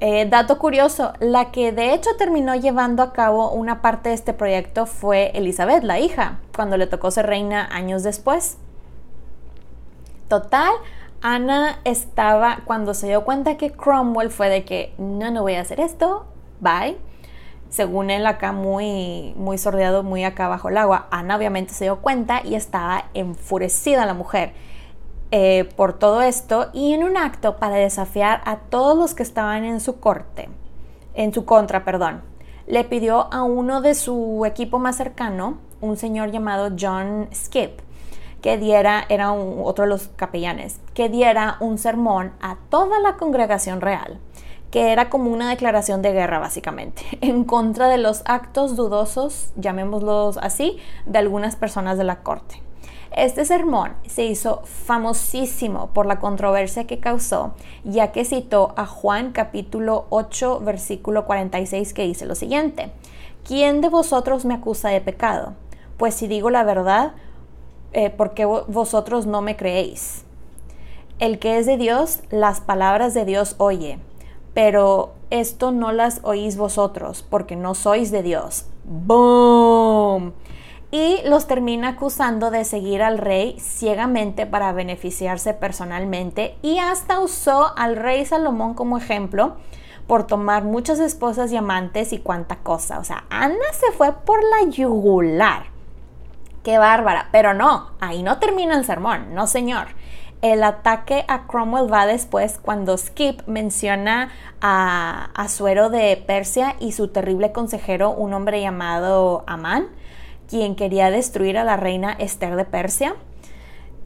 Eh, 0.00 0.26
dato 0.28 0.58
curioso, 0.58 1.14
la 1.20 1.52
que 1.52 1.72
de 1.72 1.94
hecho 1.94 2.10
terminó 2.18 2.54
llevando 2.54 3.02
a 3.02 3.14
cabo 3.14 3.50
una 3.50 3.80
parte 3.80 4.10
de 4.10 4.14
este 4.14 4.34
proyecto 4.34 4.84
fue 4.84 5.30
Elizabeth, 5.32 5.82
la 5.82 5.98
hija, 5.98 6.38
cuando 6.54 6.76
le 6.76 6.86
tocó 6.86 7.10
ser 7.10 7.24
reina 7.24 7.66
años 7.72 8.02
después. 8.02 8.58
Total, 10.28 10.74
Ana 11.22 11.80
estaba, 11.84 12.60
cuando 12.66 12.92
se 12.92 13.06
dio 13.06 13.24
cuenta 13.24 13.56
que 13.56 13.72
Cromwell 13.72 14.28
fue 14.28 14.50
de 14.50 14.66
que 14.66 14.92
no, 14.98 15.30
no 15.30 15.40
voy 15.40 15.54
a 15.54 15.62
hacer 15.62 15.80
esto, 15.80 16.26
bye 16.60 16.98
según 17.72 18.10
él 18.10 18.26
acá 18.26 18.52
muy, 18.52 19.32
muy 19.34 19.56
sordeado, 19.56 20.02
muy 20.02 20.24
acá 20.24 20.46
bajo 20.46 20.68
el 20.68 20.76
agua. 20.76 21.06
Ana 21.10 21.36
obviamente 21.36 21.72
se 21.72 21.84
dio 21.86 22.00
cuenta 22.00 22.42
y 22.44 22.54
estaba 22.54 23.06
enfurecida 23.14 24.04
la 24.04 24.12
mujer 24.12 24.52
eh, 25.30 25.64
por 25.74 25.94
todo 25.94 26.20
esto 26.20 26.68
y 26.74 26.92
en 26.92 27.02
un 27.02 27.16
acto 27.16 27.56
para 27.56 27.76
desafiar 27.76 28.42
a 28.44 28.58
todos 28.58 28.98
los 28.98 29.14
que 29.14 29.22
estaban 29.22 29.64
en 29.64 29.80
su 29.80 30.00
corte, 30.00 30.50
en 31.14 31.32
su 31.32 31.46
contra, 31.46 31.82
perdón, 31.82 32.20
le 32.66 32.84
pidió 32.84 33.32
a 33.32 33.42
uno 33.42 33.80
de 33.80 33.94
su 33.94 34.44
equipo 34.44 34.78
más 34.78 34.96
cercano, 34.96 35.56
un 35.80 35.96
señor 35.96 36.30
llamado 36.30 36.76
John 36.78 37.30
Skip, 37.34 37.80
que 38.42 38.58
diera, 38.58 39.06
era 39.08 39.32
otro 39.32 39.84
de 39.84 39.88
los 39.88 40.08
capellanes, 40.08 40.78
que 40.92 41.08
diera 41.08 41.56
un 41.60 41.78
sermón 41.78 42.32
a 42.42 42.58
toda 42.68 43.00
la 43.00 43.16
congregación 43.16 43.80
real 43.80 44.20
que 44.72 44.90
era 44.90 45.10
como 45.10 45.30
una 45.30 45.50
declaración 45.50 46.00
de 46.00 46.12
guerra 46.12 46.40
básicamente, 46.40 47.02
en 47.20 47.44
contra 47.44 47.88
de 47.88 47.98
los 47.98 48.22
actos 48.24 48.74
dudosos, 48.74 49.52
llamémoslos 49.54 50.38
así, 50.38 50.78
de 51.06 51.18
algunas 51.18 51.54
personas 51.54 51.98
de 51.98 52.04
la 52.04 52.20
corte. 52.22 52.60
Este 53.14 53.44
sermón 53.44 53.92
se 54.06 54.24
hizo 54.24 54.62
famosísimo 54.64 55.88
por 55.88 56.06
la 56.06 56.18
controversia 56.18 56.86
que 56.86 56.98
causó, 56.98 57.52
ya 57.84 58.10
que 58.10 58.24
citó 58.24 58.72
a 58.78 58.86
Juan 58.86 59.32
capítulo 59.32 60.06
8, 60.08 60.60
versículo 60.60 61.26
46, 61.26 61.92
que 61.92 62.04
dice 62.04 62.24
lo 62.24 62.34
siguiente, 62.34 62.90
¿quién 63.46 63.82
de 63.82 63.90
vosotros 63.90 64.46
me 64.46 64.54
acusa 64.54 64.88
de 64.88 65.02
pecado? 65.02 65.52
Pues 65.98 66.14
si 66.14 66.26
digo 66.26 66.48
la 66.48 66.64
verdad, 66.64 67.12
eh, 67.92 68.08
¿por 68.08 68.32
qué 68.32 68.46
vosotros 68.46 69.26
no 69.26 69.42
me 69.42 69.54
creéis? 69.54 70.24
El 71.18 71.38
que 71.38 71.58
es 71.58 71.66
de 71.66 71.76
Dios, 71.76 72.20
las 72.30 72.62
palabras 72.62 73.12
de 73.12 73.26
Dios 73.26 73.56
oye 73.58 73.98
pero 74.54 75.14
esto 75.30 75.70
no 75.72 75.92
las 75.92 76.20
oís 76.22 76.56
vosotros, 76.56 77.24
porque 77.28 77.56
no 77.56 77.74
sois 77.74 78.10
de 78.10 78.22
Dios. 78.22 78.66
¡Boom! 78.84 80.34
Y 80.90 81.20
los 81.24 81.46
termina 81.46 81.88
acusando 81.88 82.50
de 82.50 82.64
seguir 82.64 83.02
al 83.02 83.16
rey 83.16 83.56
ciegamente 83.58 84.44
para 84.44 84.72
beneficiarse 84.72 85.54
personalmente 85.54 86.58
y 86.60 86.78
hasta 86.78 87.20
usó 87.20 87.72
al 87.78 87.96
rey 87.96 88.26
Salomón 88.26 88.74
como 88.74 88.98
ejemplo 88.98 89.56
por 90.06 90.26
tomar 90.26 90.64
muchas 90.64 90.98
esposas 91.00 91.50
y 91.50 91.56
amantes 91.56 92.12
y 92.12 92.18
cuánta 92.18 92.56
cosa. 92.56 92.98
O 92.98 93.04
sea, 93.04 93.24
Ana 93.30 93.56
se 93.72 93.90
fue 93.92 94.12
por 94.12 94.40
la 94.44 94.70
yugular. 94.70 95.66
Qué 96.62 96.76
bárbara. 96.76 97.28
Pero 97.32 97.54
no, 97.54 97.92
ahí 98.00 98.22
no 98.22 98.38
termina 98.38 98.76
el 98.76 98.84
sermón, 98.84 99.34
no 99.34 99.46
señor. 99.46 99.88
El 100.42 100.64
ataque 100.64 101.24
a 101.28 101.46
Cromwell 101.46 101.92
va 101.92 102.04
después 102.04 102.58
cuando 102.60 102.98
Skip 102.98 103.46
menciona 103.46 104.30
a, 104.60 105.30
a 105.34 105.48
Suero 105.48 105.88
de 105.88 106.22
Persia 106.26 106.74
y 106.80 106.92
su 106.92 107.08
terrible 107.08 107.52
consejero, 107.52 108.10
un 108.10 108.34
hombre 108.34 108.60
llamado 108.60 109.44
Amán, 109.46 109.86
quien 110.48 110.74
quería 110.74 111.10
destruir 111.12 111.56
a 111.58 111.64
la 111.64 111.76
reina 111.76 112.12
Esther 112.18 112.56
de 112.56 112.64
Persia. 112.64 113.14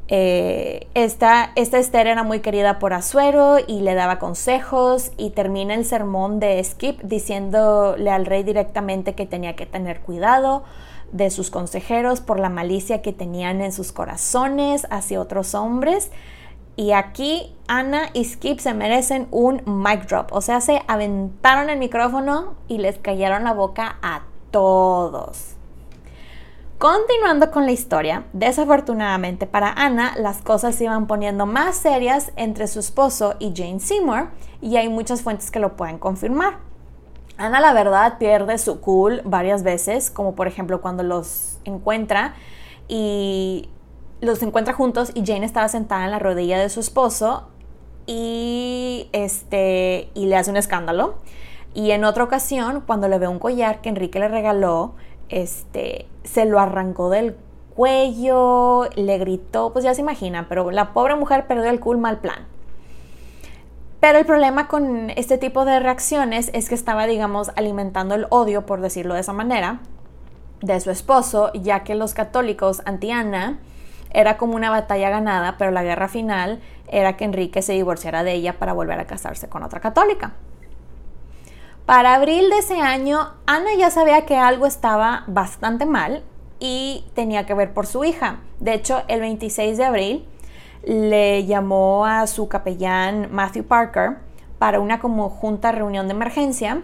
Eh, 0.09 0.87
esta, 0.95 1.51
esta, 1.57 1.79
Esther 1.79 2.07
era 2.07 2.23
muy 2.23 2.39
querida 2.39 2.79
por 2.79 2.93
Asuero 2.93 3.57
y 3.67 3.81
le 3.81 3.95
daba 3.95 4.21
consejos 4.21 5.11
y 5.17 5.31
termina 5.31 5.75
el 5.75 5.85
sermón 5.85 6.39
de 6.39 6.63
Skip 6.63 7.01
diciéndole 7.03 8.11
al 8.11 8.25
rey 8.25 8.45
directamente 8.45 9.15
que 9.15 9.27
tenía 9.27 9.57
que 9.57 9.67
tener 9.67 10.01
cuidado 10.01 10.63
de 11.13 11.31
sus 11.31 11.51
consejeros 11.51 12.21
por 12.21 12.41
la 12.41 12.49
malicia 12.49 13.03
que 13.03 13.13
tenían 13.13 13.61
en 13.61 13.73
sus 13.73 13.93
corazones 13.93 14.87
hacia 14.91 15.21
otros 15.21 15.55
hombres. 15.55 16.11
Y 16.77 16.93
aquí 16.93 17.57
Ana 17.69 18.11
y 18.13 18.25
Skip 18.25 18.59
se 18.59 18.75
merecen 18.75 19.29
un 19.31 19.63
mic 19.67 20.07
drop. 20.07 20.33
O 20.33 20.41
sea, 20.41 20.61
se 20.61 20.83
aventaron 20.89 21.71
el 21.71 21.79
micrófono 21.79 22.55
y 22.69 22.79
les 22.79 22.99
cayeron 22.99 23.45
la 23.45 23.55
boca 23.55 23.99
a 24.03 24.25
todos. 24.51 25.57
Continuando 26.79 27.51
con 27.51 27.65
la 27.65 27.73
historia, 27.73 28.27
desafortunadamente 28.35 29.47
para 29.47 29.73
Ana, 29.73 30.13
las 30.19 30.43
cosas 30.43 30.75
se 30.75 30.85
iban 30.85 31.07
poniendo 31.07 31.47
más 31.47 31.77
serias 31.77 32.33
entre 32.37 32.67
su 32.67 32.81
esposo 32.81 33.35
y 33.39 33.55
Jane 33.57 33.81
Seymour, 33.81 34.29
y 34.61 34.77
hay 34.77 34.91
muchas 34.91 35.23
fuentes 35.23 35.51
que 35.51 35.59
lo 35.59 35.75
pueden 35.75 35.99
confirmar. 35.99 36.59
Ana 37.39 37.61
la 37.61 37.73
verdad 37.73 38.19
pierde 38.19 38.57
su 38.59 38.81
cool 38.81 39.21
varias 39.25 39.63
veces, 39.63 40.11
como 40.11 40.35
por 40.35 40.47
ejemplo 40.47 40.81
cuando 40.81 41.03
los 41.03 41.59
encuentra 41.65 42.35
y 42.89 43.69
los 44.21 44.43
encuentra 44.43 44.73
juntos 44.73 45.11
y 45.15 45.25
Jane 45.27 45.45
estaba 45.45 45.69
sentada 45.69 46.05
en 46.05 46.11
la 46.11 46.19
rodilla 46.19 46.59
de 46.59 46.71
su 46.71 46.81
esposo 46.81 47.49
y 48.07 49.09
este 49.13 50.11
y 50.15 50.27
le 50.27 50.37
hace 50.37 50.51
un 50.51 50.57
escándalo. 50.57 51.17
Y 51.75 51.91
en 51.91 52.05
otra 52.05 52.25
ocasión, 52.25 52.83
cuando 52.87 53.07
le 53.09 53.19
ve 53.19 53.29
un 53.29 53.39
collar 53.39 53.83
que 53.83 53.91
Enrique 53.91 54.19
le 54.19 54.29
regaló, 54.29 54.95
este 55.29 56.07
se 56.25 56.47
lo 56.47 56.59
arrancó 56.59 57.11
del 57.11 57.37
cuello, 57.75 58.89
le 58.95 59.19
gritó, 59.19 59.75
pues 59.75 59.85
ya 59.85 59.93
se 59.93 60.01
imaginan, 60.01 60.47
pero 60.49 60.71
la 60.71 60.95
pobre 60.95 61.17
mujer 61.17 61.47
perdió 61.47 61.69
el 61.71 61.81
cool 61.81 61.99
mal 61.99 62.21
plan. 62.21 62.47
Pero 64.07 64.21
el 64.21 64.25
problema 64.25 64.69
con 64.69 65.11
este 65.11 65.37
tipo 65.37 65.65
de 65.65 65.81
reacciones 65.81 66.53
es 66.55 66.69
que 66.69 66.77
estaba, 66.77 67.09
digamos, 67.09 67.51
alimentando 67.57 68.15
el 68.15 68.29
odio, 68.31 68.65
por 68.65 68.81
decirlo 68.81 69.15
de 69.15 69.21
esa 69.21 69.33
manera, 69.33 69.81
de 70.63 70.79
su 70.79 70.93
esposo, 70.93 71.51
ya 71.55 71.83
que 71.83 71.97
los 71.97 72.15
católicos 72.15 72.83
anti-Ana 72.85 73.59
era 74.13 74.37
como 74.37 74.55
una 74.55 74.71
batalla 74.71 75.11
ganada, 75.11 75.57
pero 75.59 75.73
la 75.73 75.83
guerra 75.83 76.07
final 76.07 76.61
era 76.87 77.17
que 77.17 77.25
Enrique 77.25 77.63
se 77.63 77.73
divorciara 77.73 78.23
de 78.23 78.35
ella 78.35 78.53
para 78.61 78.75
volver 78.75 79.01
a 79.01 79.09
casarse 79.09 79.49
con 79.49 79.65
otra 79.65 79.81
católica. 79.81 80.35
Para 81.85 82.15
abril 82.15 82.49
de 82.49 82.59
ese 82.59 82.79
año, 82.79 83.33
Ana 83.47 83.75
ya 83.77 83.91
sabía 83.91 84.25
que 84.25 84.37
algo 84.37 84.67
estaba 84.67 85.25
bastante 85.27 85.85
mal 85.85 86.23
y 86.61 87.07
tenía 87.17 87.45
que 87.45 87.55
ver 87.55 87.75
por 87.75 87.89
su 87.89 88.05
hija. 88.05 88.37
De 88.61 88.73
hecho, 88.73 89.03
el 89.09 89.19
26 89.19 89.77
de 89.77 89.85
abril, 89.85 90.29
le 90.87 91.45
llamó 91.47 92.07
a 92.07 92.27
su 92.29 92.49
capellán 92.49 93.29
Matthew 93.33 93.65
Parker 93.65 94.19
para 94.59 94.81
una 94.81 95.01
como 95.01 95.29
junta 95.29 95.73
reunión 95.73 96.07
de 96.07 96.15
emergencia. 96.15 96.83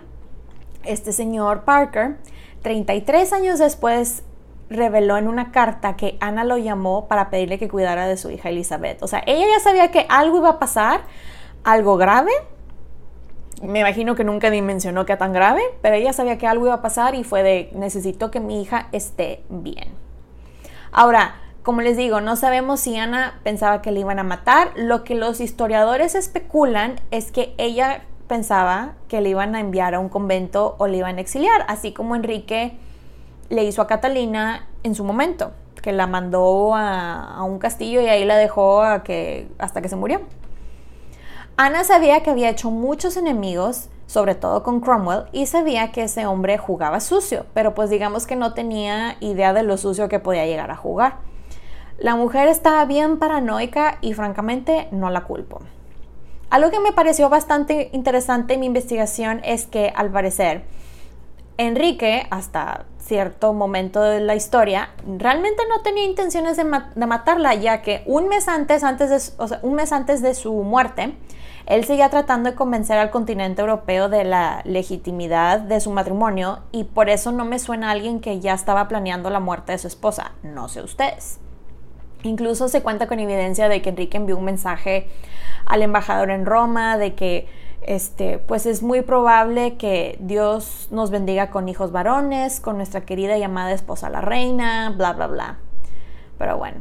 Este 0.85 1.13
señor 1.13 1.63
Parker, 1.63 2.17
33 2.63 3.33
años 3.33 3.59
después, 3.61 4.25
reveló 4.69 5.17
en 5.17 5.29
una 5.29 5.53
carta 5.53 5.97
que 5.97 6.17
Ana 6.21 6.45
lo 6.45 6.59
llamó 6.59 7.07
para 7.07 7.31
pedirle 7.31 7.59
que 7.59 7.69
cuidara 7.69 8.09
de 8.09 8.17
su 8.17 8.31
hija 8.31 8.49
Elizabeth. 8.49 9.01
O 9.03 9.07
sea, 9.07 9.23
ella 9.27 9.47
ya 9.47 9.61
sabía 9.61 9.93
que 9.93 10.05
algo 10.09 10.39
iba 10.39 10.49
a 10.49 10.59
pasar, 10.59 11.03
algo 11.63 11.97
grave. 11.97 12.33
Me 13.63 13.81
imagino 13.81 14.17
que 14.17 14.25
nunca 14.25 14.51
dimensionó 14.51 15.07
que 15.07 15.13
era 15.13 15.21
tan 15.21 15.33
grave, 15.33 15.63
pero 15.81 15.95
ella 15.95 16.13
sabía 16.13 16.39
que 16.39 16.49
algo 16.49 16.67
iba 16.67 16.75
a 16.75 16.83
pasar 16.83 17.15
y 17.15 17.23
fue 17.23 17.45
de 17.45 17.71
necesito 17.75 18.33
que 18.33 18.41
mi 18.41 18.61
hija 18.61 18.89
esté 18.91 19.45
bien. 19.49 19.95
Ahora, 20.91 21.37
como 21.63 21.81
les 21.81 21.97
digo, 21.97 22.21
no 22.21 22.35
sabemos 22.37 22.81
si 22.81 22.97
Ana 22.97 23.39
pensaba 23.45 23.83
que 23.83 23.93
le 23.93 24.01
iban 24.01 24.19
a 24.19 24.25
matar. 24.25 24.73
Lo 24.75 25.05
que 25.05 25.15
los 25.15 25.41
historiadores 25.41 26.15
especulan 26.15 27.01
es 27.11 27.31
que 27.31 27.55
ella 27.57 28.03
pensaba 28.27 28.95
que 29.09 29.21
le 29.21 29.29
iban 29.29 29.55
a 29.55 29.61
enviar 29.61 29.95
a 29.95 30.01
un 30.01 30.09
convento 30.09 30.75
o 30.79 30.87
le 30.87 30.97
iban 30.97 31.19
a 31.19 31.21
exiliar, 31.21 31.65
así 31.69 31.93
como 31.93 32.17
Enrique 32.17 32.79
le 33.49 33.65
hizo 33.65 33.83
a 33.83 33.87
Catalina 33.87 34.67
en 34.83 34.95
su 34.95 35.05
momento. 35.05 35.53
que 35.83 35.93
la 35.93 36.07
mandó 36.07 36.77
a, 36.77 37.43
un 37.43 37.59
castillo 37.59 38.01
y 38.01 38.07
ahí 38.07 38.25
la 38.25 38.37
dejó 38.37 38.83
hasta 38.83 39.83
que 39.83 39.89
se 39.89 39.97
murió. 39.97 40.21
Ana 41.57 41.83
sabía 41.83 42.23
que 42.23 42.31
había 42.31 42.51
hecho 42.51 42.71
muchos 42.71 43.17
enemigos, 43.17 43.89
sobre 44.07 44.37
todo 44.37 44.63
con 44.63 44.81
Cromwell, 44.81 45.25
y 45.33 45.47
sabía 45.47 45.91
que 45.91 46.05
ese 46.05 46.25
hombre 46.25 46.57
jugaba 46.57 47.01
sucio, 47.01 47.47
pero 47.53 47.75
pues 47.75 47.91
digamos 47.91 48.29
que 48.29 48.37
no 48.37 48.55
tenía 48.55 49.17
idea 49.19 49.53
de 49.53 49.65
lo 49.65 49.77
sucio 49.77 50.09
que 50.09 50.21
podía 50.21 50.47
llegar 50.47 50.71
a 50.71 50.77
jugar. 50.77 51.32
La 52.03 52.17
mujer 52.17 52.49
estaba 52.49 52.85
bien 52.85 53.21
paranoica 53.21 53.99
y 54.01 54.13
francamente 54.15 54.89
no 54.91 55.09
la 55.09 55.21
culpo. 55.21 55.61
Algo 56.51 56.73
que 56.73 56.81
me 56.81 56.91
pareció 56.91 57.29
bastante 57.29 57.91
interesante 57.93 58.55
en 58.55 58.61
mi 58.61 58.67
investigación 58.67 59.41
es 59.45 59.67
que 59.67 59.93
al 59.95 60.11
parecer 60.11 60.65
Enrique, 61.59 62.27
hasta 62.31 62.87
cierto 62.99 63.53
momento 63.53 64.03
de 64.03 64.19
la 64.19 64.35
historia, 64.35 64.89
realmente 65.07 65.63
no 65.69 65.83
tenía 65.83 66.03
intenciones 66.05 66.57
de, 66.57 66.65
matarla, 66.65 67.55
ya 67.55 67.83
que 67.83 68.03
un 68.07 68.27
mes 68.27 68.49
antes, 68.49 68.83
antes 68.83 69.37
de, 69.39 69.59
un 69.63 69.75
mes 69.75 69.93
antes 69.93 70.23
de 70.23 70.35
su 70.35 70.53
muerte, 70.55 71.15
él 71.67 71.85
seguía 71.85 72.11
tratando 72.11 72.51
de 72.51 72.57
convencer 72.57 72.99
al 72.99 73.13
continente 73.13 73.61
europeo 73.61 74.09
de 74.09 74.25
la 74.25 74.63
legitimidad 74.65 75.61
de 75.61 75.81
su 75.81 75.93
matrimonio 75.93 76.65
y 76.73 76.83
por 76.83 77.09
eso 77.11 77.31
no 77.31 77.45
me 77.45 77.61
suena 77.61 77.91
a 77.91 77.93
alguien 77.93 78.21
que 78.21 78.41
ya 78.41 78.55
estaba 78.55 78.89
planeando 78.89 79.31
la 79.31 79.39
muerte 79.39 79.71
de 79.71 79.79
su 79.79 79.87
esposa. 79.87 80.33
No 80.43 80.69
sé 80.69 80.83
ustedes. 80.83 81.39
Incluso 82.23 82.69
se 82.69 82.83
cuenta 82.83 83.07
con 83.07 83.19
evidencia 83.19 83.69
de 83.69 83.83
que 83.83 83.91
Enrique 83.91 84.17
envió 84.17 84.37
un 84.37 84.45
mensaje 84.45 85.09
al 85.67 85.83
embajador 85.83 86.31
en 86.31 86.47
Roma 86.47 86.99
de 86.99 87.15
que 87.15 87.49
este, 87.83 88.39
pues 88.39 88.67
es 88.67 88.83
muy 88.83 89.03
probable 89.03 89.77
que 89.77 90.17
Dios 90.21 90.89
nos 90.91 91.11
bendiga 91.11 91.51
con 91.51 91.69
hijos 91.69 91.91
varones, 91.91 92.61
con 92.61 92.77
nuestra 92.77 93.01
querida 93.03 93.37
y 93.37 93.43
amada 93.43 93.73
esposa 93.73 94.09
la 94.09 94.21
reina, 94.21 94.95
bla, 94.97 95.13
bla, 95.13 95.27
bla. 95.27 95.57
Pero 96.39 96.59
bueno. 96.59 96.79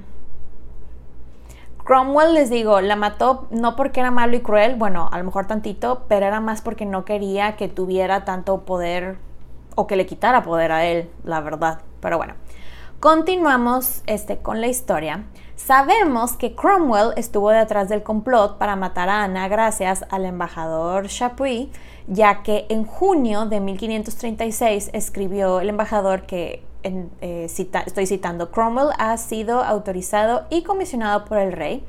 Cromwell, 1.83 2.35
les 2.35 2.51
digo, 2.51 2.79
la 2.79 2.95
mató 2.95 3.47
no 3.49 3.75
porque 3.75 3.99
era 3.99 4.11
malo 4.11 4.35
y 4.35 4.41
cruel, 4.41 4.75
bueno, 4.75 5.09
a 5.11 5.17
lo 5.17 5.23
mejor 5.23 5.47
tantito, 5.47 6.05
pero 6.07 6.27
era 6.27 6.39
más 6.39 6.61
porque 6.61 6.85
no 6.85 7.03
quería 7.05 7.55
que 7.55 7.67
tuviera 7.67 8.23
tanto 8.23 8.61
poder 8.61 9.17
o 9.75 9.87
que 9.87 9.95
le 9.95 10.05
quitara 10.05 10.43
poder 10.43 10.71
a 10.71 10.85
él, 10.85 11.09
la 11.23 11.41
verdad. 11.41 11.81
Pero 11.99 12.17
bueno, 12.17 12.35
continuamos 13.01 14.03
este, 14.05 14.37
con 14.37 14.61
la 14.61 14.67
historia. 14.67 15.25
Sabemos 15.55 16.33
que 16.33 16.55
Cromwell 16.55 17.13
estuvo 17.17 17.49
detrás 17.49 17.89
del 17.89 18.03
complot 18.03 18.59
para 18.59 18.75
matar 18.75 19.09
a 19.09 19.23
Ana 19.23 19.47
gracias 19.47 20.05
al 20.11 20.23
embajador 20.23 21.07
Chapuis, 21.07 21.69
ya 22.07 22.43
que 22.43 22.67
en 22.69 22.85
junio 22.85 23.47
de 23.47 23.59
1536 23.59 24.91
escribió 24.93 25.59
el 25.61 25.69
embajador 25.69 26.27
que, 26.27 26.63
eh, 26.83 27.47
estoy 27.47 28.05
citando, 28.05 28.51
Cromwell 28.51 28.89
ha 28.99 29.17
sido 29.17 29.63
autorizado 29.63 30.45
y 30.51 30.61
comisionado 30.61 31.25
por 31.25 31.39
el 31.39 31.53
rey 31.53 31.83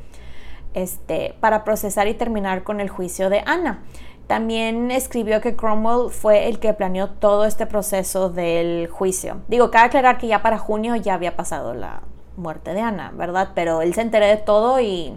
este, 0.73 1.35
para 1.41 1.63
procesar 1.63 2.09
y 2.09 2.15
terminar 2.15 2.65
con 2.65 2.81
el 2.81 2.89
juicio 2.89 3.29
de 3.29 3.43
Ana. 3.45 3.83
También 4.27 4.91
escribió 4.91 5.41
que 5.41 5.57
Cromwell 5.57 6.11
fue 6.11 6.49
el 6.49 6.59
que 6.59 6.73
planeó 6.73 7.11
todo 7.11 7.45
este 7.45 7.67
proceso 7.67 8.31
del 8.31 8.89
juicio. 8.89 9.43
Digo, 9.49 9.71
cabe 9.71 9.87
aclarar 9.87 10.19
que 10.19 10.29
ya 10.29 10.43
para 10.43 10.59
junio 10.59 10.97
ya 10.97 11.15
había 11.15 11.37
pasado 11.37 11.75
la, 11.75 12.03
muerte 12.37 12.75
de 12.75 12.81
Ana, 12.81 13.13
¿verdad? 13.15 13.51
Pero 13.55 13.83
él 13.83 13.95
se 13.95 14.03
enteró 14.03 14.27
de 14.27 14.37
todo 14.37 14.81
y 14.81 15.15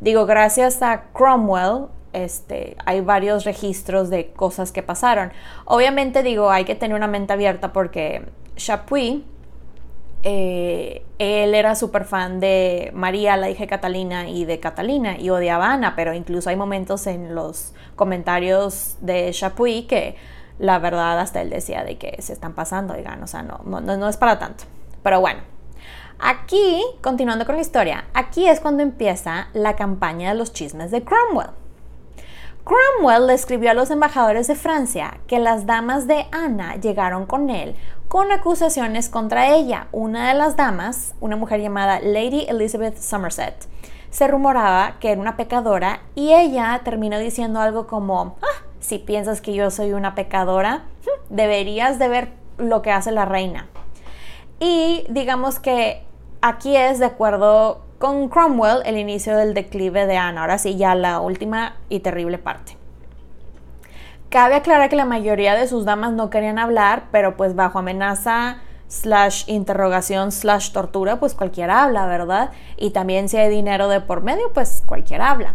digo, 0.00 0.26
gracias 0.26 0.82
a 0.82 1.04
Cromwell, 1.12 1.86
este, 2.12 2.76
hay 2.84 3.00
varios 3.00 3.44
registros 3.44 4.10
de 4.10 4.32
cosas 4.32 4.72
que 4.72 4.82
pasaron. 4.82 5.32
Obviamente 5.64 6.22
digo, 6.22 6.50
hay 6.50 6.64
que 6.64 6.74
tener 6.74 6.96
una 6.96 7.06
mente 7.06 7.32
abierta 7.32 7.72
porque 7.72 8.26
Chapuis, 8.56 9.22
eh, 10.28 11.04
él 11.20 11.54
era 11.54 11.76
súper 11.76 12.04
fan 12.04 12.40
de 12.40 12.90
María, 12.92 13.36
la 13.36 13.48
hija 13.48 13.60
de 13.60 13.68
Catalina, 13.68 14.28
y 14.28 14.44
de 14.44 14.58
Catalina, 14.58 15.16
y 15.16 15.30
odiaba 15.30 15.68
a 15.68 15.74
Ana, 15.74 15.94
pero 15.94 16.14
incluso 16.14 16.50
hay 16.50 16.56
momentos 16.56 17.06
en 17.06 17.36
los 17.36 17.74
comentarios 17.94 18.96
de 19.00 19.30
Chapuis 19.30 19.86
que 19.86 20.16
la 20.58 20.80
verdad 20.80 21.20
hasta 21.20 21.42
él 21.42 21.50
decía 21.50 21.84
de 21.84 21.96
que 21.96 22.20
se 22.20 22.32
están 22.32 22.54
pasando, 22.54 22.94
oigan, 22.94 23.22
o 23.22 23.28
sea, 23.28 23.42
no, 23.42 23.60
no, 23.64 23.80
no 23.80 24.08
es 24.08 24.16
para 24.16 24.40
tanto. 24.40 24.64
Pero 25.04 25.20
bueno, 25.20 25.42
Aquí, 26.18 26.82
continuando 27.02 27.44
con 27.44 27.56
la 27.56 27.60
historia, 27.60 28.06
aquí 28.14 28.48
es 28.48 28.58
cuando 28.58 28.82
empieza 28.82 29.48
la 29.52 29.76
campaña 29.76 30.30
de 30.30 30.38
los 30.38 30.54
chismes 30.54 30.90
de 30.90 31.04
Cromwell. 31.04 31.50
Cromwell 32.66 33.28
le 33.28 33.34
escribió 33.34 33.70
a 33.70 33.74
los 33.74 33.92
embajadores 33.92 34.48
de 34.48 34.56
Francia 34.56 35.20
que 35.28 35.38
las 35.38 35.66
damas 35.66 36.08
de 36.08 36.26
Ana 36.32 36.74
llegaron 36.74 37.24
con 37.24 37.48
él 37.48 37.76
con 38.08 38.32
acusaciones 38.32 39.08
contra 39.08 39.54
ella. 39.54 39.86
Una 39.92 40.28
de 40.28 40.34
las 40.34 40.56
damas, 40.56 41.14
una 41.20 41.36
mujer 41.36 41.60
llamada 41.60 42.00
Lady 42.00 42.44
Elizabeth 42.48 42.98
Somerset, 42.98 43.54
se 44.10 44.26
rumoraba 44.26 44.96
que 44.98 45.12
era 45.12 45.20
una 45.20 45.36
pecadora 45.36 46.00
y 46.16 46.32
ella 46.32 46.80
terminó 46.82 47.20
diciendo 47.20 47.60
algo 47.60 47.86
como, 47.86 48.36
ah, 48.42 48.64
si 48.80 48.98
piensas 48.98 49.40
que 49.40 49.54
yo 49.54 49.70
soy 49.70 49.92
una 49.92 50.16
pecadora, 50.16 50.86
deberías 51.30 52.00
de 52.00 52.08
ver 52.08 52.32
lo 52.58 52.82
que 52.82 52.90
hace 52.90 53.12
la 53.12 53.26
reina. 53.26 53.68
Y 54.58 55.04
digamos 55.08 55.60
que 55.60 56.02
aquí 56.40 56.76
es, 56.76 56.98
de 56.98 57.06
acuerdo 57.06 57.85
con 57.98 58.28
Cromwell, 58.28 58.82
el 58.84 58.98
inicio 58.98 59.36
del 59.36 59.54
declive 59.54 60.06
de 60.06 60.16
Ana. 60.16 60.42
Ahora 60.42 60.58
sí, 60.58 60.76
ya 60.76 60.94
la 60.94 61.20
última 61.20 61.76
y 61.88 62.00
terrible 62.00 62.38
parte. 62.38 62.76
Cabe 64.28 64.56
aclarar 64.56 64.88
que 64.88 64.96
la 64.96 65.04
mayoría 65.04 65.54
de 65.54 65.68
sus 65.68 65.84
damas 65.84 66.12
no 66.12 66.30
querían 66.30 66.58
hablar, 66.58 67.04
pero 67.12 67.36
pues 67.36 67.54
bajo 67.54 67.78
amenaza 67.78 68.58
slash 68.88 69.44
interrogación 69.48 70.32
slash 70.32 70.72
tortura, 70.72 71.18
pues 71.18 71.34
cualquiera 71.34 71.84
habla, 71.84 72.06
¿verdad? 72.06 72.50
Y 72.76 72.90
también 72.90 73.28
si 73.28 73.36
hay 73.36 73.48
dinero 73.48 73.88
de 73.88 74.00
por 74.00 74.22
medio, 74.22 74.52
pues 74.52 74.82
cualquiera 74.84 75.30
habla. 75.30 75.54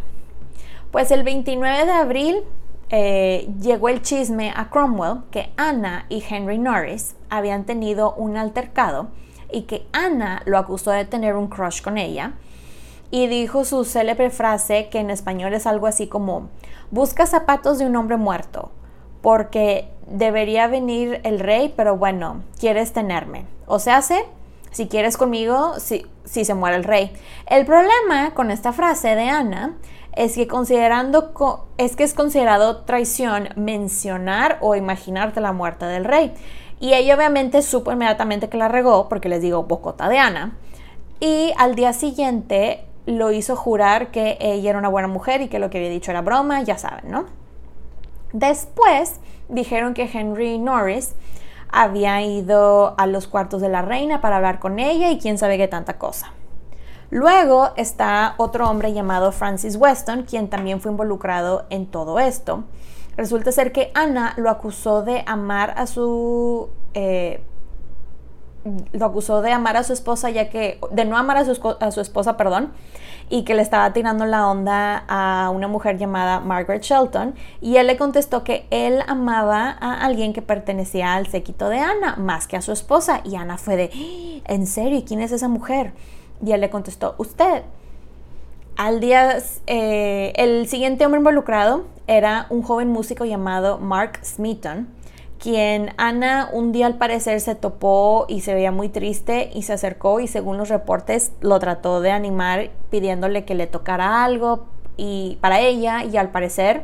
Pues 0.91 1.11
el 1.11 1.23
29 1.23 1.85
de 1.85 1.91
abril 1.91 2.43
eh, 2.89 3.49
llegó 3.61 3.89
el 3.89 4.01
chisme 4.01 4.51
a 4.55 4.69
Cromwell 4.69 5.21
que 5.31 5.51
Ana 5.57 6.05
y 6.09 6.23
Henry 6.27 6.57
Norris 6.57 7.15
habían 7.29 7.65
tenido 7.65 8.13
un 8.15 8.35
altercado 8.35 9.07
y 9.51 9.63
que 9.63 9.87
Ana 9.91 10.41
lo 10.45 10.57
acusó 10.57 10.91
de 10.91 11.05
tener 11.05 11.35
un 11.35 11.47
crush 11.47 11.81
con 11.81 11.97
ella 11.97 12.33
y 13.11 13.27
dijo 13.27 13.65
su 13.65 13.83
célebre 13.83 14.29
frase 14.29 14.89
que 14.89 14.99
en 14.99 15.09
español 15.09 15.53
es 15.53 15.67
algo 15.67 15.87
así 15.87 16.07
como 16.07 16.49
busca 16.91 17.25
zapatos 17.25 17.79
de 17.79 17.85
un 17.85 17.95
hombre 17.95 18.17
muerto 18.17 18.71
porque 19.21 19.89
debería 20.07 20.67
venir 20.67 21.21
el 21.23 21.39
rey, 21.39 21.73
pero 21.75 21.95
bueno, 21.95 22.43
quieres 22.59 22.91
tenerme. 22.91 23.45
O 23.67 23.79
sea, 23.79 23.97
hace 23.97 24.25
si 24.71 24.87
quieres 24.87 25.17
conmigo, 25.17 25.79
si, 25.79 26.05
si 26.23 26.45
se 26.45 26.53
muere 26.53 26.77
el 26.77 26.83
rey. 26.83 27.13
El 27.45 27.65
problema 27.65 28.33
con 28.33 28.51
esta 28.51 28.73
frase 28.73 29.15
de 29.15 29.29
Ana 29.29 29.75
es 30.15 30.35
que 30.35 30.47
considerando 30.47 31.33
es 31.77 31.95
que 31.95 32.03
es 32.03 32.13
considerado 32.13 32.83
traición 32.83 33.49
mencionar 33.55 34.57
o 34.61 34.75
imaginarte 34.75 35.41
la 35.41 35.51
muerte 35.51 35.85
del 35.85 36.05
rey. 36.05 36.33
Y 36.81 36.95
ella 36.95 37.15
obviamente 37.15 37.61
supo 37.61 37.91
inmediatamente 37.91 38.49
que 38.49 38.57
la 38.57 38.67
regó, 38.67 39.07
porque 39.07 39.29
les 39.29 39.41
digo, 39.41 39.63
bocota 39.63 40.09
de 40.09 40.17
Ana. 40.17 40.57
Y 41.19 41.53
al 41.57 41.75
día 41.75 41.93
siguiente 41.93 42.83
lo 43.05 43.31
hizo 43.31 43.55
jurar 43.55 44.09
que 44.09 44.37
ella 44.41 44.71
era 44.71 44.79
una 44.79 44.89
buena 44.89 45.07
mujer 45.07 45.41
y 45.41 45.47
que 45.47 45.59
lo 45.59 45.69
que 45.69 45.77
había 45.77 45.91
dicho 45.91 46.09
era 46.09 46.21
broma, 46.21 46.63
ya 46.63 46.79
saben, 46.79 47.11
¿no? 47.11 47.25
Después 48.33 49.19
dijeron 49.47 49.93
que 49.93 50.09
Henry 50.11 50.57
Norris 50.57 51.13
había 51.69 52.21
ido 52.23 52.95
a 52.97 53.05
los 53.05 53.27
cuartos 53.27 53.61
de 53.61 53.69
la 53.69 53.83
reina 53.83 54.19
para 54.19 54.37
hablar 54.37 54.59
con 54.59 54.79
ella 54.79 55.11
y 55.11 55.19
quién 55.19 55.37
sabe 55.37 55.57
qué 55.57 55.67
tanta 55.67 55.99
cosa. 55.99 56.33
Luego 57.11 57.73
está 57.75 58.33
otro 58.37 58.67
hombre 58.67 58.93
llamado 58.93 59.31
Francis 59.31 59.75
Weston, 59.75 60.23
quien 60.23 60.49
también 60.49 60.81
fue 60.81 60.91
involucrado 60.91 61.65
en 61.69 61.85
todo 61.85 62.19
esto. 62.19 62.63
Resulta 63.21 63.51
ser 63.51 63.71
que 63.71 63.91
Ana 63.93 64.33
lo 64.35 64.49
acusó 64.49 65.03
de 65.03 65.23
amar 65.27 65.75
a 65.77 65.85
su 65.85 66.69
eh, 66.95 67.43
lo 68.93 69.05
acusó 69.05 69.43
de 69.43 69.51
amar 69.51 69.77
a 69.77 69.83
su 69.83 69.93
esposa 69.93 70.31
ya 70.31 70.49
que 70.49 70.79
de 70.89 71.05
no 71.05 71.15
amar 71.17 71.37
a 71.37 71.45
su, 71.45 71.75
a 71.79 71.91
su, 71.91 72.01
esposa 72.01 72.35
perdón 72.35 72.71
y 73.29 73.43
que 73.43 73.53
le 73.53 73.61
estaba 73.61 73.93
tirando 73.93 74.25
la 74.25 74.47
onda 74.47 75.05
a 75.07 75.51
una 75.51 75.67
mujer 75.67 75.99
llamada 75.99 76.39
Margaret 76.39 76.81
Shelton 76.81 77.35
y 77.61 77.75
él 77.75 77.85
le 77.85 77.95
contestó 77.95 78.43
que 78.43 78.65
él 78.71 79.03
amaba 79.05 79.69
a 79.79 80.03
alguien 80.03 80.33
que 80.33 80.41
pertenecía 80.41 81.13
al 81.13 81.27
séquito 81.27 81.69
de 81.69 81.77
Ana 81.77 82.15
más 82.15 82.47
que 82.47 82.57
a 82.57 82.63
su 82.63 82.71
esposa 82.71 83.21
y 83.23 83.35
Ana 83.35 83.59
fue 83.59 83.75
de 83.75 83.91
¡Ah! 83.93 84.51
¿en 84.51 84.65
serio? 84.65 84.97
¿y 84.97 85.03
quién 85.03 85.21
es 85.21 85.31
esa 85.31 85.47
mujer? 85.47 85.93
y 86.43 86.53
él 86.53 86.61
le 86.61 86.71
contestó 86.71 87.13
usted 87.19 87.61
al 88.81 88.99
día, 88.99 89.37
eh, 89.67 90.33
el 90.37 90.67
siguiente 90.67 91.05
hombre 91.05 91.19
involucrado 91.19 91.85
era 92.07 92.47
un 92.49 92.63
joven 92.63 92.89
músico 92.89 93.25
llamado 93.25 93.77
Mark 93.77 94.19
Smeaton, 94.23 94.87
quien 95.37 95.93
Ana 95.97 96.49
un 96.51 96.71
día 96.71 96.87
al 96.87 96.95
parecer 96.95 97.41
se 97.41 97.53
topó 97.53 98.25
y 98.27 98.41
se 98.41 98.55
veía 98.55 98.71
muy 98.71 98.89
triste 98.89 99.51
y 99.53 99.61
se 99.61 99.73
acercó 99.73 100.19
y 100.19 100.27
según 100.27 100.57
los 100.57 100.69
reportes 100.69 101.31
lo 101.41 101.59
trató 101.59 102.01
de 102.01 102.09
animar 102.09 102.71
pidiéndole 102.89 103.45
que 103.45 103.53
le 103.53 103.67
tocara 103.67 104.23
algo 104.23 104.65
y 104.97 105.37
para 105.41 105.59
ella 105.59 106.03
y 106.03 106.17
al 106.17 106.31
parecer 106.31 106.81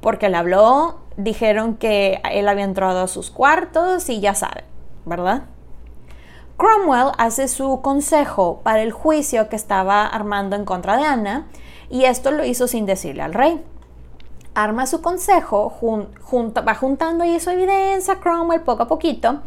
porque 0.00 0.28
le 0.28 0.36
habló 0.36 1.00
dijeron 1.16 1.74
que 1.74 2.20
él 2.30 2.46
había 2.46 2.62
entrado 2.62 3.00
a 3.00 3.08
sus 3.08 3.32
cuartos 3.32 4.08
y 4.08 4.20
ya 4.20 4.36
saben, 4.36 4.62
¿verdad? 5.04 5.46
Cromwell 6.58 7.12
hace 7.18 7.46
su 7.46 7.80
consejo 7.82 8.60
para 8.64 8.82
el 8.82 8.90
juicio 8.90 9.48
que 9.48 9.54
estaba 9.54 10.04
armando 10.04 10.56
en 10.56 10.64
contra 10.64 10.96
de 10.96 11.04
Ana 11.04 11.46
y 11.88 12.04
esto 12.04 12.32
lo 12.32 12.44
hizo 12.44 12.66
sin 12.66 12.84
decirle 12.84 13.22
al 13.22 13.32
rey. 13.32 13.64
Arma 14.54 14.88
su 14.88 15.00
consejo, 15.00 15.72
va 15.72 16.74
juntando 16.74 17.22
ahí 17.22 17.38
su 17.38 17.50
evidencia, 17.50 18.16
Cromwell 18.16 18.62
poco 18.62 18.82
a 18.82 18.88
poquito, 18.88 19.42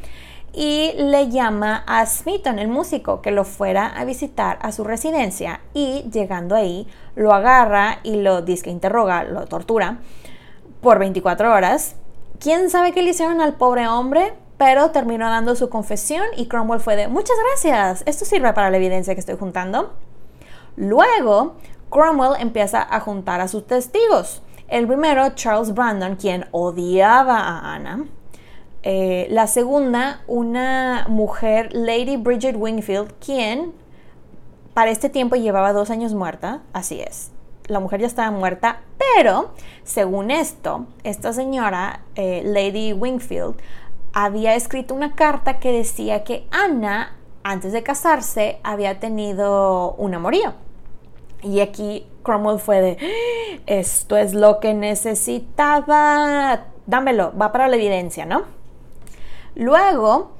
y 0.53 0.93
le 0.95 1.29
llama 1.29 1.83
a 1.85 2.05
Smithon, 2.05 2.59
el 2.59 2.69
músico, 2.69 3.21
que 3.21 3.31
lo 3.31 3.43
fuera 3.43 3.87
a 3.87 4.05
visitar 4.05 4.57
a 4.61 4.71
su 4.71 4.85
residencia 4.85 5.59
y 5.73 6.09
llegando 6.09 6.55
ahí 6.55 6.87
lo 7.15 7.33
agarra 7.33 7.99
y 8.03 8.21
lo 8.21 8.41
dice 8.41 8.63
que 8.63 8.69
interroga, 8.69 9.25
lo 9.25 9.47
tortura 9.47 9.97
por 10.79 10.97
24 10.97 11.53
horas. 11.53 11.97
¿Quién 12.39 12.69
sabe 12.69 12.93
qué 12.93 13.01
le 13.01 13.09
hicieron 13.09 13.41
al 13.41 13.55
pobre 13.55 13.89
hombre? 13.89 14.33
Pero 14.61 14.91
terminó 14.91 15.27
dando 15.27 15.55
su 15.55 15.69
confesión 15.69 16.23
y 16.37 16.45
Cromwell 16.45 16.79
fue 16.79 16.95
de 16.95 17.07
muchas 17.07 17.35
gracias, 17.49 18.03
esto 18.05 18.25
sirve 18.25 18.53
para 18.53 18.69
la 18.69 18.77
evidencia 18.77 19.15
que 19.15 19.19
estoy 19.19 19.35
juntando. 19.35 19.93
Luego, 20.75 21.55
Cromwell 21.89 22.39
empieza 22.39 22.85
a 22.87 22.99
juntar 22.99 23.41
a 23.41 23.47
sus 23.47 23.65
testigos. 23.65 24.43
El 24.67 24.85
primero, 24.85 25.29
Charles 25.33 25.73
Brandon, 25.73 26.15
quien 26.15 26.45
odiaba 26.51 27.39
a 27.39 27.73
Anna. 27.73 28.05
Eh, 28.83 29.25
la 29.31 29.47
segunda, 29.47 30.21
una 30.27 31.07
mujer, 31.09 31.69
Lady 31.73 32.17
Bridget 32.17 32.55
Wingfield, 32.55 33.13
quien 33.13 33.73
para 34.75 34.91
este 34.91 35.09
tiempo 35.09 35.37
llevaba 35.37 35.73
dos 35.73 35.89
años 35.89 36.13
muerta, 36.13 36.61
así 36.71 37.01
es. 37.01 37.31
La 37.65 37.79
mujer 37.79 38.01
ya 38.01 38.07
estaba 38.07 38.29
muerta, 38.29 38.81
pero 39.15 39.55
según 39.83 40.29
esto, 40.29 40.85
esta 41.03 41.33
señora, 41.33 42.01
eh, 42.13 42.43
Lady 42.45 42.93
Wingfield, 42.93 43.55
había 44.13 44.55
escrito 44.55 44.93
una 44.93 45.15
carta 45.15 45.59
que 45.59 45.71
decía 45.71 46.23
que 46.23 46.47
Ana, 46.51 47.15
antes 47.43 47.71
de 47.71 47.83
casarse, 47.83 48.59
había 48.63 48.99
tenido 48.99 49.93
un 49.93 50.13
amorío. 50.13 50.53
Y 51.41 51.59
aquí 51.59 52.05
Cromwell 52.23 52.59
fue 52.59 52.81
de, 52.81 52.97
¡Ah! 53.01 53.61
esto 53.65 54.17
es 54.17 54.33
lo 54.33 54.59
que 54.59 54.73
necesitaba, 54.73 56.65
dámelo, 56.85 57.33
va 57.39 57.51
para 57.51 57.67
la 57.67 57.75
evidencia, 57.75 58.25
¿no? 58.25 58.43
Luego 59.55 60.31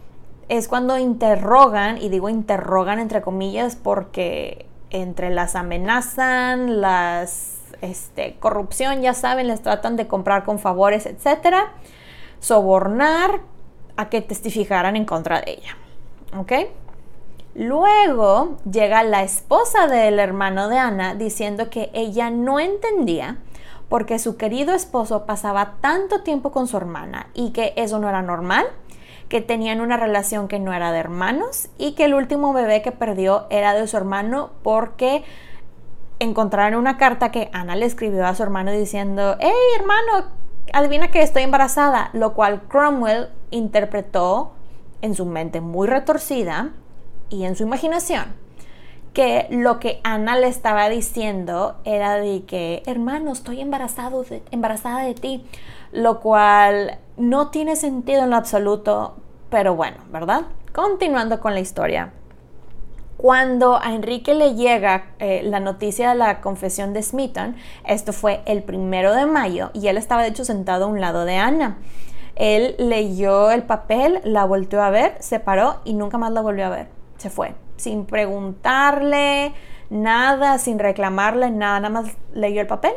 es 0.47 0.67
cuando 0.67 0.97
interrogan, 0.97 1.97
y 1.97 2.09
digo 2.09 2.30
interrogan 2.30 2.99
entre 2.99 3.22
comillas 3.22 3.76
porque 3.76 4.65
entre 4.89 5.30
las 5.30 5.55
amenazan, 5.55 6.82
las 6.82 7.59
este, 7.82 8.36
corrupción, 8.39 9.01
ya 9.01 9.13
saben, 9.13 9.47
les 9.47 9.61
tratan 9.61 9.95
de 9.95 10.07
comprar 10.07 10.43
con 10.43 10.59
favores, 10.59 11.05
etcétera, 11.05 11.72
sobornar, 12.39 13.41
a 14.02 14.10
que 14.10 14.22
testificaran 14.22 14.95
en 14.95 15.06
contra 15.06 15.41
de 15.41 15.52
ella. 15.52 15.78
¿Ok? 16.38 16.52
Luego 17.54 18.58
llega 18.70 19.04
la 19.04 19.24
esposa 19.24 19.88
del 19.88 20.20
hermano 20.20 20.70
de 20.70 20.78
Ana 20.78 21.16
diciendo 21.16 21.70
que 21.70 21.89
ella 21.93 22.30
no 22.30 22.60
entendía 22.60 23.38
por 23.89 24.06
qué 24.06 24.20
su 24.20 24.38
querido 24.38 24.74
esposo 24.74 25.26
pasaba 25.26 25.74
tanto 25.82 26.22
tiempo 26.22 26.52
con 26.52 26.68
su 26.68 26.78
hermana 26.78 27.28
y 27.34 27.52
que 27.52 27.74
eso 27.76 27.99
no 27.99 28.08
era 28.08 28.22
normal, 28.22 28.66
que 29.28 29.41
tenían 29.41 29.82
una 29.82 29.97
relación 29.97 30.47
que 30.47 30.60
no 30.60 30.72
era 30.72 30.93
de 30.93 30.99
hermanos 30.99 31.68
y 31.78 31.93
que 31.93 32.06
el 32.06 32.14
último 32.14 32.54
bebé 32.54 32.82
que 32.82 32.93
perdió 32.93 33.47
era 33.49 33.74
de 33.74 33.86
su 33.88 33.97
hermano 33.97 34.52
porque 34.64 35.26
encontraron 36.20 36.80
una 36.80 36.97
carta 36.97 37.32
que 37.32 37.49
Ana 37.52 37.76
le 37.76 37.86
escribió 37.86 38.26
a 38.26 38.36
su 38.36 38.43
hermano 38.43 38.72
diciendo, 38.72 39.36
hey 39.41 39.52
hermano, 39.78 40.28
adivina 40.72 41.12
que 41.12 41.22
estoy 41.22 41.43
embarazada, 41.43 42.12
lo 42.14 42.34
cual 42.34 42.62
Cromwell 42.70 43.28
interpretó 43.52 44.54
en 45.02 45.16
su 45.16 45.26
mente 45.26 45.62
muy 45.62 45.88
retorcida 45.88 46.72
y 47.30 47.45
en 47.45 47.56
su 47.56 47.64
imaginación 47.64 48.41
que 49.14 49.47
lo 49.49 49.80
que 49.80 49.99
Ana 50.04 50.38
le 50.38 50.47
estaba 50.47 50.88
diciendo 50.89 51.76
era 51.84 52.16
de 52.16 52.43
que, 52.45 52.82
hermano, 52.86 53.34
estoy 53.34 53.60
embarazado 53.60 54.26
embarazada 54.52 55.04
de 55.04 55.14
ti, 55.14 55.45
lo 55.91 56.22
cual 56.22 56.99
no 57.18 57.49
tiene 57.49 57.76
sentido 57.76 58.24
en 58.24 58.30
lo 58.30 58.38
absoluto, 58.38 59.16
pero 59.49 59.76
bueno, 59.76 59.97
¿verdad? 60.12 60.43
Continuando 60.74 61.41
con 61.41 61.54
la 61.54 61.60
historia. 61.60 62.14
Cuando 63.18 63.80
a 63.80 63.93
Enrique 63.93 64.34
le 64.34 64.56
llega 64.56 65.12
eh, 65.20 65.41
la 65.43 65.60
noticia 65.60 66.10
de 66.10 66.16
la 66.16 66.41
confesión 66.41 66.93
de 66.93 67.04
Smithon, 67.04 67.56
esto 67.86 68.14
fue 68.14 68.41
el 68.45 68.64
primero 68.64 69.14
de 69.14 69.26
mayo 69.26 69.70
y 69.74 69.89
él 69.89 69.97
estaba 69.97 70.24
de 70.24 70.30
hecho 70.30 70.45
sentado 70.45 70.86
a 70.86 70.88
un 70.88 71.02
lado 71.02 71.26
de 71.26 71.36
Ana. 71.36 71.78
Él 72.42 72.74
leyó 72.80 73.52
el 73.52 73.62
papel, 73.62 74.20
la 74.24 74.46
volteó 74.46 74.82
a 74.82 74.89
ver, 74.89 75.16
se 75.20 75.39
paró 75.39 75.76
y 75.86 75.94
nunca 75.94 76.18
más 76.18 76.32
la 76.32 76.42
volvió 76.42 76.66
a 76.66 76.70
ver. 76.70 76.88
Se 77.18 77.30
fue, 77.30 77.54
sin 77.76 78.06
preguntarle 78.08 79.54
nada, 79.92 80.58
sin 80.58 80.80
reclamarle 80.80 81.52
nada, 81.52 81.82
nada 81.82 82.02
más 82.02 82.16
leyó 82.34 82.60
el 82.60 82.66
papel, 82.66 82.94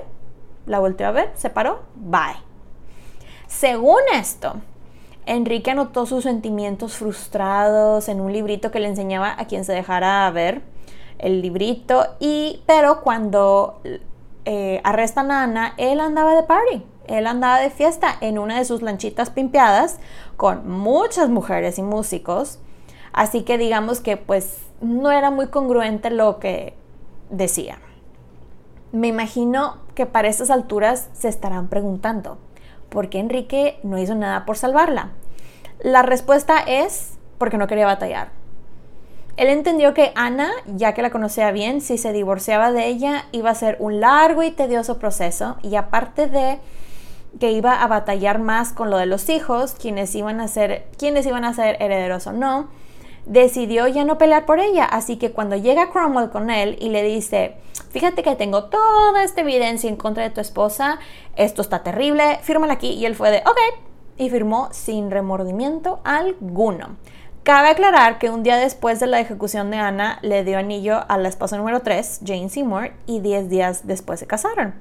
la 0.64 0.78
volteó 0.78 1.08
a 1.08 1.10
ver, 1.10 1.30
se 1.34 1.50
paró, 1.50 1.82
bye. 1.94 2.38
Según 3.46 4.00
esto, 4.14 4.54
Enrique 5.26 5.72
anotó 5.72 6.06
sus 6.06 6.24
sentimientos 6.24 6.96
frustrados 6.96 8.08
en 8.08 8.22
un 8.22 8.32
librito 8.32 8.70
que 8.70 8.80
le 8.80 8.88
enseñaba 8.88 9.34
a 9.38 9.44
quien 9.44 9.66
se 9.66 9.74
dejara 9.74 10.30
ver 10.30 10.62
el 11.18 11.42
librito 11.42 12.06
y 12.18 12.62
pero 12.64 13.02
cuando 13.02 13.82
eh, 14.46 14.80
arrestan 14.84 15.30
a 15.30 15.42
Ana, 15.42 15.74
él 15.76 16.00
andaba 16.00 16.34
de 16.34 16.44
party 16.44 16.93
él 17.06 17.26
andaba 17.26 17.58
de 17.58 17.70
fiesta 17.70 18.16
en 18.20 18.38
una 18.38 18.58
de 18.58 18.64
sus 18.64 18.82
lanchitas 18.82 19.30
pimpeadas 19.30 19.98
con 20.36 20.68
muchas 20.68 21.28
mujeres 21.28 21.78
y 21.78 21.82
músicos. 21.82 22.58
Así 23.12 23.42
que 23.42 23.58
digamos 23.58 24.00
que 24.00 24.16
pues 24.16 24.58
no 24.80 25.10
era 25.10 25.30
muy 25.30 25.48
congruente 25.48 26.10
lo 26.10 26.38
que 26.38 26.74
decía. 27.30 27.78
Me 28.92 29.08
imagino 29.08 29.78
que 29.94 30.06
para 30.06 30.28
estas 30.28 30.50
alturas 30.50 31.08
se 31.12 31.28
estarán 31.28 31.68
preguntando, 31.68 32.38
¿por 32.88 33.08
qué 33.08 33.18
Enrique 33.18 33.78
no 33.82 33.98
hizo 33.98 34.14
nada 34.14 34.44
por 34.44 34.56
salvarla? 34.56 35.10
La 35.80 36.02
respuesta 36.02 36.58
es 36.60 37.18
porque 37.38 37.58
no 37.58 37.66
quería 37.66 37.86
batallar. 37.86 38.30
Él 39.36 39.48
entendió 39.48 39.94
que 39.94 40.12
Ana, 40.14 40.50
ya 40.66 40.94
que 40.94 41.02
la 41.02 41.10
conocía 41.10 41.50
bien, 41.50 41.80
si 41.80 41.98
se 41.98 42.12
divorciaba 42.12 42.70
de 42.70 42.86
ella 42.86 43.24
iba 43.32 43.50
a 43.50 43.54
ser 43.54 43.76
un 43.80 44.00
largo 44.00 44.44
y 44.44 44.52
tedioso 44.52 44.98
proceso 45.00 45.56
y 45.62 45.74
aparte 45.74 46.28
de 46.28 46.60
que 47.40 47.52
iba 47.52 47.82
a 47.82 47.86
batallar 47.86 48.38
más 48.38 48.72
con 48.72 48.90
lo 48.90 48.98
de 48.98 49.06
los 49.06 49.28
hijos, 49.28 49.74
quienes 49.74 50.14
iban 50.14 50.40
a 50.40 50.48
ser, 50.48 50.86
quienes 50.98 51.26
iban 51.26 51.44
a 51.44 51.54
ser 51.54 51.76
herederos 51.80 52.26
o 52.26 52.32
no, 52.32 52.68
decidió 53.26 53.86
ya 53.88 54.04
no 54.04 54.18
pelear 54.18 54.46
por 54.46 54.60
ella. 54.60 54.84
Así 54.84 55.16
que 55.16 55.32
cuando 55.32 55.56
llega 55.56 55.90
Cromwell 55.90 56.30
con 56.30 56.50
él 56.50 56.76
y 56.80 56.90
le 56.90 57.02
dice, 57.02 57.56
fíjate 57.90 58.22
que 58.22 58.36
tengo 58.36 58.64
toda 58.64 59.24
esta 59.24 59.40
evidencia 59.40 59.88
en 59.88 59.96
contra 59.96 60.22
de 60.22 60.30
tu 60.30 60.40
esposa, 60.40 60.98
esto 61.36 61.62
está 61.62 61.82
terrible, 61.82 62.38
fírmala 62.42 62.74
aquí. 62.74 62.90
Y 62.90 63.06
él 63.06 63.14
fue 63.14 63.30
de, 63.30 63.38
ok, 63.38 63.58
y 64.16 64.30
firmó 64.30 64.68
sin 64.72 65.10
remordimiento 65.10 66.00
alguno. 66.04 66.96
Cabe 67.42 67.68
aclarar 67.68 68.18
que 68.18 68.30
un 68.30 68.42
día 68.42 68.56
después 68.56 69.00
de 69.00 69.06
la 69.06 69.20
ejecución 69.20 69.70
de 69.70 69.76
Ana 69.76 70.18
le 70.22 70.44
dio 70.44 70.58
anillo 70.58 71.04
a 71.08 71.18
la 71.18 71.28
esposa 71.28 71.58
número 71.58 71.80
3, 71.80 72.20
Jane 72.24 72.48
Seymour, 72.48 72.92
y 73.06 73.20
10 73.20 73.50
días 73.50 73.86
después 73.86 74.20
se 74.20 74.26
casaron. 74.26 74.74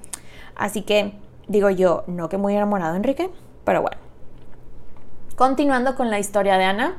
Así 0.56 0.84
que 0.84 1.14
Digo 1.47 1.69
yo, 1.69 2.03
no 2.07 2.29
que 2.29 2.37
muy 2.37 2.55
enamorado 2.55 2.95
Enrique, 2.95 3.29
pero 3.63 3.81
bueno. 3.81 3.97
Continuando 5.35 5.95
con 5.95 6.09
la 6.09 6.19
historia 6.19 6.57
de 6.57 6.63
Ana, 6.63 6.97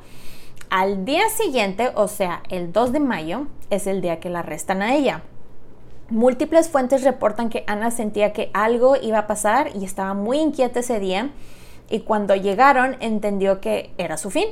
al 0.71 1.05
día 1.05 1.29
siguiente, 1.29 1.93
o 1.95 2.09
sea, 2.09 2.43
el 2.51 2.73
2 2.73 2.93
de 2.93 3.01
mayo, 3.01 3.47
es 3.71 3.87
el 3.87 4.01
día 4.01 4.21
que 4.21 4.31
la 4.31 4.41
arrestan 4.41 4.83
a 4.83 4.95
ella. 4.95 5.23
Múltiples 6.11 6.69
fuentes 6.69 7.03
reportan 7.05 7.49
que 7.49 7.65
Ana 7.67 7.91
sentía 7.91 8.33
que 8.33 8.51
algo 8.53 8.97
iba 8.97 9.21
a 9.21 9.27
pasar 9.27 9.71
y 9.75 9.85
estaba 9.85 10.15
muy 10.15 10.39
inquieta 10.39 10.81
ese 10.81 11.01
día 11.01 11.31
y 11.89 12.01
cuando 12.01 12.35
llegaron 12.35 12.97
entendió 13.01 13.61
que 13.61 13.93
era 13.99 14.17
su 14.17 14.31
fin. 14.31 14.49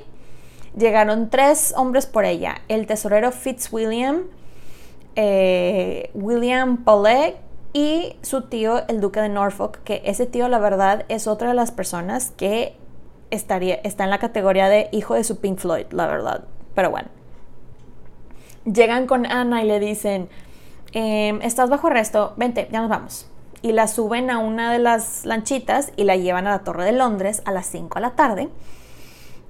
Llegaron 0.76 1.28
tres 1.28 1.74
hombres 1.76 2.06
por 2.06 2.24
ella, 2.24 2.62
el 2.68 2.86
tesorero 2.86 3.32
Fitzwilliam, 3.32 4.22
eh, 5.16 6.10
William 6.14 6.84
Paulet, 6.84 7.36
y 7.72 8.16
su 8.22 8.42
tío, 8.42 8.86
el 8.88 9.00
duque 9.00 9.20
de 9.20 9.28
Norfolk, 9.28 9.82
que 9.84 10.02
ese 10.04 10.26
tío 10.26 10.48
la 10.48 10.58
verdad 10.58 11.04
es 11.08 11.26
otra 11.26 11.48
de 11.48 11.54
las 11.54 11.72
personas 11.72 12.32
que 12.36 12.76
estaría, 13.30 13.76
está 13.76 14.04
en 14.04 14.10
la 14.10 14.18
categoría 14.18 14.68
de 14.68 14.88
hijo 14.92 15.14
de 15.14 15.24
su 15.24 15.40
Pink 15.40 15.58
Floyd, 15.58 15.86
la 15.90 16.06
verdad. 16.06 16.44
Pero 16.74 16.90
bueno. 16.90 17.08
Llegan 18.64 19.06
con 19.06 19.26
Ana 19.26 19.62
y 19.62 19.66
le 19.66 19.80
dicen, 19.80 20.28
em, 20.92 21.40
estás 21.42 21.70
bajo 21.70 21.86
arresto, 21.88 22.34
vente, 22.36 22.68
ya 22.70 22.80
nos 22.80 22.90
vamos. 22.90 23.26
Y 23.62 23.72
la 23.72 23.88
suben 23.88 24.30
a 24.30 24.38
una 24.38 24.70
de 24.70 24.78
las 24.78 25.24
lanchitas 25.24 25.92
y 25.96 26.04
la 26.04 26.16
llevan 26.16 26.46
a 26.46 26.50
la 26.50 26.58
Torre 26.64 26.84
de 26.84 26.92
Londres 26.92 27.42
a 27.46 27.52
las 27.52 27.66
5 27.66 27.94
de 27.94 28.00
la 28.02 28.10
tarde. 28.10 28.50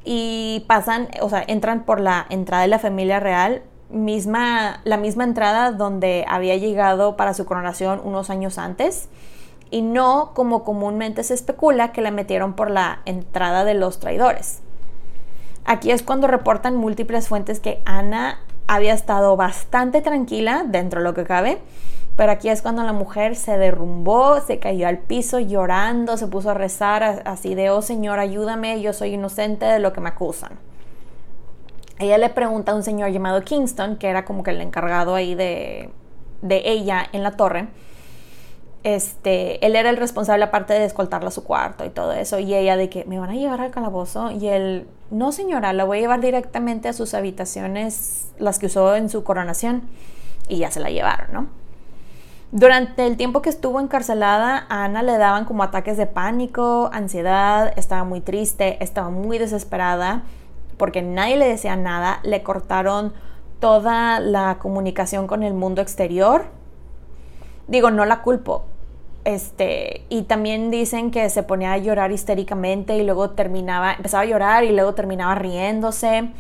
Y 0.04 0.64
pasan, 0.68 1.08
o 1.20 1.28
sea, 1.28 1.44
entran 1.46 1.84
por 1.84 2.00
la 2.00 2.26
entrada 2.30 2.62
de 2.62 2.68
la 2.68 2.78
familia 2.78 3.20
real 3.20 3.62
misma, 3.92 4.80
la 4.84 4.96
misma 4.96 5.24
entrada 5.24 5.72
donde 5.72 6.24
había 6.28 6.56
llegado 6.56 7.16
para 7.16 7.34
su 7.34 7.44
coronación 7.44 8.00
unos 8.04 8.30
años 8.30 8.58
antes 8.58 9.08
y 9.70 9.82
no 9.82 10.32
como 10.34 10.64
comúnmente 10.64 11.24
se 11.24 11.34
especula 11.34 11.92
que 11.92 12.02
la 12.02 12.10
metieron 12.10 12.54
por 12.54 12.70
la 12.70 13.00
entrada 13.04 13.64
de 13.64 13.74
los 13.74 14.00
traidores. 14.00 14.60
Aquí 15.64 15.90
es 15.90 16.02
cuando 16.02 16.26
reportan 16.26 16.76
múltiples 16.76 17.28
fuentes 17.28 17.60
que 17.60 17.80
Ana 17.84 18.40
había 18.66 18.94
estado 18.94 19.36
bastante 19.36 20.00
tranquila 20.00 20.64
dentro 20.66 21.00
de 21.00 21.04
lo 21.04 21.14
que 21.14 21.24
cabe, 21.24 21.58
pero 22.16 22.32
aquí 22.32 22.48
es 22.48 22.62
cuando 22.62 22.82
la 22.82 22.92
mujer 22.92 23.36
se 23.36 23.56
derrumbó, 23.56 24.40
se 24.40 24.58
cayó 24.58 24.88
al 24.88 24.98
piso 24.98 25.40
llorando, 25.40 26.16
se 26.16 26.26
puso 26.26 26.50
a 26.50 26.54
rezar 26.54 27.22
así 27.24 27.54
de, 27.54 27.70
oh 27.70 27.80
Señor, 27.80 28.18
ayúdame, 28.18 28.80
yo 28.82 28.92
soy 28.92 29.14
inocente 29.14 29.64
de 29.64 29.78
lo 29.78 29.92
que 29.92 30.00
me 30.00 30.10
acusan. 30.10 30.52
Ella 31.98 32.18
le 32.18 32.30
pregunta 32.30 32.72
a 32.72 32.74
un 32.74 32.82
señor 32.82 33.10
llamado 33.10 33.42
Kingston, 33.42 33.96
que 33.96 34.08
era 34.08 34.24
como 34.24 34.42
que 34.42 34.50
el 34.50 34.60
encargado 34.60 35.14
ahí 35.14 35.34
de, 35.34 35.90
de 36.40 36.62
ella 36.64 37.06
en 37.12 37.22
la 37.22 37.32
torre, 37.32 37.68
este, 38.84 39.64
él 39.64 39.76
era 39.76 39.90
el 39.90 39.96
responsable 39.96 40.44
aparte 40.44 40.74
de 40.74 40.84
escoltarla 40.84 41.28
a 41.28 41.32
su 41.32 41.44
cuarto 41.44 41.84
y 41.84 41.90
todo 41.90 42.12
eso. 42.12 42.38
Y 42.38 42.54
ella 42.54 42.76
de 42.76 42.88
que 42.88 43.04
me 43.04 43.18
van 43.18 43.30
a 43.30 43.34
llevar 43.34 43.60
al 43.60 43.70
calabozo. 43.70 44.30
Y 44.30 44.48
él, 44.48 44.88
no 45.10 45.32
señora, 45.32 45.72
la 45.72 45.84
voy 45.84 45.98
a 45.98 46.00
llevar 46.00 46.20
directamente 46.20 46.88
a 46.88 46.92
sus 46.92 47.14
habitaciones, 47.14 48.32
las 48.38 48.58
que 48.58 48.66
usó 48.66 48.96
en 48.96 49.08
su 49.08 49.22
coronación. 49.24 49.82
Y 50.48 50.58
ya 50.58 50.70
se 50.70 50.80
la 50.80 50.90
llevaron, 50.90 51.32
¿no? 51.32 51.46
Durante 52.50 53.06
el 53.06 53.16
tiempo 53.16 53.40
que 53.40 53.48
estuvo 53.48 53.80
encarcelada, 53.80 54.66
a 54.68 54.84
Ana 54.84 55.02
le 55.02 55.16
daban 55.16 55.46
como 55.46 55.62
ataques 55.62 55.96
de 55.96 56.06
pánico, 56.06 56.90
ansiedad, 56.92 57.72
estaba 57.76 58.04
muy 58.04 58.20
triste, 58.20 58.82
estaba 58.84 59.08
muy 59.08 59.38
desesperada 59.38 60.24
porque 60.76 61.02
nadie 61.02 61.36
le 61.36 61.48
decía 61.48 61.76
nada, 61.76 62.20
le 62.22 62.42
cortaron 62.42 63.12
toda 63.60 64.20
la 64.20 64.58
comunicación 64.58 65.26
con 65.26 65.42
el 65.42 65.54
mundo 65.54 65.82
exterior. 65.82 66.46
Digo, 67.68 67.90
no 67.90 68.04
la 68.04 68.22
culpo, 68.22 68.64
este, 69.24 70.04
y 70.08 70.22
también 70.22 70.70
dicen 70.70 71.10
que 71.12 71.30
se 71.30 71.42
ponía 71.44 71.72
a 71.72 71.78
llorar 71.78 72.10
histéricamente 72.10 72.96
y 72.96 73.04
luego 73.04 73.30
terminaba, 73.30 73.92
empezaba 73.92 74.24
a 74.24 74.26
llorar 74.26 74.64
y 74.64 74.72
luego 74.72 74.94
terminaba 74.94 75.34
riéndose. 75.36 76.30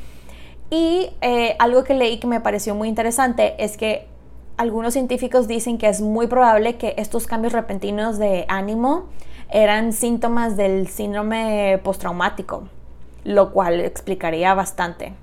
Y 0.70 1.10
eh, 1.20 1.54
algo 1.58 1.84
que 1.84 1.94
leí 1.94 2.18
que 2.18 2.26
me 2.26 2.40
pareció 2.40 2.74
muy 2.74 2.88
interesante 2.88 3.54
es 3.62 3.76
que 3.76 4.08
algunos 4.56 4.94
científicos 4.94 5.46
dicen 5.46 5.78
que 5.78 5.88
es 5.88 6.00
muy 6.00 6.26
probable 6.26 6.76
que 6.76 6.94
estos 6.96 7.26
cambios 7.26 7.52
repentinos 7.52 8.18
de 8.18 8.46
ánimo 8.48 9.06
eran 9.50 9.92
síntomas 9.92 10.56
del 10.56 10.88
síndrome 10.88 11.78
postraumático, 11.84 12.64
lo 13.24 13.52
cual 13.52 13.80
explicaría 13.80 14.54
bastante. 14.54 15.14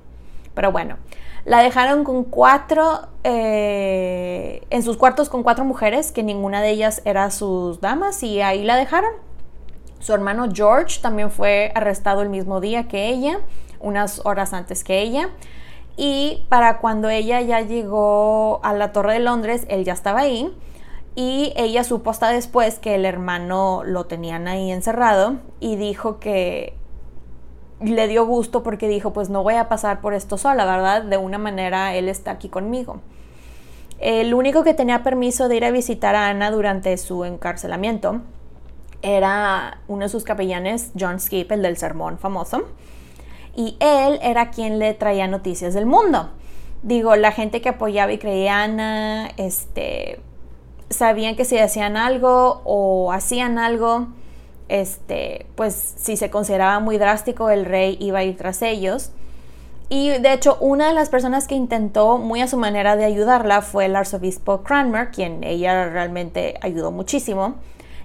Pero 0.53 0.71
bueno, 0.71 0.97
la 1.45 1.61
dejaron 1.61 2.03
con 2.03 2.25
cuatro, 2.25 3.07
eh, 3.23 4.61
en 4.69 4.83
sus 4.83 4.97
cuartos 4.97 5.29
con 5.29 5.43
cuatro 5.43 5.65
mujeres, 5.65 6.11
que 6.11 6.23
ninguna 6.23 6.61
de 6.61 6.69
ellas 6.69 7.01
era 7.05 7.31
sus 7.31 7.81
damas, 7.81 8.21
y 8.23 8.41
ahí 8.41 8.63
la 8.63 8.75
dejaron. 8.75 9.11
Su 9.99 10.13
hermano 10.13 10.47
George 10.53 11.01
también 11.01 11.31
fue 11.31 11.71
arrestado 11.75 12.21
el 12.21 12.29
mismo 12.29 12.61
día 12.61 12.87
que 12.87 13.09
ella, 13.09 13.39
unas 13.79 14.25
horas 14.25 14.53
antes 14.53 14.83
que 14.83 15.01
ella. 15.01 15.29
Y 15.97 16.45
para 16.47 16.77
cuando 16.77 17.09
ella 17.09 17.41
ya 17.41 17.59
llegó 17.61 18.61
a 18.63 18.73
la 18.73 18.93
Torre 18.93 19.13
de 19.13 19.19
Londres, 19.19 19.65
él 19.69 19.83
ya 19.83 19.93
estaba 19.93 20.21
ahí. 20.21 20.55
Y 21.15 21.51
ella 21.57 21.83
supo 21.83 22.11
hasta 22.11 22.29
después 22.29 22.79
que 22.79 22.95
el 22.95 23.03
hermano 23.03 23.81
lo 23.83 24.05
tenían 24.05 24.47
ahí 24.47 24.71
encerrado 24.71 25.39
y 25.59 25.75
dijo 25.75 26.19
que 26.19 26.78
le 27.81 28.07
dio 28.07 28.25
gusto 28.25 28.63
porque 28.63 28.87
dijo, 28.87 29.13
pues 29.13 29.29
no 29.29 29.43
voy 29.43 29.55
a 29.55 29.69
pasar 29.69 30.01
por 30.01 30.13
esto 30.13 30.37
sola, 30.37 30.65
¿verdad? 30.65 31.03
De 31.03 31.17
una 31.17 31.37
manera 31.37 31.95
él 31.95 32.09
está 32.09 32.31
aquí 32.31 32.49
conmigo. 32.49 33.01
El 33.99 34.33
único 34.33 34.63
que 34.63 34.73
tenía 34.73 35.03
permiso 35.03 35.49
de 35.49 35.57
ir 35.57 35.65
a 35.65 35.71
visitar 35.71 36.15
a 36.15 36.29
Ana 36.29 36.51
durante 36.51 36.95
su 36.97 37.25
encarcelamiento 37.25 38.21
era 39.01 39.79
uno 39.87 40.03
de 40.03 40.09
sus 40.09 40.23
capellanes, 40.23 40.91
John 40.97 41.19
Skip, 41.19 41.51
el 41.51 41.61
del 41.61 41.77
sermón 41.77 42.17
famoso. 42.17 42.63
Y 43.55 43.77
él 43.79 44.19
era 44.21 44.51
quien 44.51 44.79
le 44.79 44.93
traía 44.93 45.27
noticias 45.27 45.73
del 45.73 45.85
mundo. 45.85 46.29
Digo, 46.81 47.15
la 47.15 47.31
gente 47.31 47.61
que 47.61 47.69
apoyaba 47.69 48.11
y 48.13 48.17
creía 48.17 48.59
a 48.59 48.63
Ana, 48.63 49.31
este, 49.35 50.21
sabían 50.89 51.35
que 51.35 51.43
si 51.43 51.57
hacían 51.57 51.97
algo 51.97 52.61
o 52.63 53.11
hacían 53.11 53.57
algo, 53.57 54.07
este, 54.69 55.45
pues 55.55 55.73
si 55.97 56.15
se 56.15 56.29
consideraba 56.29 56.79
muy 56.79 56.97
drástico, 56.97 57.49
el 57.49 57.65
rey 57.65 57.97
iba 57.99 58.19
a 58.19 58.23
ir 58.23 58.37
tras 58.37 58.61
ellos. 58.61 59.11
Y 59.89 60.09
de 60.09 60.33
hecho, 60.33 60.57
una 60.59 60.87
de 60.87 60.93
las 60.93 61.09
personas 61.09 61.47
que 61.47 61.55
intentó 61.55 62.19
muy 62.19 62.41
a 62.41 62.47
su 62.47 62.57
manera 62.57 62.95
de 62.95 63.05
ayudarla 63.05 63.63
fue 63.63 63.85
el 63.85 63.95
arzobispo 63.95 64.61
Cranmer, 64.61 65.09
quien 65.09 65.43
ella 65.43 65.89
realmente 65.89 66.59
ayudó 66.61 66.91
muchísimo. 66.91 67.55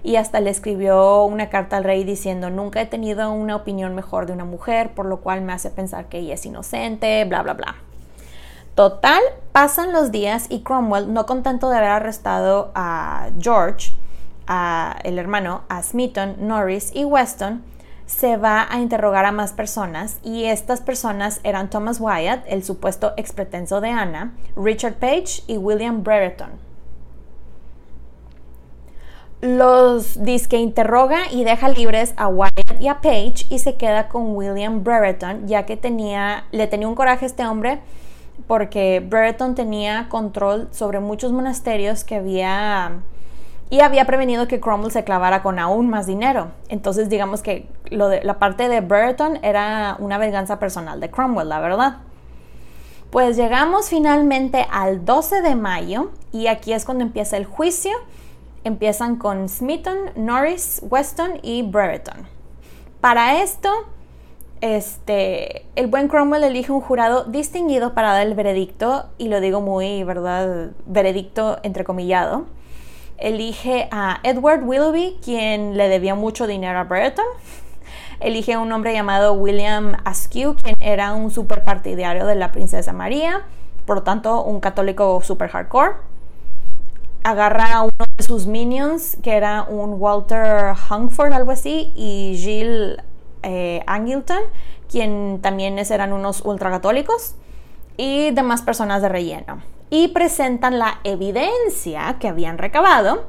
Y 0.03 0.17
hasta 0.17 0.39
le 0.39 0.49
escribió 0.49 1.23
una 1.23 1.49
carta 1.49 1.77
al 1.77 1.83
rey 1.83 2.03
diciendo, 2.03 2.49
nunca 2.49 2.81
he 2.81 2.85
tenido 2.85 3.31
una 3.31 3.55
opinión 3.55 3.95
mejor 3.95 4.25
de 4.25 4.33
una 4.33 4.45
mujer, 4.45 4.93
por 4.93 5.05
lo 5.05 5.21
cual 5.21 5.41
me 5.41 5.53
hace 5.53 5.69
pensar 5.69 6.05
que 6.09 6.19
ella 6.19 6.33
es 6.35 6.45
inocente, 6.45 7.23
bla, 7.25 7.43
bla, 7.43 7.53
bla. 7.53 7.75
Total, 8.75 9.21
pasan 9.51 9.93
los 9.93 10.11
días 10.11 10.47
y 10.49 10.61
Cromwell, 10.61 11.13
no 11.13 11.25
contento 11.25 11.69
de 11.69 11.77
haber 11.77 11.91
arrestado 11.91 12.71
a 12.75 13.29
George, 13.39 13.93
el 14.47 15.19
hermano, 15.19 15.63
a 15.69 15.81
Smithon, 15.81 16.47
Norris 16.47 16.91
y 16.93 17.05
Weston, 17.05 17.63
se 18.05 18.37
va 18.37 18.67
a 18.69 18.79
interrogar 18.79 19.25
a 19.25 19.31
más 19.31 19.53
personas 19.53 20.19
y 20.23 20.45
estas 20.45 20.81
personas 20.81 21.39
eran 21.43 21.69
Thomas 21.69 21.99
Wyatt, 21.99 22.45
el 22.47 22.63
supuesto 22.63 23.13
expretenso 23.17 23.81
de 23.81 23.89
Anna, 23.89 24.33
Richard 24.55 24.95
Page 24.95 25.43
y 25.47 25.57
William 25.57 26.03
Brereton. 26.03 26.51
Los 29.41 30.17
que 30.49 30.57
interroga 30.57 31.31
y 31.31 31.43
deja 31.43 31.69
libres 31.69 32.13
a 32.17 32.27
Wyatt 32.27 32.79
y 32.79 32.87
a 32.87 33.01
Page 33.01 33.45
y 33.49 33.59
se 33.59 33.75
queda 33.75 34.07
con 34.07 34.35
William 34.35 34.83
Brereton, 34.83 35.47
ya 35.47 35.65
que 35.65 35.77
tenía, 35.77 36.45
le 36.51 36.67
tenía 36.67 36.87
un 36.87 36.95
coraje 36.95 37.25
a 37.25 37.27
este 37.27 37.45
hombre 37.45 37.79
porque 38.47 39.03
Brereton 39.05 39.55
tenía 39.55 40.07
control 40.09 40.67
sobre 40.71 40.99
muchos 40.99 41.31
monasterios 41.31 42.03
que 42.03 42.15
había 42.15 43.01
y 43.69 43.79
había 43.79 44.05
prevenido 44.05 44.47
que 44.47 44.59
Cromwell 44.59 44.91
se 44.91 45.03
clavara 45.03 45.41
con 45.41 45.57
aún 45.59 45.89
más 45.89 46.05
dinero. 46.05 46.51
Entonces 46.69 47.09
digamos 47.09 47.41
que 47.41 47.67
la 47.89 48.37
parte 48.37 48.69
de 48.69 48.81
Burton 48.81 49.39
era 49.41 49.95
una 49.99 50.17
venganza 50.17 50.59
personal 50.59 50.99
de 50.99 51.09
Cromwell, 51.09 51.49
la 51.49 51.59
verdad. 51.59 51.97
Pues 53.09 53.37
llegamos 53.37 53.89
finalmente 53.89 54.67
al 54.71 55.05
12 55.05 55.41
de 55.41 55.55
mayo 55.55 56.11
y 56.31 56.47
aquí 56.47 56.73
es 56.73 56.85
cuando 56.85 57.03
empieza 57.03 57.37
el 57.37 57.45
juicio. 57.45 57.91
Empiezan 58.63 59.15
con 59.15 59.47
Smithon, 59.47 59.97
Norris, 60.15 60.81
Weston 60.89 61.39
y 61.41 61.63
Brereton. 61.63 62.27
Para 62.99 63.41
esto, 63.41 63.69
este, 64.61 65.67
el 65.75 65.87
buen 65.87 66.07
Cromwell 66.07 66.43
elige 66.43 66.71
un 66.71 66.81
jurado 66.81 67.25
distinguido 67.25 67.93
para 67.93 68.13
dar 68.13 68.25
el 68.25 68.33
veredicto, 68.33 69.05
y 69.19 69.27
lo 69.27 69.39
digo 69.39 69.61
muy, 69.61 70.03
¿verdad? 70.03 70.71
Veredicto 70.87 71.59
entrecomillado 71.61 72.47
elige 73.17 73.87
a 73.91 74.19
Edward 74.23 74.63
Willoughby, 74.63 75.17
quien 75.23 75.77
le 75.77 75.89
debía 75.89 76.15
mucho 76.15 76.47
dinero 76.47 76.79
a 76.79 76.83
Brereton. 76.83 77.25
Elige 78.19 78.53
a 78.53 78.59
un 78.59 78.71
hombre 78.71 78.93
llamado 78.93 79.33
William 79.33 79.97
Askew, 80.05 80.55
quien 80.55 80.75
era 80.79 81.13
un 81.13 81.31
super 81.31 81.63
partidario 81.63 82.25
de 82.25 82.35
la 82.35 82.51
princesa 82.51 82.93
María, 82.93 83.43
por 83.85 83.97
lo 83.97 84.03
tanto 84.03 84.43
un 84.43 84.59
católico 84.59 85.21
super 85.21 85.49
hardcore. 85.49 85.93
Agarra 87.23 87.73
a 87.73 87.81
uno 87.81 88.05
de 88.17 88.23
sus 88.23 88.45
minions, 88.45 89.17
que 89.23 89.35
era 89.35 89.63
un 89.63 89.95
Walter 89.99 90.73
Hungford, 90.89 91.33
algo 91.33 91.51
así, 91.51 91.91
y 91.95 92.35
Jill 92.37 93.01
eh, 93.43 93.83
Angleton, 93.87 94.41
quien 94.89 95.39
también 95.41 95.77
eran 95.79 96.13
unos 96.13 96.41
ultracatólicos, 96.45 97.35
y 97.97 98.31
demás 98.31 98.61
personas 98.61 99.01
de 99.01 99.09
relleno 99.09 99.74
y 99.95 100.09
presentan 100.09 100.77
la 100.77 100.99
evidencia 101.05 102.17
que 102.19 102.27
habían 102.27 102.57
recabado 102.57 103.27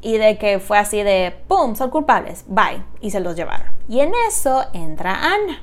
y 0.00 0.16
de 0.16 0.38
que 0.38 0.60
fue 0.60 0.78
así 0.78 1.02
de, 1.02 1.34
¡pum!, 1.48 1.74
son 1.74 1.90
culpables, 1.90 2.44
bye, 2.46 2.84
y 3.00 3.10
se 3.10 3.18
los 3.18 3.34
llevaron. 3.34 3.66
Y 3.88 3.98
en 3.98 4.12
eso 4.28 4.64
entra 4.74 5.12
Ana. 5.12 5.60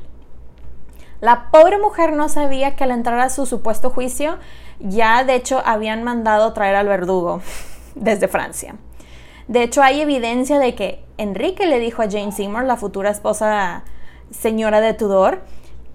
La 1.21 1.51
pobre 1.51 1.77
mujer 1.77 2.11
no 2.11 2.27
sabía 2.27 2.75
que 2.75 2.83
al 2.83 2.91
entrar 2.91 3.17
a 3.21 3.29
su 3.29 3.45
supuesto 3.45 3.91
juicio, 3.91 4.39
ya 4.81 5.23
de 5.23 5.35
hecho 5.35 5.61
habían 5.63 6.03
mandado 6.03 6.51
traer 6.51 6.75
al 6.75 6.89
verdugo 6.89 7.41
desde 7.95 8.27
Francia. 8.27 8.75
De 9.47 9.63
hecho, 9.63 9.81
hay 9.81 10.01
evidencia 10.01 10.59
de 10.59 10.75
que 10.75 11.01
Enrique 11.17 11.65
le 11.65 11.79
dijo 11.79 12.01
a 12.01 12.09
Jane 12.11 12.33
Seymour, 12.33 12.65
la 12.65 12.75
futura 12.75 13.09
esposa 13.09 13.85
señora 14.31 14.81
de 14.81 14.93
Tudor, 14.95 15.43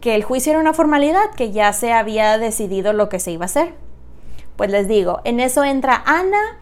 que 0.00 0.14
el 0.14 0.24
juicio 0.24 0.52
era 0.52 0.60
una 0.60 0.72
formalidad, 0.72 1.30
que 1.36 1.52
ya 1.52 1.74
se 1.74 1.92
había 1.92 2.38
decidido 2.38 2.94
lo 2.94 3.10
que 3.10 3.20
se 3.20 3.32
iba 3.32 3.44
a 3.44 3.52
hacer. 3.52 3.85
Pues 4.56 4.70
les 4.70 4.88
digo, 4.88 5.20
en 5.24 5.40
eso 5.40 5.64
entra 5.64 6.02
Ana, 6.06 6.58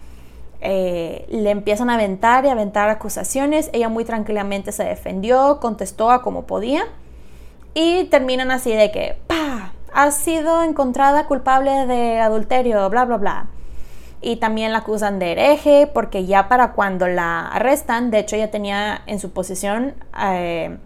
eh, 0.60 1.26
le 1.30 1.50
empiezan 1.50 1.90
a 1.90 1.94
aventar 1.94 2.44
y 2.44 2.48
aventar 2.48 2.88
acusaciones, 2.88 3.70
ella 3.72 3.88
muy 3.88 4.04
tranquilamente 4.04 4.72
se 4.72 4.84
defendió, 4.84 5.60
contestó 5.60 6.10
a 6.10 6.22
como 6.22 6.46
podía 6.46 6.86
y 7.74 8.04
terminan 8.04 8.50
así 8.50 8.72
de 8.72 8.90
que, 8.90 9.18
¡pa! 9.26 9.72
Ha 9.92 10.10
sido 10.10 10.62
encontrada 10.64 11.26
culpable 11.26 11.86
de 11.86 12.18
adulterio, 12.18 12.88
bla, 12.90 13.04
bla, 13.04 13.16
bla. 13.16 13.46
Y 14.20 14.36
también 14.36 14.72
la 14.72 14.78
acusan 14.78 15.18
de 15.18 15.32
hereje 15.32 15.86
porque 15.92 16.24
ya 16.24 16.48
para 16.48 16.72
cuando 16.72 17.06
la 17.06 17.46
arrestan, 17.48 18.10
de 18.10 18.20
hecho 18.20 18.36
ella 18.36 18.50
tenía 18.50 19.02
en 19.06 19.20
su 19.20 19.30
posesión 19.30 19.94
eh, 20.18 20.78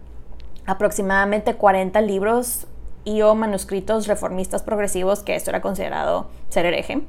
aproximadamente 0.65 1.55
40 1.55 2.01
libros 2.01 2.67
o 3.21 3.35
manuscritos 3.35 4.07
reformistas 4.07 4.63
progresivos 4.63 5.21
que 5.21 5.35
esto 5.35 5.49
era 5.49 5.61
considerado 5.61 6.27
ser 6.49 6.65
hereje. 6.65 7.01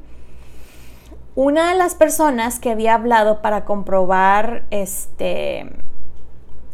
Una 1.34 1.70
de 1.70 1.78
las 1.78 1.94
personas 1.94 2.58
que 2.58 2.70
había 2.70 2.94
hablado 2.94 3.40
para 3.40 3.64
comprobar 3.64 4.64
este 4.70 5.70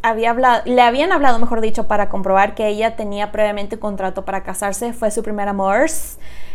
había 0.02 0.30
hablado, 0.30 0.62
le 0.66 0.82
habían 0.82 1.10
hablado, 1.10 1.38
mejor 1.38 1.60
dicho, 1.60 1.88
para 1.88 2.08
comprobar 2.08 2.54
que 2.54 2.68
ella 2.68 2.94
tenía 2.94 3.32
previamente 3.32 3.74
un 3.74 3.80
contrato 3.80 4.24
para 4.24 4.44
casarse, 4.44 4.92
fue 4.92 5.10
su 5.10 5.22
primer 5.22 5.48
amor, 5.48 5.86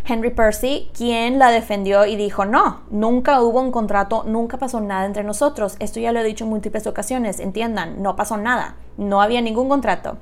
Henry 0.06 0.30
Percy, 0.32 0.90
quien 0.98 1.38
la 1.38 1.52
defendió 1.52 2.06
y 2.06 2.16
dijo, 2.16 2.46
no, 2.46 2.82
nunca 2.90 3.42
hubo 3.42 3.60
un 3.60 3.72
contrato, 3.72 4.24
nunca 4.26 4.58
pasó 4.58 4.80
nada 4.80 5.06
entre 5.06 5.24
nosotros. 5.24 5.76
Esto 5.80 6.00
ya 6.00 6.12
lo 6.12 6.20
he 6.20 6.24
dicho 6.24 6.46
en 6.46 6.50
múltiples 6.50 6.88
ocasiones, 6.88 7.40
entiendan, 7.40 8.02
no 8.02 8.16
pasó 8.16 8.38
nada, 8.38 8.76
no 8.98 9.22
había 9.22 9.42
ningún 9.42 9.68
contrato. 9.68 10.18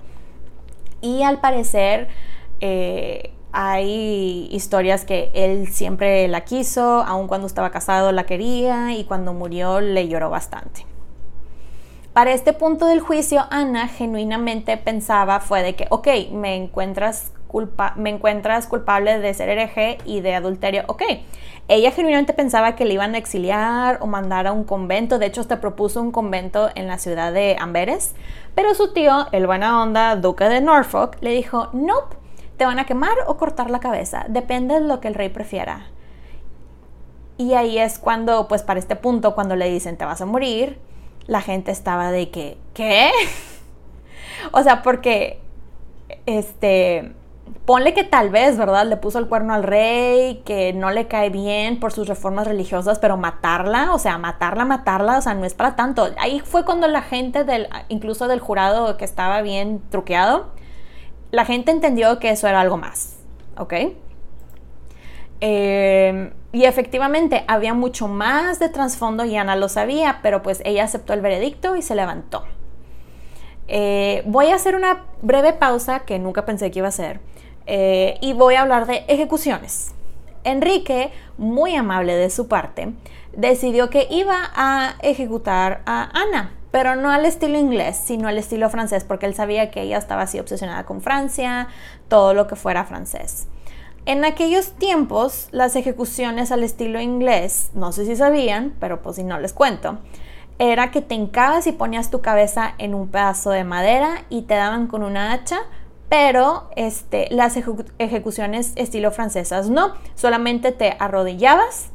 Y 1.02 1.24
al 1.24 1.40
parecer 1.40 2.10
eh, 2.62 3.32
hay 3.52 4.48
historias 4.52 5.06
que 5.06 5.32
él 5.34 5.68
siempre 5.68 6.28
la 6.28 6.42
quiso, 6.42 7.02
aun 7.02 7.28
cuando 7.28 7.48
estaba 7.48 7.72
casado 7.72 8.12
la 8.12 8.26
quería 8.26 8.94
y 8.94 9.06
cuando 9.06 9.34
murió 9.34 9.82
le 9.82 10.08
lloró 10.08 10.30
bastante. 10.30 10.86
Para 12.14 12.34
este 12.34 12.54
punto 12.54 12.86
del 12.86 13.00
juicio, 13.00 13.46
Ana 13.50 13.88
genuinamente 13.88 14.78
pensaba 14.78 15.40
fue 15.40 15.64
de 15.64 15.76
que, 15.76 15.88
ok, 15.90 16.08
me 16.32 16.56
encuentras, 16.56 17.32
culpa 17.48 17.94
me 17.96 18.10
encuentras 18.10 18.68
culpable 18.68 19.20
de 19.20 19.34
ser 19.34 19.50
hereje 19.50 20.00
y 20.06 20.22
de 20.22 20.36
adulterio, 20.36 20.84
ok. 20.88 21.04
Ella 21.68 21.92
genuinamente 21.92 22.34
pensaba 22.34 22.76
que 22.76 22.86
le 22.86 22.96
iban 22.96 23.16
a 23.16 23.20
exiliar 23.20 24.00
o 24.02 24.08
mandar 24.08 24.48
a 24.48 24.52
un 24.52 24.64
convento, 24.64 25.18
de 25.18 25.28
hecho 25.28 25.42
hasta 25.42 25.62
propuso 25.62 26.02
un 26.02 26.12
convento 26.12 26.70
en 26.76 26.88
la 26.88 26.98
ciudad 26.98 27.32
de 27.32 27.56
Amberes, 27.60 28.16
pero 28.54 28.74
su 28.74 28.92
tío, 28.92 29.28
el 29.32 29.46
buena 29.46 29.82
onda 29.82 30.16
duque 30.16 30.46
de 30.46 30.62
Norfolk, 30.62 31.18
le 31.22 31.32
dijo, 31.32 31.70
nope, 31.74 32.19
te 32.60 32.66
van 32.66 32.78
a 32.78 32.86
quemar 32.86 33.16
o 33.26 33.38
cortar 33.38 33.72
la 33.72 33.80
cabeza, 33.80 34.26
depende 34.28 34.76
de 34.76 34.82
lo 34.82 35.00
que 35.00 35.08
el 35.08 35.16
rey 35.16 35.30
prefiera. 35.30 35.88
Y 37.38 37.54
ahí 37.54 37.78
es 37.78 37.98
cuando, 37.98 38.50
pues 38.50 38.64
para 38.64 38.80
este 38.80 38.98
punto, 38.98 39.34
cuando 39.34 39.56
le 39.56 39.72
dicen 39.72 39.96
te 39.96 40.04
vas 40.04 40.20
a 40.20 40.26
morir, 40.26 40.78
la 41.26 41.40
gente 41.40 41.72
estaba 41.72 42.12
de 42.12 42.30
que, 42.30 42.58
¿qué? 42.74 43.12
o 44.52 44.62
sea, 44.62 44.84
porque, 44.84 45.40
este, 46.26 47.14
ponle 47.64 47.94
que 47.94 48.04
tal 48.04 48.30
vez, 48.30 48.58
¿verdad? 48.58 48.86
Le 48.86 48.98
puso 48.98 49.20
el 49.20 49.30
cuerno 49.30 49.54
al 49.54 49.64
rey, 49.64 50.42
que 50.44 50.74
no 50.74 50.92
le 50.92 51.08
cae 51.08 51.30
bien 51.30 51.80
por 51.80 51.94
sus 51.94 52.10
reformas 52.10 52.46
religiosas, 52.46 53.00
pero 53.00 53.16
matarla, 53.16 53.94
o 53.94 54.00
sea, 54.00 54.18
matarla, 54.18 54.66
matarla, 54.66 55.18
o 55.18 55.22
sea, 55.22 55.34
no 55.34 55.46
es 55.46 55.54
para 55.54 55.78
tanto. 55.78 56.10
Ahí 56.20 56.42
fue 56.42 56.66
cuando 56.66 56.90
la 56.90 57.04
gente 57.04 57.46
del, 57.46 57.70
incluso 57.88 58.28
del 58.28 58.42
jurado 58.42 58.98
que 58.98 59.06
estaba 59.06 59.42
bien 59.42 59.82
truqueado, 59.90 60.59
la 61.32 61.46
gente 61.46 61.72
entendió 61.72 62.20
que 62.20 62.32
eso 62.32 62.48
era 62.48 62.62
algo 62.62 62.78
más, 62.78 63.18
¿ok? 63.58 63.74
Eh, 65.42 66.34
y 66.52 66.66
efectivamente 66.66 67.46
había 67.48 67.74
mucho 67.74 68.08
más 68.08 68.60
de 68.60 68.70
trasfondo 68.70 69.24
y 69.26 69.36
Ana 69.38 69.56
lo 69.56 69.70
sabía, 69.70 70.20
pero 70.22 70.42
pues 70.42 70.62
ella 70.66 70.84
aceptó 70.84 71.14
el 71.14 71.22
veredicto 71.22 71.76
y 71.76 71.82
se 71.82 71.96
levantó. 71.96 72.44
Eh, 73.68 74.24
voy 74.26 74.48
a 74.48 74.56
hacer 74.56 74.76
una 74.76 75.06
breve 75.22 75.54
pausa 75.54 76.00
que 76.00 76.18
nunca 76.18 76.46
pensé 76.46 76.72
que 76.72 76.80
iba 76.80 76.88
a 76.88 76.90
hacer 76.90 77.20
eh, 77.68 78.18
y 78.20 78.34
voy 78.34 78.56
a 78.56 78.62
hablar 78.62 78.88
de 78.88 79.06
ejecuciones. 79.08 79.94
Enrique, 80.44 81.12
muy 81.38 81.76
amable 81.76 82.16
de 82.16 82.32
su 82.32 82.48
parte, 82.48 82.94
decidió 83.34 83.92
que 83.92 84.08
iba 84.10 84.50
a 84.56 84.96
ejecutar 85.02 85.84
a 85.86 86.10
Ana, 86.20 86.54
pero 86.72 86.96
no 86.96 87.12
al 87.12 87.26
estilo 87.26 87.58
inglés, 87.58 88.00
sino 88.04 88.28
al 88.28 88.38
estilo 88.38 88.70
francés, 88.70 89.04
porque 89.04 89.26
él 89.26 89.34
sabía 89.34 89.72
que 89.72 89.82
ella 89.82 89.98
estaba 89.98 90.24
así 90.24 90.40
obsesionada 90.40 90.86
con 90.86 91.02
Francia, 91.02 91.68
todo 92.08 92.34
lo 92.34 92.48
que 92.48 92.56
fuera 92.56 92.86
francés. 92.86 93.48
En 94.06 94.26
aquellos 94.26 94.72
tiempos, 94.74 95.50
las 95.52 95.76
ejecuciones 95.76 96.52
al 96.52 96.64
estilo 96.64 97.00
inglés, 97.00 97.70
no 97.74 97.92
sé 97.92 98.06
si 98.06 98.16
sabían, 98.16 98.74
pero 98.80 99.02
pues 99.02 99.18
si 99.18 99.24
no 99.24 99.40
les 99.40 99.54
cuento, 99.54 100.00
era 100.58 100.92
que 100.92 101.02
te 101.02 101.16
hincabas 101.16 101.68
y 101.68 101.72
ponías 101.72 102.10
tu 102.10 102.22
cabeza 102.22 102.74
en 102.78 102.94
un 102.94 103.08
pedazo 103.10 103.52
de 103.52 103.64
madera 103.64 104.26
y 104.30 104.44
te 104.44 104.56
daban 104.56 104.88
con 104.88 105.04
una 105.04 105.32
hacha, 105.32 105.60
pero 106.10 106.70
este, 106.76 107.28
las 107.30 107.56
ejecuciones 107.56 108.74
estilo 108.76 109.12
francesas 109.12 109.70
no, 109.70 109.94
solamente 110.16 110.72
te 110.72 110.96
arrodillabas 111.00 111.92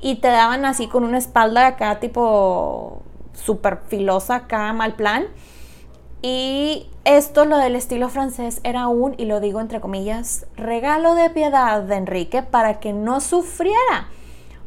y 0.00 0.16
te 0.16 0.28
daban 0.28 0.64
así 0.64 0.88
con 0.88 1.04
una 1.04 1.18
espalda 1.18 1.66
acá 1.66 2.00
tipo 2.00 3.02
súper 3.34 3.78
filosa, 3.88 4.36
acá 4.36 4.72
mal 4.72 4.94
plan 4.94 5.26
y 6.26 6.86
esto, 7.04 7.44
lo 7.44 7.58
del 7.58 7.76
estilo 7.76 8.08
francés, 8.08 8.60
era 8.64 8.88
un, 8.88 9.14
y 9.18 9.26
lo 9.26 9.40
digo 9.40 9.60
entre 9.60 9.82
comillas, 9.82 10.46
regalo 10.56 11.14
de 11.14 11.28
piedad 11.28 11.82
de 11.82 11.96
Enrique 11.96 12.40
para 12.42 12.80
que 12.80 12.94
no 12.94 13.20
sufriera. 13.20 14.08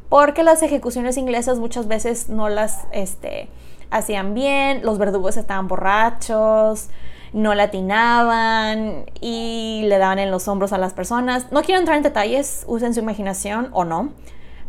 Porque 0.07 0.43
las 0.43 0.61
ejecuciones 0.61 1.17
inglesas 1.17 1.57
muchas 1.57 1.87
veces 1.87 2.29
no 2.29 2.47
las 2.47 2.85
este, 2.91 3.49
hacían 3.89 4.35
bien, 4.35 4.83
los 4.83 4.99
verdugos 4.99 5.35
estaban 5.35 5.67
borrachos, 5.67 6.89
no 7.33 7.55
latinaban 7.55 9.07
y 9.19 9.81
le 9.87 9.97
daban 9.97 10.19
en 10.19 10.29
los 10.29 10.47
hombros 10.47 10.73
a 10.73 10.77
las 10.77 10.93
personas. 10.93 11.51
No 11.51 11.63
quiero 11.63 11.79
entrar 11.79 11.97
en 11.97 12.03
detalles, 12.03 12.65
usen 12.67 12.93
su 12.93 12.99
imaginación 12.99 13.69
o 13.71 13.83
no, 13.83 14.11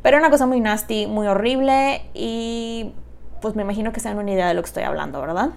pero 0.00 0.16
era 0.16 0.26
una 0.26 0.30
cosa 0.30 0.46
muy 0.46 0.60
nasty, 0.60 1.06
muy 1.06 1.26
horrible 1.26 2.00
y 2.14 2.94
pues 3.40 3.54
me 3.54 3.62
imagino 3.62 3.92
que 3.92 4.00
se 4.00 4.08
dan 4.08 4.18
una 4.18 4.30
idea 4.30 4.48
de 4.48 4.54
lo 4.54 4.62
que 4.62 4.66
estoy 4.66 4.82
hablando, 4.82 5.20
¿verdad? 5.20 5.50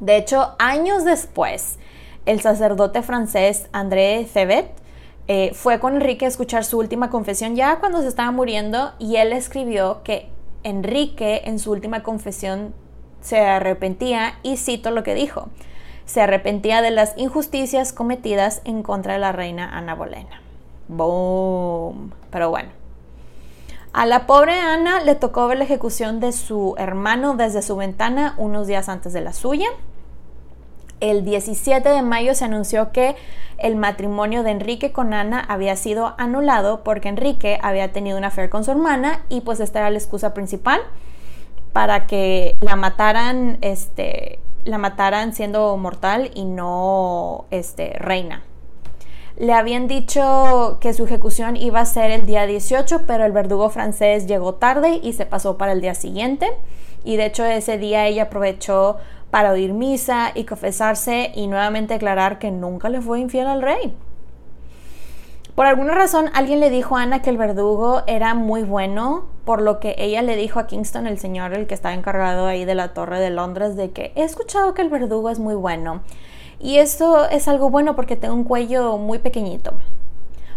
De 0.00 0.16
hecho, 0.16 0.54
años 0.58 1.04
después, 1.04 1.78
el 2.26 2.40
sacerdote 2.40 3.02
francés 3.02 3.68
André 3.72 4.26
Thebet 4.32 4.70
eh, 5.28 5.52
fue 5.54 5.78
con 5.78 5.94
Enrique 5.94 6.24
a 6.24 6.28
escuchar 6.28 6.64
su 6.64 6.78
última 6.78 7.10
confesión 7.10 7.54
ya 7.54 7.78
cuando 7.78 8.00
se 8.02 8.08
estaba 8.08 8.30
muriendo 8.30 8.92
y 8.98 9.16
él 9.16 9.32
escribió 9.32 10.02
que 10.02 10.28
Enrique 10.62 11.42
en 11.44 11.58
su 11.58 11.70
última 11.70 12.02
confesión 12.02 12.74
se 13.20 13.40
arrepentía 13.40 14.38
y 14.42 14.56
cito 14.56 14.90
lo 14.90 15.02
que 15.02 15.14
dijo, 15.14 15.48
se 16.06 16.20
arrepentía 16.20 16.82
de 16.82 16.90
las 16.90 17.16
injusticias 17.16 17.92
cometidas 17.92 18.62
en 18.64 18.82
contra 18.82 19.12
de 19.12 19.20
la 19.20 19.32
reina 19.32 19.76
Ana 19.76 19.94
Bolena. 19.94 20.42
Boom. 20.88 22.12
Pero 22.30 22.50
bueno. 22.50 22.79
A 23.92 24.06
la 24.06 24.26
pobre 24.26 24.52
Ana 24.60 25.00
le 25.00 25.14
tocó 25.14 25.48
ver 25.48 25.58
la 25.58 25.64
ejecución 25.64 26.20
de 26.20 26.32
su 26.32 26.74
hermano 26.78 27.34
desde 27.36 27.62
su 27.62 27.76
ventana 27.76 28.34
unos 28.36 28.66
días 28.66 28.88
antes 28.88 29.12
de 29.12 29.20
la 29.20 29.32
suya 29.32 29.66
el 31.00 31.24
17 31.24 31.88
de 31.88 32.02
mayo 32.02 32.34
se 32.34 32.44
anunció 32.44 32.92
que 32.92 33.16
el 33.58 33.76
matrimonio 33.76 34.42
de 34.42 34.52
Enrique 34.52 34.92
con 34.92 35.12
Ana 35.12 35.40
había 35.40 35.76
sido 35.76 36.14
anulado 36.18 36.84
porque 36.84 37.08
Enrique 37.08 37.58
había 37.62 37.92
tenido 37.92 38.16
una 38.18 38.28
affair 38.28 38.48
con 38.48 38.64
su 38.64 38.70
hermana 38.70 39.24
y 39.28 39.40
pues 39.40 39.60
esta 39.60 39.80
era 39.80 39.90
la 39.90 39.98
excusa 39.98 40.32
principal 40.32 40.80
para 41.72 42.06
que 42.06 42.56
la 42.60 42.76
mataran, 42.76 43.58
este, 43.60 44.38
la 44.64 44.78
mataran 44.78 45.32
siendo 45.34 45.76
mortal 45.76 46.30
y 46.34 46.44
no 46.44 47.46
este, 47.50 47.94
reina. 47.98 48.42
Le 49.40 49.54
habían 49.54 49.88
dicho 49.88 50.76
que 50.82 50.92
su 50.92 51.04
ejecución 51.04 51.56
iba 51.56 51.80
a 51.80 51.86
ser 51.86 52.10
el 52.10 52.26
día 52.26 52.46
18, 52.46 53.06
pero 53.06 53.24
el 53.24 53.32
verdugo 53.32 53.70
francés 53.70 54.26
llegó 54.26 54.56
tarde 54.56 55.00
y 55.02 55.14
se 55.14 55.24
pasó 55.24 55.56
para 55.56 55.72
el 55.72 55.80
día 55.80 55.94
siguiente. 55.94 56.46
Y 57.04 57.16
de 57.16 57.24
hecho 57.24 57.46
ese 57.46 57.78
día 57.78 58.06
ella 58.06 58.24
aprovechó 58.24 58.98
para 59.30 59.52
oír 59.52 59.72
misa 59.72 60.32
y 60.34 60.44
confesarse 60.44 61.32
y 61.34 61.46
nuevamente 61.46 61.94
declarar 61.94 62.38
que 62.38 62.50
nunca 62.50 62.90
le 62.90 63.00
fue 63.00 63.18
infiel 63.18 63.46
al 63.46 63.62
rey. 63.62 63.96
Por 65.54 65.64
alguna 65.64 65.94
razón 65.94 66.28
alguien 66.34 66.60
le 66.60 66.68
dijo 66.68 66.98
a 66.98 67.02
Ana 67.04 67.22
que 67.22 67.30
el 67.30 67.38
verdugo 67.38 68.02
era 68.06 68.34
muy 68.34 68.62
bueno, 68.62 69.24
por 69.46 69.62
lo 69.62 69.80
que 69.80 69.94
ella 69.96 70.20
le 70.20 70.36
dijo 70.36 70.60
a 70.60 70.66
Kingston, 70.66 71.06
el 71.06 71.18
señor 71.18 71.54
el 71.54 71.66
que 71.66 71.72
estaba 71.72 71.94
encargado 71.94 72.46
ahí 72.46 72.66
de 72.66 72.74
la 72.74 72.92
torre 72.92 73.18
de 73.20 73.30
Londres, 73.30 73.74
de 73.74 73.90
que 73.90 74.12
he 74.16 74.22
escuchado 74.22 74.74
que 74.74 74.82
el 74.82 74.90
verdugo 74.90 75.30
es 75.30 75.38
muy 75.38 75.54
bueno. 75.54 76.02
Y 76.60 76.76
esto 76.76 77.26
es 77.28 77.48
algo 77.48 77.70
bueno 77.70 77.96
porque 77.96 78.16
tiene 78.16 78.34
un 78.34 78.44
cuello 78.44 78.98
muy 78.98 79.18
pequeñito. 79.18 79.72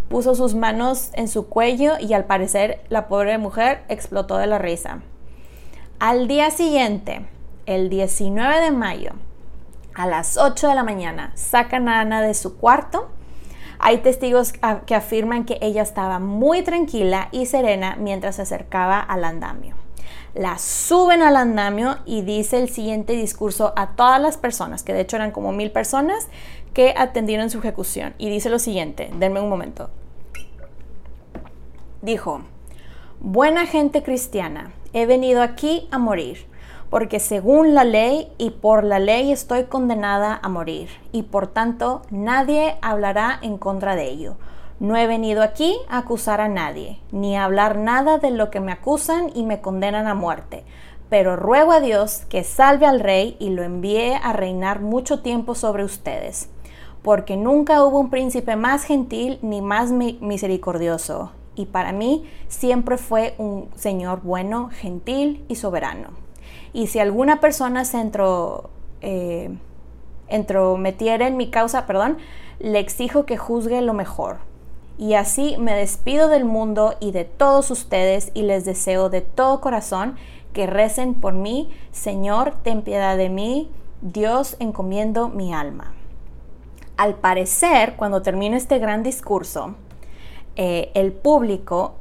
Puso 0.10 0.36
sus 0.36 0.54
manos 0.54 1.12
en 1.14 1.30
su 1.30 1.48
cuello 1.48 1.94
y 1.98 2.14
al 2.14 2.26
parecer 2.26 2.82
la 2.90 3.08
pobre 3.08 3.38
mujer 3.38 3.84
explotó 3.88 4.38
de 4.38 4.48
la 4.48 4.60
risa. 4.60 5.00
Al 6.00 6.28
día 6.28 6.52
siguiente, 6.52 7.26
el 7.66 7.90
19 7.90 8.60
de 8.60 8.72
mayo, 8.72 9.12
a 9.96 10.06
las 10.06 10.38
8 10.38 10.68
de 10.68 10.76
la 10.76 10.84
mañana, 10.84 11.32
sacan 11.36 11.88
a 11.88 12.02
Ana 12.02 12.22
de 12.22 12.34
su 12.34 12.58
cuarto. 12.58 13.08
Hay 13.80 14.00
testigos 14.00 14.52
que 14.86 14.96
afirman 14.96 15.46
que 15.46 15.58
ella 15.62 15.82
estaba 15.82 16.20
muy 16.20 16.64
tranquila 16.64 17.30
y 17.32 17.46
serena 17.46 17.96
mientras 17.98 18.36
se 18.36 18.42
acercaba 18.42 19.00
al 19.00 19.24
andamio. 19.24 19.83
La 20.34 20.58
suben 20.58 21.22
al 21.22 21.36
andamio 21.36 21.98
y 22.06 22.22
dice 22.24 22.60
el 22.60 22.70
siguiente 22.70 23.14
discurso 23.14 23.74
a 23.76 23.92
todas 23.92 24.20
las 24.22 24.38
personas, 24.38 24.84
que 24.84 24.94
de 24.94 25.02
hecho 25.02 25.16
eran 25.16 25.32
como 25.32 25.52
mil 25.52 25.72
personas, 25.72 26.28
que 26.74 26.94
atendieron 26.98 27.50
su 27.50 27.60
ejecución. 27.60 28.16
Y 28.18 28.30
dice 28.30 28.50
lo 28.50 28.60
siguiente, 28.60 29.12
denme 29.20 29.42
un 29.42 29.50
momento. 29.50 29.90
Dijo, 32.02 32.42
buena 33.20 33.66
gente 33.68 34.02
cristiana, 34.02 34.74
he 34.92 35.06
venido 35.06 35.42
aquí 35.42 35.88
a 35.92 36.00
morir 36.00 36.52
porque 36.94 37.20
según 37.20 37.74
la 37.74 37.86
ley 37.86 38.32
y 38.38 38.52
por 38.52 38.84
la 38.84 39.00
ley 39.00 39.32
estoy 39.32 39.64
condenada 39.64 40.40
a 40.44 40.48
morir, 40.48 40.90
y 41.12 41.24
por 41.24 41.48
tanto 41.48 42.04
nadie 42.12 42.76
hablará 42.84 43.40
en 43.42 43.58
contra 43.58 43.96
de 43.96 44.12
ello. 44.12 44.36
No 44.80 44.98
he 44.98 45.08
venido 45.08 45.44
aquí 45.44 45.78
a 45.88 46.00
acusar 46.00 46.42
a 46.42 46.48
nadie, 46.48 47.00
ni 47.12 47.38
a 47.38 47.46
hablar 47.46 47.78
nada 47.78 48.18
de 48.18 48.32
lo 48.32 48.50
que 48.50 48.60
me 48.60 48.72
acusan 48.72 49.30
y 49.34 49.44
me 49.44 49.62
condenan 49.62 50.08
a 50.08 50.16
muerte, 50.16 50.64
pero 51.10 51.36
ruego 51.36 51.72
a 51.72 51.80
Dios 51.80 52.24
que 52.28 52.44
salve 52.44 52.86
al 52.86 53.00
rey 53.00 53.38
y 53.40 53.52
lo 53.52 53.64
envíe 53.64 54.14
a 54.22 54.34
reinar 54.34 54.82
mucho 54.82 55.22
tiempo 55.22 55.56
sobre 55.56 55.84
ustedes, 55.84 56.50
porque 57.04 57.38
nunca 57.38 57.84
hubo 57.84 58.00
un 58.00 58.10
príncipe 58.10 58.56
más 58.56 58.84
gentil 58.84 59.40
ni 59.42 59.62
más 59.62 59.92
misericordioso, 59.92 61.32
y 61.56 61.68
para 61.68 61.92
mí 61.92 62.28
siempre 62.48 62.98
fue 62.98 63.36
un 63.38 63.70
Señor 63.76 64.22
bueno, 64.24 64.70
gentil 64.72 65.46
y 65.48 65.56
soberano. 65.56 66.10
Y 66.74 66.88
si 66.88 66.98
alguna 66.98 67.40
persona 67.40 67.86
se 67.86 68.00
entro, 68.00 68.72
eh, 69.02 69.56
entrometiera 70.28 71.28
en 71.28 71.38
mi 71.38 71.52
causa, 71.52 71.86
perdón, 71.86 72.18
le 72.60 72.80
exijo 72.80 73.26
que 73.26 73.38
juzgue 73.38 73.82
lo 73.82 73.94
mejor. 73.94 74.38
Y 74.98 75.16
así 75.16 75.56
me 75.58 75.74
despido 75.74 76.28
del 76.30 76.46
mundo 76.46 76.96
y 77.00 77.12
de 77.12 77.26
todos 77.26 77.72
ustedes 77.72 78.32
y 78.34 78.44
les 78.44 78.66
deseo 78.66 79.10
de 79.10 79.22
todo 79.22 79.60
corazón 79.60 80.16
que 80.54 80.68
recen 80.68 81.16
por 81.16 81.34
mí. 81.34 81.72
Señor, 81.92 82.54
ten 82.64 82.84
piedad 82.84 83.18
de 83.18 83.30
mí. 83.30 83.72
Dios, 84.02 84.56
encomiendo 84.60 85.30
mi 85.30 85.54
alma. 85.54 85.94
Al 86.98 87.16
parecer, 87.16 87.96
cuando 87.96 88.22
termino 88.22 88.56
este 88.56 88.78
gran 88.78 89.02
discurso, 89.02 89.76
eh, 90.56 90.92
el 90.94 91.12
público, 91.12 91.96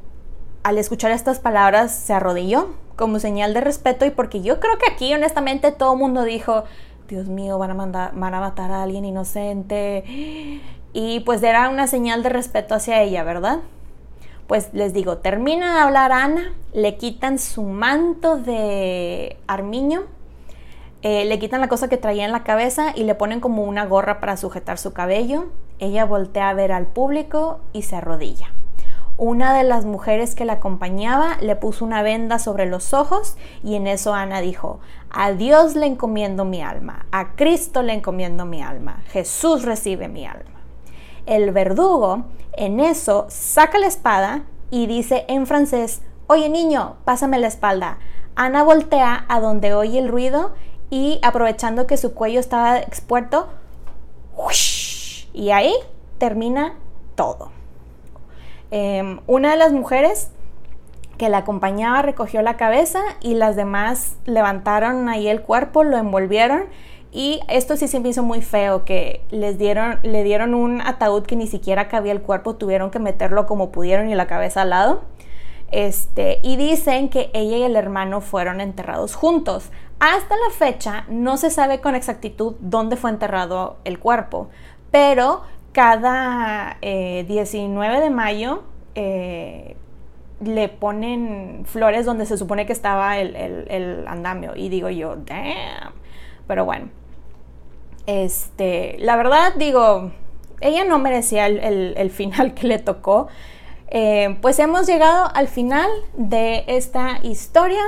al 0.63 0.77
escuchar 0.79 1.13
estas 1.13 1.41
palabras, 1.41 1.95
se 1.95 2.13
arrodilló 2.13 2.75
como 2.97 3.19
señal 3.19 3.55
de 3.55 3.63
respeto 3.63 4.05
y 4.05 4.11
porque 4.11 4.43
yo 4.43 4.61
creo 4.61 4.77
que 4.79 4.93
aquí 4.93 5.13
honestamente 5.15 5.73
todo 5.73 5.95
el 5.95 5.99
mundo 5.99 6.25
dijo, 6.25 6.65
Dios 7.09 7.29
mío, 7.29 7.59
van 7.59 7.71
a, 7.71 7.75
mandar, 7.75 8.13
van 8.15 8.35
a 8.35 8.41
matar 8.41 8.71
a 8.71 8.83
alguien 8.83 9.05
inocente. 9.05 10.61
Y 10.93 11.21
pues 11.21 11.43
era 11.43 11.69
una 11.69 11.87
señal 11.87 12.23
de 12.23 12.29
respeto 12.29 12.75
hacia 12.75 13.03
ella, 13.03 13.25
¿verdad? 13.25 13.61
Pues 14.47 14.75
les 14.75 14.93
digo, 14.93 15.19
termina 15.19 15.75
de 15.75 15.81
hablar 15.81 16.13
Ana, 16.13 16.53
le 16.75 16.97
quitan 16.97 17.39
su 17.39 17.63
manto 17.63 18.37
de 18.37 19.39
armiño, 19.47 20.03
eh, 21.03 21.25
le 21.25 21.39
quitan 21.39 21.61
la 21.61 21.69
cosa 21.69 21.89
que 21.89 21.97
traía 21.97 22.25
en 22.25 22.33
la 22.33 22.45
cabeza 22.45 22.93
y 22.95 23.05
le 23.05 23.15
ponen 23.15 23.41
como 23.41 23.65
una 23.65 23.87
gorra 23.87 24.21
para 24.21 24.37
sujetar 24.37 24.79
su 24.79 24.93
cabello. 24.93 25.47
Ella 25.79 26.05
voltea 26.05 26.51
a 26.51 26.55
ver 26.55 26.71
al 26.71 26.87
público 26.87 27.61
y 27.73 27.83
se 27.83 27.97
arrodilla. 27.97 28.53
Una 29.17 29.55
de 29.55 29.63
las 29.63 29.85
mujeres 29.85 30.35
que 30.35 30.45
la 30.45 30.55
acompañaba 30.55 31.37
le 31.41 31.57
puso 31.57 31.85
una 31.85 32.03
venda 32.03 32.39
sobre 32.39 32.67
los 32.67 32.95
ojos 32.95 33.37
y 33.63 33.75
en 33.75 33.87
eso 33.87 34.15
Ana 34.15 34.41
dijo, 34.41 34.81
a 35.11 35.33
Dios 35.33 35.77
le 35.77 35.87
encomiendo 35.87 36.45
mi 36.45 36.63
alma, 36.63 37.07
a 37.13 37.33
Cristo 37.37 37.83
le 37.83 37.93
encomiendo 37.93 38.47
mi 38.47 38.63
alma, 38.63 39.03
Jesús 39.09 39.65
recibe 39.65 40.09
mi 40.09 40.27
alma. 40.27 40.52
El 41.27 41.51
verdugo 41.53 42.25
en 42.53 42.81
eso 42.81 43.27
saca 43.29 43.79
la 43.79 43.87
espada 43.87 44.45
y 44.71 44.87
dice 44.87 45.25
en 45.29 45.47
francés, 45.47 46.03
oye 46.27 46.49
niño, 46.49 46.97
pásame 47.05 47.39
la 47.39 47.49
espalda. 47.49 47.99
Ana 48.35 48.63
voltea 48.63 49.25
a 49.29 49.41
donde 49.41 49.75
oye 49.75 49.99
el 49.99 50.09
ruido 50.09 50.53
y 50.91 51.21
aprovechando 51.23 51.87
que 51.87 51.97
su 51.97 52.15
cuello 52.15 52.41
estaba 52.41 52.79
expuesto, 52.79 53.49
y 55.33 55.51
ahí 55.51 55.75
termina 56.19 56.75
todo. 57.15 57.51
Em, 58.71 59.21
una 59.27 59.53
de 59.53 59.57
las 59.57 59.73
mujeres 59.73 60.31
que 61.19 61.29
la 61.29 61.39
acompañaba 61.39 62.03
recogió 62.03 62.43
la 62.43 62.57
cabeza 62.57 63.01
y 63.21 63.35
las 63.35 63.55
demás 63.55 64.17
levantaron 64.25 65.09
ahí 65.09 65.29
el 65.29 65.43
cuerpo, 65.43 65.85
lo 65.85 65.97
envolvieron 65.97 66.65
y 67.13 67.41
esto 67.49 67.77
sí 67.77 67.89
se 67.89 68.01
me 68.01 68.09
hizo 68.09 68.23
muy 68.23 68.41
feo 68.41 68.85
que 68.85 69.23
les 69.31 69.59
dieron, 69.59 70.01
le 70.03 70.25
dieron 70.25 70.55
un 70.55 70.81
ataúd 70.81 71.25
que 71.25 71.37
ni 71.37 71.47
siquiera 71.47 71.89
cabía 71.89 72.13
el 72.13 72.23
cuerpo, 72.23 72.57
tuvieron 72.57 72.91
que 72.91 72.99
meterlo 72.99 73.47
como 73.47 73.71
pudieron 73.71 74.09
y 74.09 74.15
la 74.15 74.27
cabeza 74.27 74.63
al 74.63 74.71
lado. 74.71 75.03
Este, 75.71 76.39
y 76.43 76.57
dicen 76.57 77.09
que 77.09 77.31
ella 77.33 77.57
y 77.59 77.63
el 77.63 77.77
hermano 77.77 78.21
fueron 78.21 78.61
enterrados 78.61 79.15
juntos. 79.15 79.71
Hasta 80.01 80.37
la 80.37 80.51
fecha 80.55 81.05
no 81.09 81.37
se 81.37 81.51
sabe 81.51 81.81
con 81.81 81.95
exactitud 81.95 82.55
dónde 82.61 82.97
fue 82.97 83.11
enterrado 83.11 83.77
el 83.85 83.99
cuerpo, 83.99 84.49
pero 84.91 85.43
cada 85.73 86.79
19 86.81 87.97
eh, 87.97 88.01
de 88.01 88.11
mayo 88.11 88.63
eh, 88.95 89.77
le 90.45 90.69
ponen 90.69 91.65
flores 91.67 92.05
donde 92.05 92.27
se 92.27 92.37
supone 92.37 92.67
que 92.67 92.73
estaba 92.73 93.19
el, 93.19 94.05
andamio. 94.07 94.53
Y 94.57 94.69
digo 94.69 94.89
yo, 94.91 95.17
damn. 95.17 95.93
Pero 96.47 96.65
bueno, 96.65 96.89
este, 98.07 98.97
la 98.99 99.17
verdad 99.17 99.55
digo, 99.57 100.11
ella 100.61 100.85
no 100.85 100.99
merecía 100.99 101.47
el, 101.47 102.11
final 102.11 102.55
que 102.55 102.67
le 102.67 102.79
tocó. 102.79 103.29
Eh, 103.89 104.39
pues 104.41 104.59
hemos 104.59 104.87
llegado 104.87 105.31
al 105.35 105.49
final 105.49 105.91
de 106.17 106.65
esta 106.67 107.19
historia. 107.23 107.83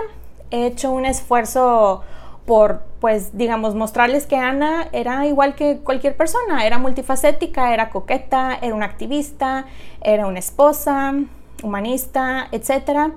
He 0.51 0.67
hecho 0.67 0.93
un 0.93 1.07
esfuerzo 1.07 2.03
por, 2.47 2.83
pues, 3.01 3.37
digamos, 3.37 3.75
mostrarles 3.75 4.27
que 4.27 4.37
Ana 4.37 4.89
era 4.93 5.27
igual 5.27 5.55
que 5.55 5.79
cualquier 5.79 6.17
persona, 6.17 6.67
era 6.67 6.79
multifacética, 6.79 7.73
era 7.73 7.89
coqueta, 7.89 8.59
era 8.61 8.75
una 8.75 8.85
activista, 8.85 9.65
era 10.03 10.27
una 10.27 10.41
esposa, 10.41 11.15
humanista, 11.63 12.49
etc. 12.53 13.15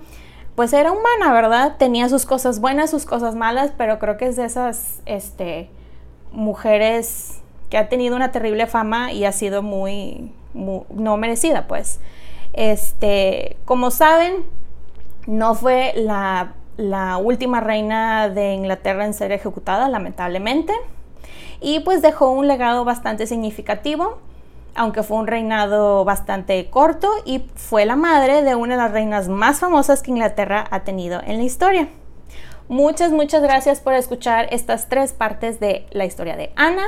Pues 0.56 0.72
era 0.72 0.92
humana, 0.94 1.34
¿verdad? 1.34 1.76
Tenía 1.78 2.08
sus 2.08 2.26
cosas 2.26 2.62
buenas, 2.62 2.90
sus 2.90 3.06
cosas 3.06 3.36
malas, 3.36 3.74
pero 3.78 4.00
creo 4.00 4.18
que 4.18 4.28
es 4.28 4.38
de 4.38 4.46
esas 4.46 5.02
este, 5.06 5.70
mujeres 6.32 7.42
que 7.70 7.78
ha 7.78 7.90
tenido 7.90 8.16
una 8.16 8.32
terrible 8.32 8.68
fama 8.68 9.12
y 9.12 9.26
ha 9.26 9.32
sido 9.32 9.62
muy, 9.62 10.32
no 10.54 11.18
merecida, 11.18 11.68
pues. 11.68 12.00
Este, 12.54 13.58
como 13.66 13.92
saben, 13.92 14.46
no 15.26 15.54
fue 15.54 15.94
la 15.96 16.54
la 16.78 17.18
última 17.18 17.60
reina 17.60 18.30
de 18.30 18.54
Inglaterra 18.54 19.06
en 19.06 19.14
ser 19.14 19.32
ejecutada, 19.32 19.90
lamentablemente, 19.90 20.74
y 21.60 21.80
pues 21.82 22.02
dejó 22.02 22.32
un 22.32 22.48
legado 22.48 22.86
bastante 22.86 23.26
significativo, 23.26 24.20
aunque 24.76 25.02
fue 25.02 25.18
un 25.18 25.26
reinado 25.26 26.06
bastante 26.06 26.70
corto 26.70 27.10
y 27.26 27.40
fue 27.56 27.86
la 27.86 27.96
madre 27.96 28.44
de 28.44 28.54
una 28.54 28.76
de 28.76 28.84
las 28.84 28.92
reinas 28.92 29.28
más 29.28 29.60
famosas 29.60 30.04
que 30.04 30.12
Inglaterra 30.12 30.66
ha 30.70 30.82
tenido 30.82 31.20
en 31.26 31.38
la 31.38 31.44
historia. 31.44 31.90
Muchas, 32.70 33.12
muchas 33.12 33.42
gracias 33.42 33.80
por 33.80 33.94
escuchar 33.94 34.50
estas 34.52 34.90
tres 34.90 35.14
partes 35.14 35.62
de 35.62 35.86
la 35.92 36.04
historia 36.04 36.36
de 36.36 36.52
Ana. 36.58 36.84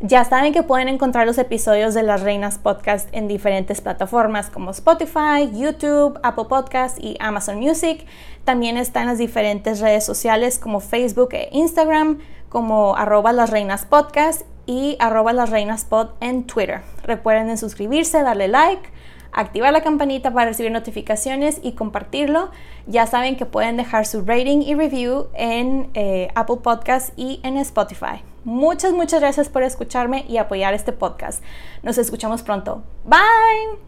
Ya 0.00 0.24
saben 0.24 0.54
que 0.54 0.62
pueden 0.62 0.88
encontrar 0.88 1.26
los 1.26 1.36
episodios 1.36 1.92
de 1.92 2.02
Las 2.02 2.22
Reinas 2.22 2.56
Podcast 2.56 3.10
en 3.12 3.28
diferentes 3.28 3.82
plataformas 3.82 4.48
como 4.48 4.70
Spotify, 4.70 5.50
YouTube, 5.52 6.18
Apple 6.22 6.46
Podcast 6.48 6.98
y 6.98 7.18
Amazon 7.20 7.58
Music. 7.58 8.06
También 8.44 8.78
está 8.78 9.02
en 9.02 9.08
las 9.08 9.18
diferentes 9.18 9.80
redes 9.80 10.02
sociales 10.02 10.58
como 10.58 10.80
Facebook 10.80 11.34
e 11.34 11.50
Instagram, 11.52 12.20
como 12.48 12.96
arroba 12.96 13.34
las 13.34 13.50
reinas 13.50 13.84
podcast 13.84 14.46
y 14.64 14.96
arroba 14.98 15.34
las 15.34 15.50
reinas 15.50 15.84
pod 15.84 16.08
en 16.20 16.44
Twitter. 16.44 16.80
Recuerden 17.02 17.58
suscribirse, 17.58 18.22
darle 18.22 18.48
like 18.48 18.88
activar 19.32 19.72
la 19.72 19.82
campanita 19.82 20.32
para 20.32 20.46
recibir 20.50 20.72
notificaciones 20.72 21.60
y 21.62 21.72
compartirlo. 21.72 22.50
Ya 22.86 23.06
saben 23.06 23.36
que 23.36 23.46
pueden 23.46 23.76
dejar 23.76 24.06
su 24.06 24.22
rating 24.22 24.62
y 24.62 24.74
review 24.74 25.28
en 25.34 25.90
eh, 25.94 26.28
Apple 26.34 26.58
Podcast 26.62 27.12
y 27.16 27.40
en 27.42 27.56
Spotify. 27.58 28.22
Muchas, 28.44 28.92
muchas 28.92 29.20
gracias 29.20 29.48
por 29.48 29.62
escucharme 29.62 30.24
y 30.28 30.38
apoyar 30.38 30.74
este 30.74 30.92
podcast. 30.92 31.42
Nos 31.82 31.98
escuchamos 31.98 32.42
pronto. 32.42 32.82
Bye. 33.04 33.78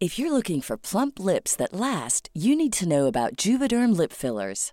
If 0.00 0.18
you're 0.18 0.32
looking 0.32 0.60
for 0.60 0.76
plump 0.76 1.18
lips 1.18 1.56
that 1.56 1.72
last, 1.72 2.28
you 2.34 2.54
need 2.54 2.74
to 2.74 2.86
know 2.86 3.06
about 3.06 3.36
Juvederm 3.38 3.96
lip 3.96 4.12
fillers. 4.12 4.72